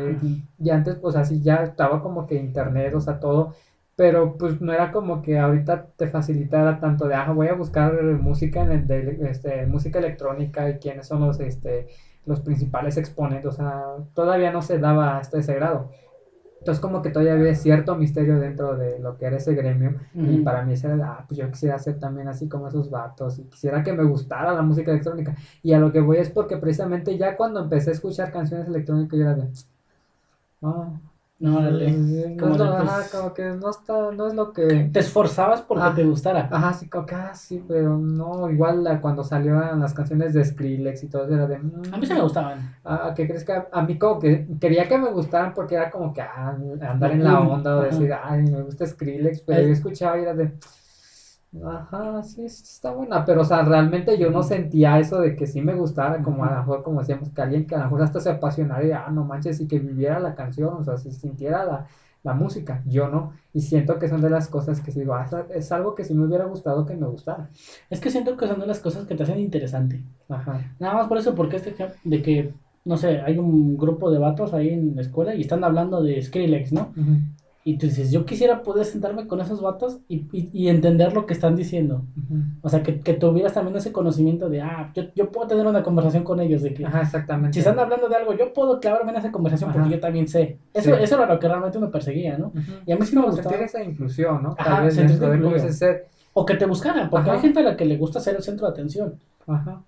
[0.59, 3.53] Y antes pues así ya estaba como que internet, o sea, todo,
[3.97, 7.99] pero pues no era como que ahorita te facilitara tanto de, ah, voy a buscar
[8.03, 11.87] música en el de, este, música electrónica y quiénes son los, este,
[12.27, 13.83] los principales exponentes, o sea,
[14.13, 15.89] todavía no se daba hasta ese grado.
[16.59, 20.41] Entonces como que todavía había cierto misterio dentro de lo que era ese gremio y
[20.41, 23.45] para mí ese era, ah, pues yo quisiera ser también así como esos vatos y
[23.45, 25.35] quisiera que me gustara la música electrónica.
[25.63, 29.17] Y a lo que voy es porque precisamente ya cuando empecé a escuchar canciones electrónicas
[29.17, 29.49] yo era de,
[30.61, 30.99] ah,
[31.39, 34.99] No, no Como de, pues, ajá, como que no está, no es lo que, Te
[35.01, 35.93] esforzabas porque Ah.
[35.95, 36.49] te gustara.
[36.51, 40.43] ajá, sí, como que, ah, sí, pero no, igual la- cuando salieron las canciones de
[40.43, 42.75] Skrillex y todo eso era de, mm, A mí sí me gustaban.
[42.83, 45.91] Ah, ¿qué crees que a, a mí como que quería que me gustaran porque era
[45.91, 49.73] como que ah, andar en la onda o decir, ay, me gusta Skrillex, pero yo
[49.73, 50.53] escuchaba y era de,
[51.65, 55.47] ajá, sí, sí está buena, pero o sea, realmente yo no sentía eso de que
[55.47, 58.01] sí me gustara, como a lo mejor, como decíamos, que alguien que a lo mejor
[58.03, 61.11] hasta se apasionara y, ah, no manches, y que viviera la canción, o sea, si
[61.11, 61.87] sintiera la,
[62.23, 65.25] la música, yo no, y siento que son de las cosas que sí digo, ah,
[65.53, 67.49] es algo que sí me hubiera gustado que me gustara,
[67.89, 70.03] Es que siento que son de las cosas que te hacen interesante.
[70.29, 72.53] ajá, Nada más por eso, porque este de que,
[72.85, 76.21] no sé, hay un grupo de vatos ahí en la escuela y están hablando de
[76.21, 76.93] Skrillex, ¿no?
[76.95, 77.13] ujú,
[77.69, 81.25] Y tú dices, yo quisiera poder sentarme con esos vatos y, y- y entender lo
[81.25, 82.05] que están diciendo.
[82.61, 85.83] O sea, que, que tuvieras también ese conocimiento de, ah, yo, yo puedo tener una
[85.83, 87.53] conversación con ellos, de que Ajá, exactamente.
[87.55, 89.95] si están hablando de algo, yo puedo clavarme en esa conversación porque Ajá.
[89.95, 90.59] yo también sé.
[90.73, 91.03] Eso, Sí.
[91.03, 92.53] eso era lo que realmente me perseguía, ¿no?
[92.85, 93.49] Y a mí sí me gustaba.
[93.49, 94.55] sentir esa inclusión, ¿no?
[94.57, 96.07] Ajá, Tal vez sentirte dentro de ser.
[96.31, 97.37] O que te buscaran, porque Ajá.
[97.37, 99.15] hay gente a la que le gusta ser el centro de atención.
[99.45, 99.81] Ajá.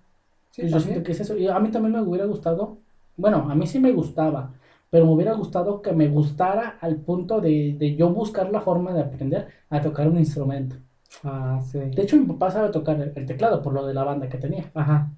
[0.50, 1.34] Sí, y yo siento que es eso.
[1.34, 2.76] Y a mí también me hubiera gustado,
[3.16, 4.50] bueno, a mí sí me gustaba,
[4.90, 8.92] pero me hubiera gustado que me gustara al punto de, de yo buscar la forma
[8.92, 10.76] de aprender a tocar un instrumento.
[11.24, 11.78] Ah, sí.
[11.78, 14.38] De hecho, mi papá sabe tocar el, el teclado por lo de la banda que
[14.38, 14.70] tenía.
[14.74, 15.10] Ajá.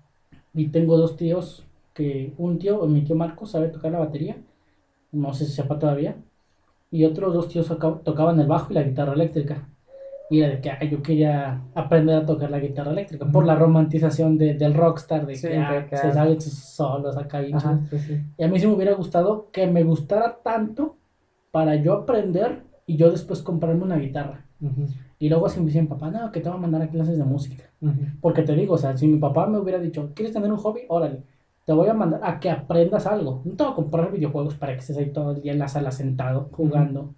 [0.55, 4.37] Y tengo dos tíos que, un tío, mi tío Marco, sabe tocar la batería,
[5.13, 6.17] no sé si sepa todavía,
[6.91, 9.69] y otros dos tíos toca- tocaban el bajo y la guitarra eléctrica.
[10.33, 14.39] Y era de que yo quería aprender a tocar la guitarra eléctrica por la romantización
[14.39, 18.21] de- del rockstar, de Sí, que ah, se sus solos acá y Ajá, sí, sí.
[18.39, 20.97] Y a mí sí me hubiera gustado que me gustara tanto
[21.51, 24.47] para yo aprender y yo después comprarme una guitarra.
[25.19, 27.25] Y luego así me dicen, papá, no, que te voy a mandar a clases de
[27.25, 27.65] música.
[28.23, 30.81] Porque te digo, o sea, si mi papá me hubiera dicho, ¿quieres tener un hobby?
[30.89, 31.25] Órale,
[31.67, 33.43] te voy a mandar a que aprendas algo.
[33.45, 35.69] No te voy a comprar videojuegos para que estés ahí todo el día en la
[35.69, 37.15] sala sentado jugando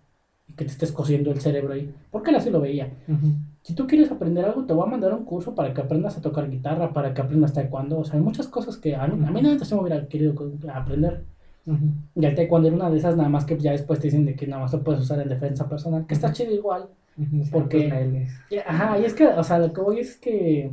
[0.57, 1.93] que te estés cosiendo el cerebro ahí.
[2.11, 2.91] Porque él así lo veía.
[3.09, 3.29] Ujú.
[3.63, 6.21] Si tú quieres aprender algo, te voy a mandar un curso para que aprendas a
[6.21, 7.99] tocar guitarra, para que aprendas taekwondo.
[8.01, 10.35] O sea, hay muchas cosas que a mí, a mí nada se me hubiera querido
[10.73, 11.23] aprender.
[11.67, 11.87] Ujú.
[12.15, 14.35] Y el taekwondo era una de esas, nada más que ya después te dicen de
[14.37, 16.87] que nada más lo puedes usar en defensa personal, que está chido igual.
[17.51, 17.89] Porque-
[18.51, 20.71] Pues, Ajá, y es que, o sea, lo que voy es que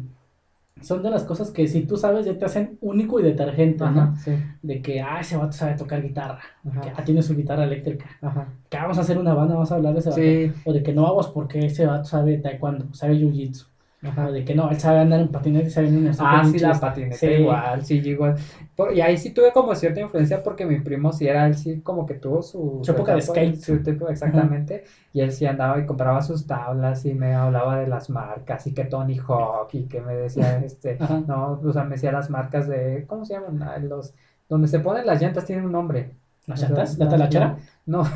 [0.82, 3.92] son de las cosas que si tú sabes ya te hacen único y detergente, Ajá,
[3.94, 4.16] ¿no?
[4.18, 4.32] sí.
[4.62, 6.40] De que, ah, ese vato sabe tocar guitarra,
[6.70, 6.82] Ajá.
[6.82, 8.48] que ah, tiene su guitarra eléctrica, Ajá.
[8.70, 10.22] que vamos a hacer una banda, vamos a hablar de ese vato.
[10.22, 10.52] Sí.
[10.66, 13.66] O de que no vamos porque ese vato sabe taekwondo, sabe jiu-jitsu.
[14.04, 14.32] Ajá.
[14.32, 16.74] De que no, él sabe andar en patinete y sabe en una Ah, sí, la
[16.80, 17.28] patineta Sí.
[17.28, 18.36] igual, sí, igual.
[18.76, 21.82] Por- y ahí sí tuve como cierta influencia porque mi primo sí era, él sí
[21.82, 22.80] como que tuvo su...
[22.84, 23.58] Su época de skate.
[23.58, 24.86] Su tipo, exactamente.
[25.14, 28.74] Y él sí andaba y compraba sus tablas y me hablaba de las marcas y
[28.74, 31.22] que Tony Hawk y que me decía, este, Ajá.
[31.28, 33.62] no, o sea, me decía las marcas de, ¿cómo se llaman?
[33.62, 34.16] Ah, Los,
[34.50, 36.16] donde se ponen las llantas tienen un nombre.
[36.48, 36.98] ¿Las llantas?
[36.98, 37.56] ¿La talachera?
[37.86, 38.04] No.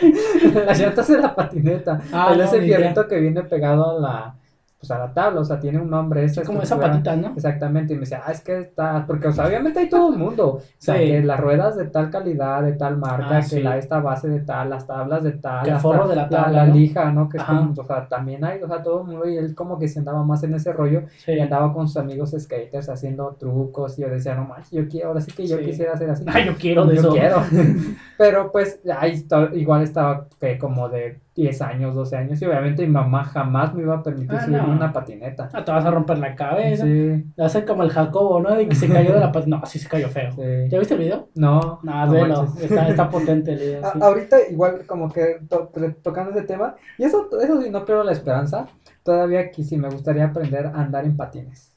[0.66, 2.00] las llantas de la patineta.
[2.12, 4.34] Ah, el no, ese fierrito que viene pegado a la,
[4.80, 6.24] pues a la tabla, o sea, tiene un nombre.
[6.24, 7.34] Esa Como esa patita, ¿no?
[7.36, 10.18] Exactamente, y me decía, ah, es que está, porque o sea, obviamente hay todo el
[10.18, 11.04] mundo, o sea, Sí.
[11.04, 13.60] que las ruedas de tal calidad, de tal marca, Ah, que sí.
[13.62, 16.66] la, esta base de tal, las tablas de tal, el forro de la tabla, la
[16.66, 16.74] ¿no?
[16.74, 17.28] lija, ¿no?
[17.28, 19.78] Que es como, o sea, también hay, o sea, todo el mundo, y él como
[19.78, 23.98] que se andaba más en ese rollo, y andaba con sus amigos skaters haciendo trucos,
[23.98, 26.24] y yo decía, no manches, yo quiero, ahora sí que yo quisiera hacer así.
[26.32, 27.10] Ay, yo quiero de Yo eso.
[27.12, 27.42] quiero.
[28.16, 32.92] Pero pues ahí igual estaba que como de 10 años, 12 años y obviamente mi
[32.92, 34.72] mamá jamás me iba a permitir Ah, subirme no.
[34.74, 35.48] una patineta.
[35.52, 36.84] Ah, te vas a romper la cabeza.
[36.84, 38.54] Sí, Va a ser como el Jacobo, ¿no?
[38.54, 39.60] De que se cayó de la patineta.
[39.60, 40.30] No, sí se cayó feo.
[40.32, 40.42] sí.
[40.68, 41.28] ¿Ya viste el video?
[41.34, 42.54] No, No, no velo.
[42.60, 43.86] Está, está potente el video.
[43.86, 43.98] A- sí.
[44.02, 48.04] ahorita igual como que to- to- tocando ese tema, y eso, eso sí no pierdo
[48.04, 48.66] la esperanza,
[49.02, 51.68] todavía aquí sí me gustaría aprender a andar en patines.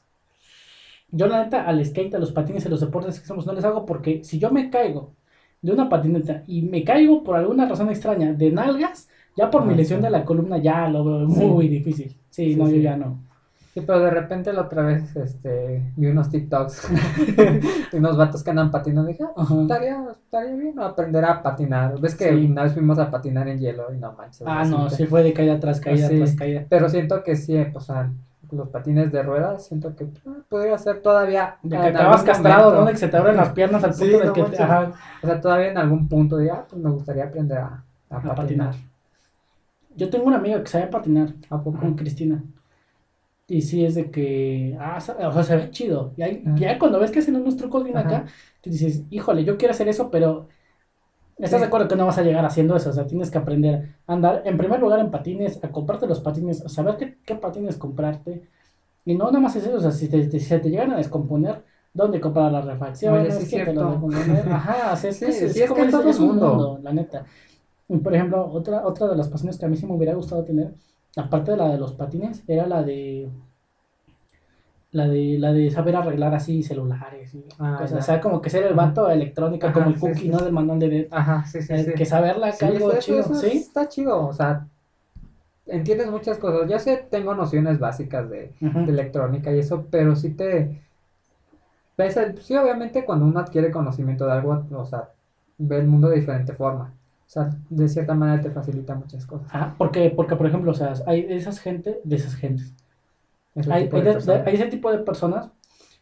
[1.10, 3.64] Yo, la neta, al skate, a los patines y los deportes que hacemos, no les
[3.64, 5.12] hago porque si yo me caigo
[5.62, 9.64] de una patineta y me caigo por alguna razón extraña de nalgas, ya por Ah,
[9.66, 10.04] mi lesión sí.
[10.04, 12.08] de la columna ya lo veo muy difícil.
[12.30, 12.82] Sí, Sí, no, yo sí.
[12.82, 13.18] ya no.
[13.72, 16.88] Sí, pero de repente la otra vez este, vi unos TikToks
[17.90, 21.98] de unos vatos que andan patinando y dije, ah, estaría, estaría bien aprender a patinar.
[22.00, 22.46] Ves que Sí.
[22.46, 24.46] una vez fuimos a patinar en hielo y no manches.
[24.46, 26.18] Ah, no, te- sí fue de caída tras caída Sí.
[26.18, 26.64] tras caída.
[26.68, 28.10] Pero siento que sí, pues, o sea,
[28.52, 31.56] los patines de ruedas, siento que ah, podría ser todavía.
[31.64, 32.74] De que acabas castrado.
[32.76, 32.84] ¿no?
[32.84, 34.62] De que se te abren las piernas al Sí, punto de no que...
[34.62, 38.16] Ajá, O sea, todavía en algún punto de, ah, pues me gustaría aprender a, a
[38.18, 38.36] a patinar.
[38.36, 38.74] patinar.
[39.96, 41.34] Yo tengo una amiga que sabe patinar.
[41.50, 41.78] ¿A poco?
[41.78, 42.42] con Cristina.
[43.46, 46.12] Y sí es de que, ah, o sea, se ve chido.
[46.16, 48.08] Y ahí, ya cuando ves que hacen unos trucos bien Ajá.
[48.08, 48.26] acá,
[48.62, 50.48] tú dices, híjole, yo quiero hacer eso, pero
[51.38, 51.58] estás Sí.
[51.60, 52.90] de acuerdo que no vas a llegar haciendo eso.
[52.90, 56.20] O sea, tienes que aprender a andar, en primer lugar, en patines, a comprarte los
[56.20, 58.48] patines, a saber qué, qué patines comprarte.
[59.04, 60.92] Y no nada más es eso, o sea, si te, te- si se te llegan
[60.92, 61.64] a descomponer,
[61.94, 63.36] ¿dónde comprar las refacciones?
[63.36, 63.68] Oye, sí es.
[64.48, 66.48] Ajá, o sea, es Sí, que, es, como que todo es un mundo.
[66.48, 67.26] mundo, la neta.
[68.02, 70.72] Por ejemplo, otra, otra de las pasiones que a mí sí me hubiera gustado tener,
[71.16, 73.28] aparte de la de los patines, era la de
[74.92, 77.98] la de la de saber arreglar así celulares y Ah, cosas, ya.
[77.98, 80.38] o sea, como que ser el vato electrónica, Ajá, como el sí, cookie, sí, ¿no?
[80.38, 81.06] Del manual de Dead.
[81.10, 81.92] Ajá, sí, sí, Eh, sí.
[81.94, 83.48] Que saberla, que Sí, algo eso- chido, eso ¿sí?
[83.58, 84.68] Está chido, o sea,
[85.66, 86.70] entiendes muchas cosas.
[86.70, 90.80] Yo sé, tengo nociones básicas de, de electrónica y eso, pero sí te...
[91.98, 95.10] ves el- sí, obviamente cuando uno adquiere conocimiento de algo, o sea,
[95.58, 96.92] ve el mundo de diferente forma.
[97.34, 99.52] Sea, de cierta manera te facilita muchas cosas.
[99.52, 102.74] Ajá, porque, porque, por ejemplo, o sea, hay esas gente, de esas gentes,
[103.54, 104.46] Ese hay, hay de de- personas.
[104.46, 105.50] hay ese tipo de personas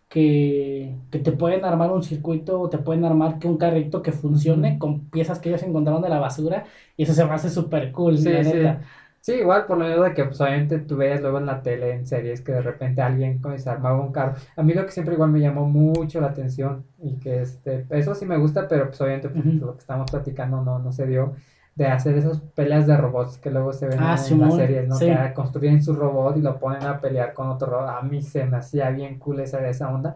[0.08, 4.12] que, que te pueden armar un circuito o te pueden armar que un carrito que
[4.12, 7.92] funcione con piezas que ellos encontraron de la basura y eso se me hace súper
[7.92, 8.50] cool, Sí, la sí.
[8.50, 8.80] neta.
[8.80, 8.86] Sí,
[9.28, 12.06] igual por lo menos de que pues obviamente tú veías luego en la tele, en
[12.06, 14.34] series, que de repente alguien se armaba un carro.
[14.56, 18.14] A mí lo que siempre igual me llamó mucho la atención y que este, eso
[18.14, 21.34] sí me gusta, pero pues obviamente pues, lo que estamos platicando no, no se dio,
[21.74, 24.96] de hacer esas peleas de robots que luego se ven Ah, en las series, ¿no?
[24.96, 25.06] sí.
[25.06, 27.88] Que construyen su robot y lo ponen a pelear con otro robot.
[27.90, 30.14] A mí se me hacía bien cool esa, esa onda.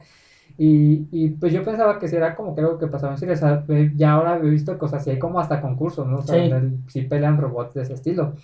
[0.59, 3.65] Y, y pues yo pensaba que si era como que algo que pasaba en sea,
[3.69, 6.19] eh, ya ahora he visto cosas así, hay como hasta concursos, ¿no?
[6.19, 6.51] O sea, Sí.
[6.51, 8.35] donde sí pelean robots de ese estilo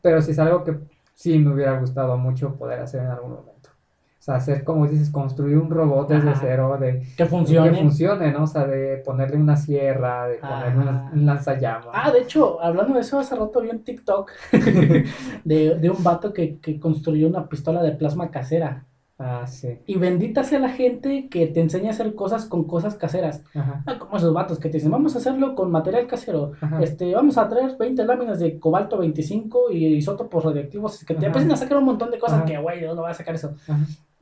[0.00, 0.78] pero sí es algo que
[1.14, 3.70] sí me hubiera gustado mucho poder hacer en algún momento.
[4.18, 7.70] O sea, hacer como dices, construir un robot desde cero, de Que funcione.
[7.70, 8.42] que funcione, ¿no?
[8.42, 11.10] O sea, de ponerle una sierra, de ponerle un, Ajá.
[11.12, 11.86] un lanzallamas.
[11.92, 14.30] Ah, de hecho, hablando de eso, hace rato vi un TikTok
[15.44, 18.84] de, de un vato que, que construyó una pistola de plasma casera.
[19.18, 19.78] Ah, sí.
[19.86, 23.42] Y bendita sea la gente que te enseña a hacer cosas con cosas caseras.
[23.54, 23.82] Ajá.
[23.86, 26.52] Ah, como esos vatos que te dicen, vamos a hacerlo con material casero.
[26.60, 26.82] Ajá.
[26.82, 31.02] Este, vamos a traer 20 láminas de cobalto 25 y isótopos radiactivos.
[31.04, 32.44] Que te empiezan a sacar un montón de cosas Ajá.
[32.46, 33.54] que, güey, ¿de dónde voy a sacar eso?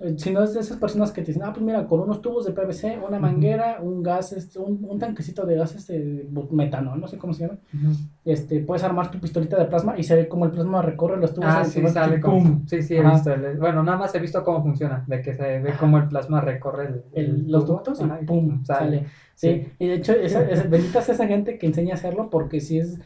[0.00, 2.20] Eh, Si no es de esas personas que te dicen, ah, pues mira, con unos
[2.20, 6.96] tubos de PVC, una manguera, un gas, este, un, un tanquecito de gas, este, metano,
[6.96, 7.58] no sé cómo se llama.
[8.24, 11.32] Este, puedes armar tu pistolita de plasma y se ve como el plasma recorre los
[11.32, 11.48] tubos.
[11.52, 12.42] Ah, sí, sale ¡pum!
[12.42, 12.62] como.
[12.66, 13.32] Sí, sí, he visto.
[13.32, 16.40] el- bueno, nada más he visto cómo funciona, de que se ve cómo el plasma
[16.40, 19.04] recorre el, el- los ductos y pum, sale.
[19.36, 19.48] Sí.
[19.48, 19.72] Sí.
[19.78, 22.98] y de hecho, esa, esa- bendita esa gente que enseña a hacerlo porque si es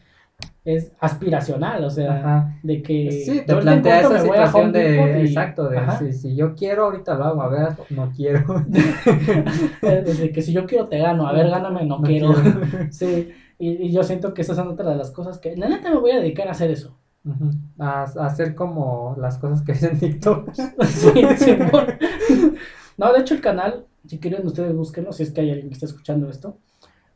[0.65, 2.59] es aspiracional, o sea, Ajá.
[2.63, 6.85] de que Sí, te plantea esa situación de, y- exacto, de si, si yo quiero
[6.85, 8.45] ahorita lo hago, a ver, no quiero.
[9.83, 12.35] Desde que si yo quiero te gano, a ver, gáname, no, No quiero.
[12.35, 12.61] quiero.
[12.91, 15.91] Sí, y, y yo siento que esas son otras de las cosas que, la neta
[15.91, 16.97] me voy a dedicar a hacer eso.
[17.79, 20.51] A, a hacer como las cosas que dicen TikTok.
[20.87, 21.57] Sí.
[22.97, 25.75] No, de hecho el canal, si quieren ustedes búsquenlo, si es que hay alguien que
[25.75, 26.59] está escuchando esto.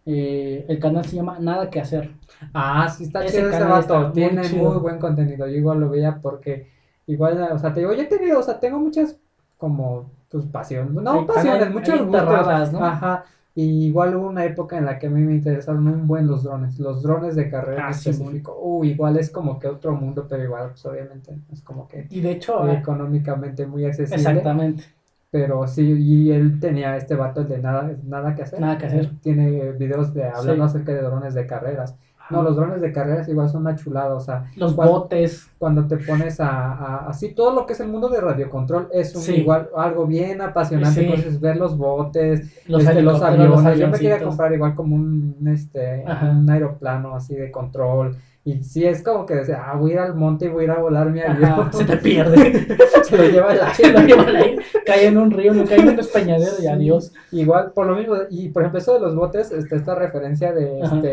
[0.07, 2.11] Eh, el canal se llama Nada que hacer.
[2.53, 4.13] Ah, sí, está Ese chido ese vato.
[4.13, 5.47] Tiene muy buen contenido.
[5.47, 6.69] Yo igual lo veía porque,
[7.07, 9.17] igual, o sea, te digo, yo he tenido, o sea, tengo muchas,
[9.59, 10.93] como, pues, pasiones.
[10.93, 12.73] No, Hay- pasiones, hay- hay gustos.
[12.73, 12.85] ¿no?
[12.85, 13.25] Ajá.
[13.55, 16.43] Y igual hubo una época en la que a mí me interesaron un buen los
[16.43, 18.59] drones, los drones de carrera Ah, en sí, específico.
[18.59, 22.23] Uh, igual es como que otro mundo, pero igual, pues obviamente, es como que Y
[22.23, 24.17] de hecho, eh, económicamente muy accesible.
[24.17, 24.85] exactamente.
[25.33, 28.61] Pero sí, y él tenía este vato de nada, nada que hacer.
[28.61, 29.11] Nada que hacer.
[29.23, 30.77] Tiene videos de hablando Sí.
[30.77, 31.97] acerca de drones de carreras.
[32.31, 35.51] No, los drones de carreras igual son una chulada, o sea, Los cuando, botes.
[35.59, 39.15] cuando te pones a, a- así todo lo que es el mundo de radiocontrol es
[39.17, 39.37] un, Sí.
[39.37, 41.07] igual algo bien apasionante, Sí.
[41.07, 44.75] entonces ver los botes, Los, este, los helicópteros, los aviones, yo me quería comprar igual
[44.75, 46.31] como un este Ajá.
[46.31, 50.01] un aeroplano así de control y sí es como que decía, ah, voy a ir
[50.01, 51.73] al monte y voy a ir a volar mi Ajá, avión.
[51.73, 52.67] se te pierde.
[53.05, 53.75] Se lo lleva el aire.
[53.75, 56.67] Se lo lleva al aire, cae en un río, no cae en un despeñadero y
[56.67, 57.13] adiós.
[57.31, 60.81] Igual, por lo mismo, y por ejemplo, eso de los botes, este, esta referencia de,
[60.81, 61.07] este,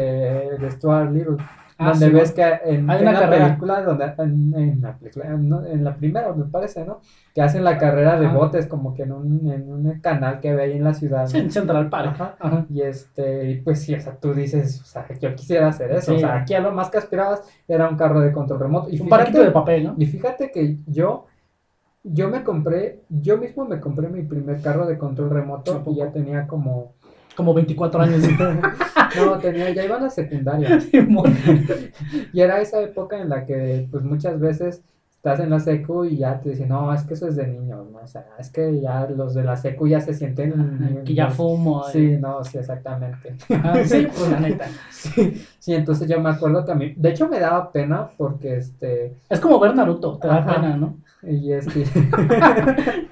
[0.60, 1.38] de Stuart Little,
[1.82, 3.46] Ah, donde sí, ves que en, Hay en una la carrera.
[3.48, 7.00] película, donde, en, en la película, en la primera, me parece, ¿no?
[7.34, 10.64] Que hacen la carrera de botes, como que en un, en un canal que ve
[10.64, 11.44] ahí en la ciudad, Sí, ¿no?
[11.44, 12.10] en Central Park.
[12.16, 12.36] Ajá.
[12.40, 12.66] Ajá.
[12.70, 16.20] Y este, pues sí, o sea, tú dices, o sea, yo quisiera hacer eso, o
[16.20, 18.90] sea, aquí a lo más que aspirabas era un carro de control remoto.
[18.90, 19.96] Y Un barquito de fíjate, papel, ¿no?
[19.98, 21.28] y fíjate que yo,
[22.04, 25.96] yo me compré, yo mismo me compré mi primer carro de control ¿A remoto y
[25.96, 26.94] ya tenía como,
[27.40, 28.22] Como 24 años.
[29.16, 30.78] no, tenía, ya iba a la secundaria.
[32.34, 34.82] Y era esa época en la que, pues muchas veces
[35.16, 37.90] estás en la secu y ya te dicen, no, es que eso es de niños,
[37.92, 38.00] ¿no?
[38.00, 41.02] O sea, es que ya los de la secu ya se sienten...
[41.06, 41.84] que ya los- fumo.
[41.86, 42.20] Sí, eh.
[42.22, 43.36] no, sí, exactamente.
[43.54, 44.66] Ajá, sí, pues la neta.
[44.92, 48.58] Sí, sí, entonces yo me acuerdo que a mí, de hecho me daba pena porque
[48.58, 50.98] este, Es como ver Naruto, te da pena, ¿no?
[51.24, 51.84] Y este,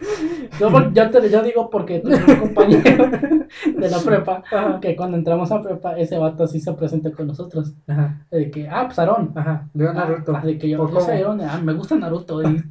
[0.59, 3.09] Yo, yo, te, yo digo porque tengo un compañero
[3.77, 4.43] de la prepa
[4.81, 7.73] que cuando entramos a prepa, ese vato sí se presenta con nosotros.
[7.87, 9.33] ajá, De que, ah, pues Aarón.
[9.35, 10.35] ajá, veo Naruto.
[10.35, 11.17] Ah, de que yo, ¿Por yo soy?
[11.17, 12.41] Aarón, ah, me gusta Naruto.
[12.41, 12.63] Y,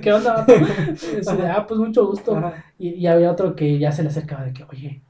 [0.00, 0.52] ¿qué onda, vato?
[0.54, 2.40] Y de, ah, pues mucho gusto.
[2.78, 5.02] Y, y había otro que ya se le acercaba de que, oye,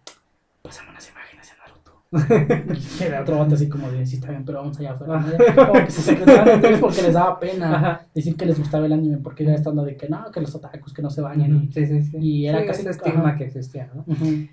[3.01, 5.19] era otro vato así como de, sí, está bien, pero vamos allá afuera.
[5.21, 5.67] ¿no?
[5.67, 8.07] Como que se secretaban entre ellos porque les daba pena Ajá.
[8.15, 10.93] decir que les gustaba el anime, porque era estando de que no, que los otakus,
[10.93, 11.71] que no se bañan.
[11.73, 12.17] Sí, sí, sí.
[12.21, 13.39] y era Sí, casi- ese estigma ajá.
[13.39, 14.05] que existía, ¿no?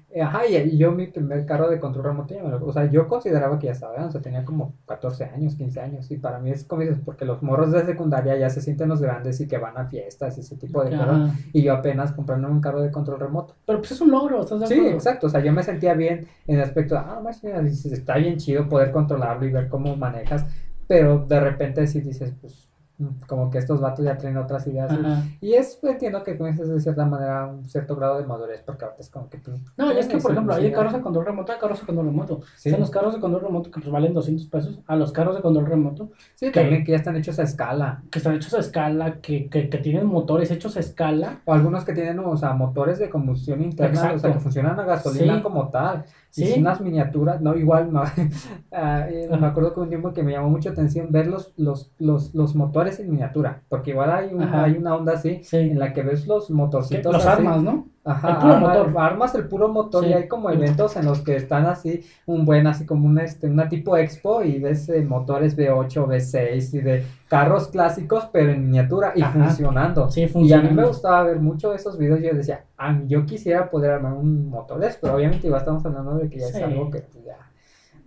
[0.10, 2.86] Eh, Ajá, y, yo mi primer carro de control remoto, ya me lo- o sea,
[2.90, 6.40] yo consideraba que ya estaba, o sea, tenía como 14 años, 15 años, y para
[6.40, 9.48] mí es como dices, porque los morros de secundaria ya se sienten los grandes y
[9.48, 12.82] que van a fiestas y ese tipo de cosas, y yo apenas comprando un carro
[12.82, 13.56] de control remoto.
[13.66, 14.96] Pero pues es un logro, ¿estás de Sí, acuerdo?
[14.96, 17.49] exacto, o sea, yo me sentía bien en el aspecto de, ah, más bien, dices,
[17.54, 20.46] está bien chido poder controlarlo y ver cómo manejas,
[20.88, 22.68] pero de repente sí dices, pues,
[22.98, 24.92] mm, como que estos vatos ya traen otras ideas.
[24.92, 25.24] y- Ajá.
[25.40, 28.84] Y es, pues, entiendo que comienzas de cierta manera un cierto grado de madurez, porque
[28.86, 29.52] ahorita es como que tú...
[29.78, 32.42] No, es que, por ejemplo, hay carros de control remoto, hay carros de control remoto.
[32.58, 32.72] Sí.
[32.72, 35.68] Los carros de control remoto que pues valen 200 pesos, a los carros de control
[35.68, 38.02] remoto Sí, que- también que ya están hechos a escala.
[38.12, 41.40] que están hechos a escala, que, que, que tienen motores hechos a escala.
[41.46, 44.34] O algunos que tienen, o sea, motores de combustión interna, o sea, Exacto.
[44.38, 45.42] que funcionan a gasolina Sí.
[45.44, 46.04] como tal.
[46.36, 46.52] Y Sí.
[46.52, 48.04] son unas miniaturas, no, igual, no.
[48.72, 51.92] Ah, eh, me acuerdo que un tiempo que me llamó mucho atención ver los, los,
[51.98, 55.58] los, los motores en miniatura, porque igual hay, un- hay una onda así Sí.
[55.58, 57.40] en la que ves los motorcitos los así.
[57.42, 57.88] armas, ¿no?
[58.10, 58.94] Ajá, el puro arma- motor.
[58.98, 60.10] armas el puro motor Sí.
[60.10, 63.48] y hay como eventos en los que están así, un buen, así como una, este,
[63.48, 68.66] una tipo expo y ves eh, motores V8, V6 y de carros clásicos pero en
[68.66, 69.32] miniatura y Ajá.
[69.46, 70.10] funcionando.
[70.10, 72.20] Sí, Y a mí me gustaba ver mucho esos videos.
[72.22, 75.86] Yo decía, ah, yo quisiera poder armar un motor de eso, pero obviamente igual estamos
[75.86, 76.58] hablando de que ya Sí.
[76.58, 77.38] es algo que ya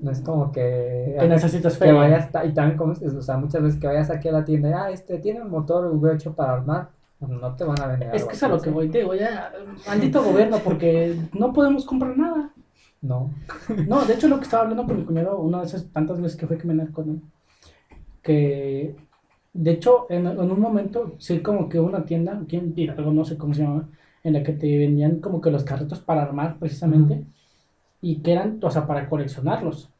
[0.00, 3.62] no es como que, Que necesitas que vayas, y también como dices, o sea, muchas
[3.62, 6.54] veces que vayas aquí a la tienda, y, ah, este tiene un motor V8 para
[6.54, 6.88] armar,
[7.28, 8.14] no te van a vender.
[8.14, 9.52] Es que es a lo que voy, te digo, ya,
[9.86, 12.50] maldito gobierno, porque no podemos comprar nada.
[13.00, 13.30] No.
[13.88, 16.38] No, de hecho lo que estaba hablando con mi cuñado una de esas tantas veces
[16.38, 17.20] que fue que me con él,
[18.22, 18.94] que
[19.52, 23.24] de hecho en, en un momento sí como que una tienda, aquí en Hidalgo, no
[23.24, 23.88] sé cómo se llama,
[24.24, 27.24] en la que te vendían como que los carritos para armar precisamente
[28.00, 29.90] y que eran, o sea, para coleccionarlos.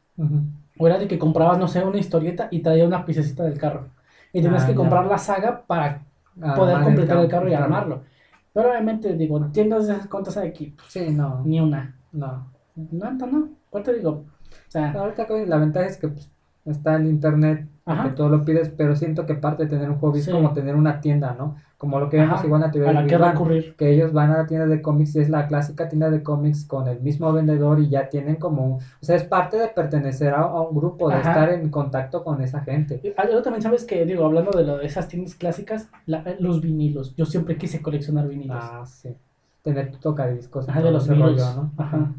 [0.77, 3.87] O era de que comprabas, no sé, una historieta y traía una piececita del carro.
[4.31, 6.03] Y tenías Ah, que comprar la saga para
[6.41, 8.03] Armar poder completar el ca- carro y armarlo.
[8.53, 11.95] Pero obviamente, digo, tiendas esas cuántas hay aquí, Pues, Sí, no, ni una.
[12.11, 12.51] no.
[12.75, 13.49] No, no, no.
[13.69, 14.09] ¿Cuál te digo?
[14.11, 14.25] O
[14.71, 16.31] sea, Ahorita la ventaja es que pues,
[16.65, 20.21] está el internet, que todo lo pides, pero siento que parte de tener un hobby
[20.21, 20.29] Sí.
[20.29, 21.55] es como tener una tienda, ¿no?
[21.83, 23.75] Como lo que vemos Ajá, igual en la teoría a de Big que Bang, recurrir.
[23.75, 26.63] que ellos van a la tienda de cómics y es la clásica tienda de cómics
[26.63, 30.33] con el mismo vendedor y ya tienen como, un- o sea, es parte de pertenecer
[30.33, 31.31] a, a un grupo, de Ajá.
[31.31, 33.01] estar en contacto con esa gente.
[33.03, 36.61] Y Algo también sabes que, digo, hablando de, lo de esas tiendas clásicas, la- los
[36.61, 37.13] vinilos.
[37.17, 38.55] Yo siempre quise coleccionar vinilos.
[38.61, 39.09] Ah, sí.
[39.61, 41.71] Tener tu tocadiscos Ajá, de los rollo, ¿no?
[41.75, 42.13] Ajá.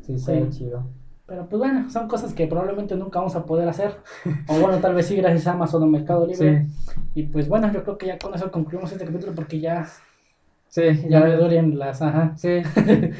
[0.00, 0.32] Sí, Sí.
[0.42, 0.82] sí, chido.
[1.26, 3.96] Pero pues bueno, son cosas que probablemente nunca vamos a poder hacer.
[4.48, 6.66] O bueno, tal vez sí gracias a Amazon o Mercado Libre.
[6.66, 9.86] Sí, Y pues bueno, yo creo que ya con eso concluimos este capítulo porque ya,
[10.68, 12.02] sí, ya ya me duelen las...
[12.02, 12.34] Ajá.
[12.36, 12.60] Sí,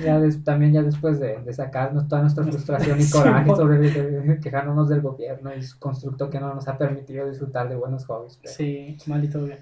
[0.05, 3.56] ya des- también ya después de, de sacarnos toda nuestra frustración y Sí, coraje mo-
[3.56, 7.76] sobre de- quejándonos del gobierno y su constructo que no nos ha permitido disfrutar de
[7.76, 8.39] buenos hobbies.
[8.43, 9.59] Pero, Sí, malito bien.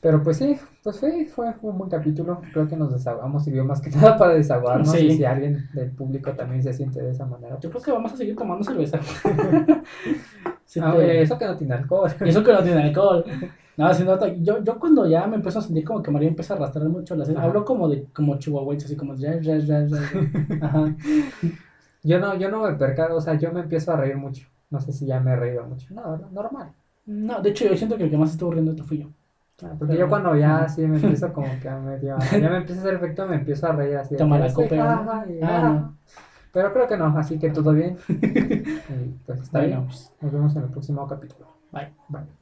[0.00, 2.40] Pero pues sí, pues fue, fue un buen capítulo.
[2.52, 4.90] Creo que nos desahogamos, sirvió más que nada para desahogarnos.
[4.90, 5.06] Sí.
[5.06, 7.58] Y si alguien del público también se siente de esa manera.
[7.60, 8.98] Yo creo que vamos a seguir tomando cerveza.
[10.64, 12.10] Sí, Ah, te- eso que no tiene alcohol.
[12.20, 13.24] Eso que no tiene alcohol.
[13.76, 16.52] No, si nota, yo, yo cuando ya me empiezo a sentir como que María empieza
[16.52, 19.98] a arrastrar mucho las hablo como de como chihuahuense, así como ya, ya, ya, ya.
[20.60, 20.94] Ajá.
[22.02, 24.46] Yo no, yo no me percado, o sea, yo me empiezo a reír mucho.
[24.68, 25.94] No sé si ya me he reído mucho.
[25.94, 26.72] No, no, normal.
[27.06, 29.08] No, de hecho yo siento que el que más estuvo riendo fui yo.
[29.62, 32.80] Ah, Porque yo cuando ya así me empiezo como que a medio, ya me empieza
[32.80, 34.16] a hacer efecto, me empiezo a reír así.
[34.16, 35.04] Toma la sí, copa,
[35.42, 35.96] Ah, no.
[36.52, 37.96] Pero creo que no, así que todo bien.
[38.08, 38.14] Y
[39.26, 39.86] pues está Bueno, bien.
[39.86, 41.46] pues, Nos vemos en el próximo capítulo.
[41.72, 41.92] bye.
[42.08, 42.39] Bye.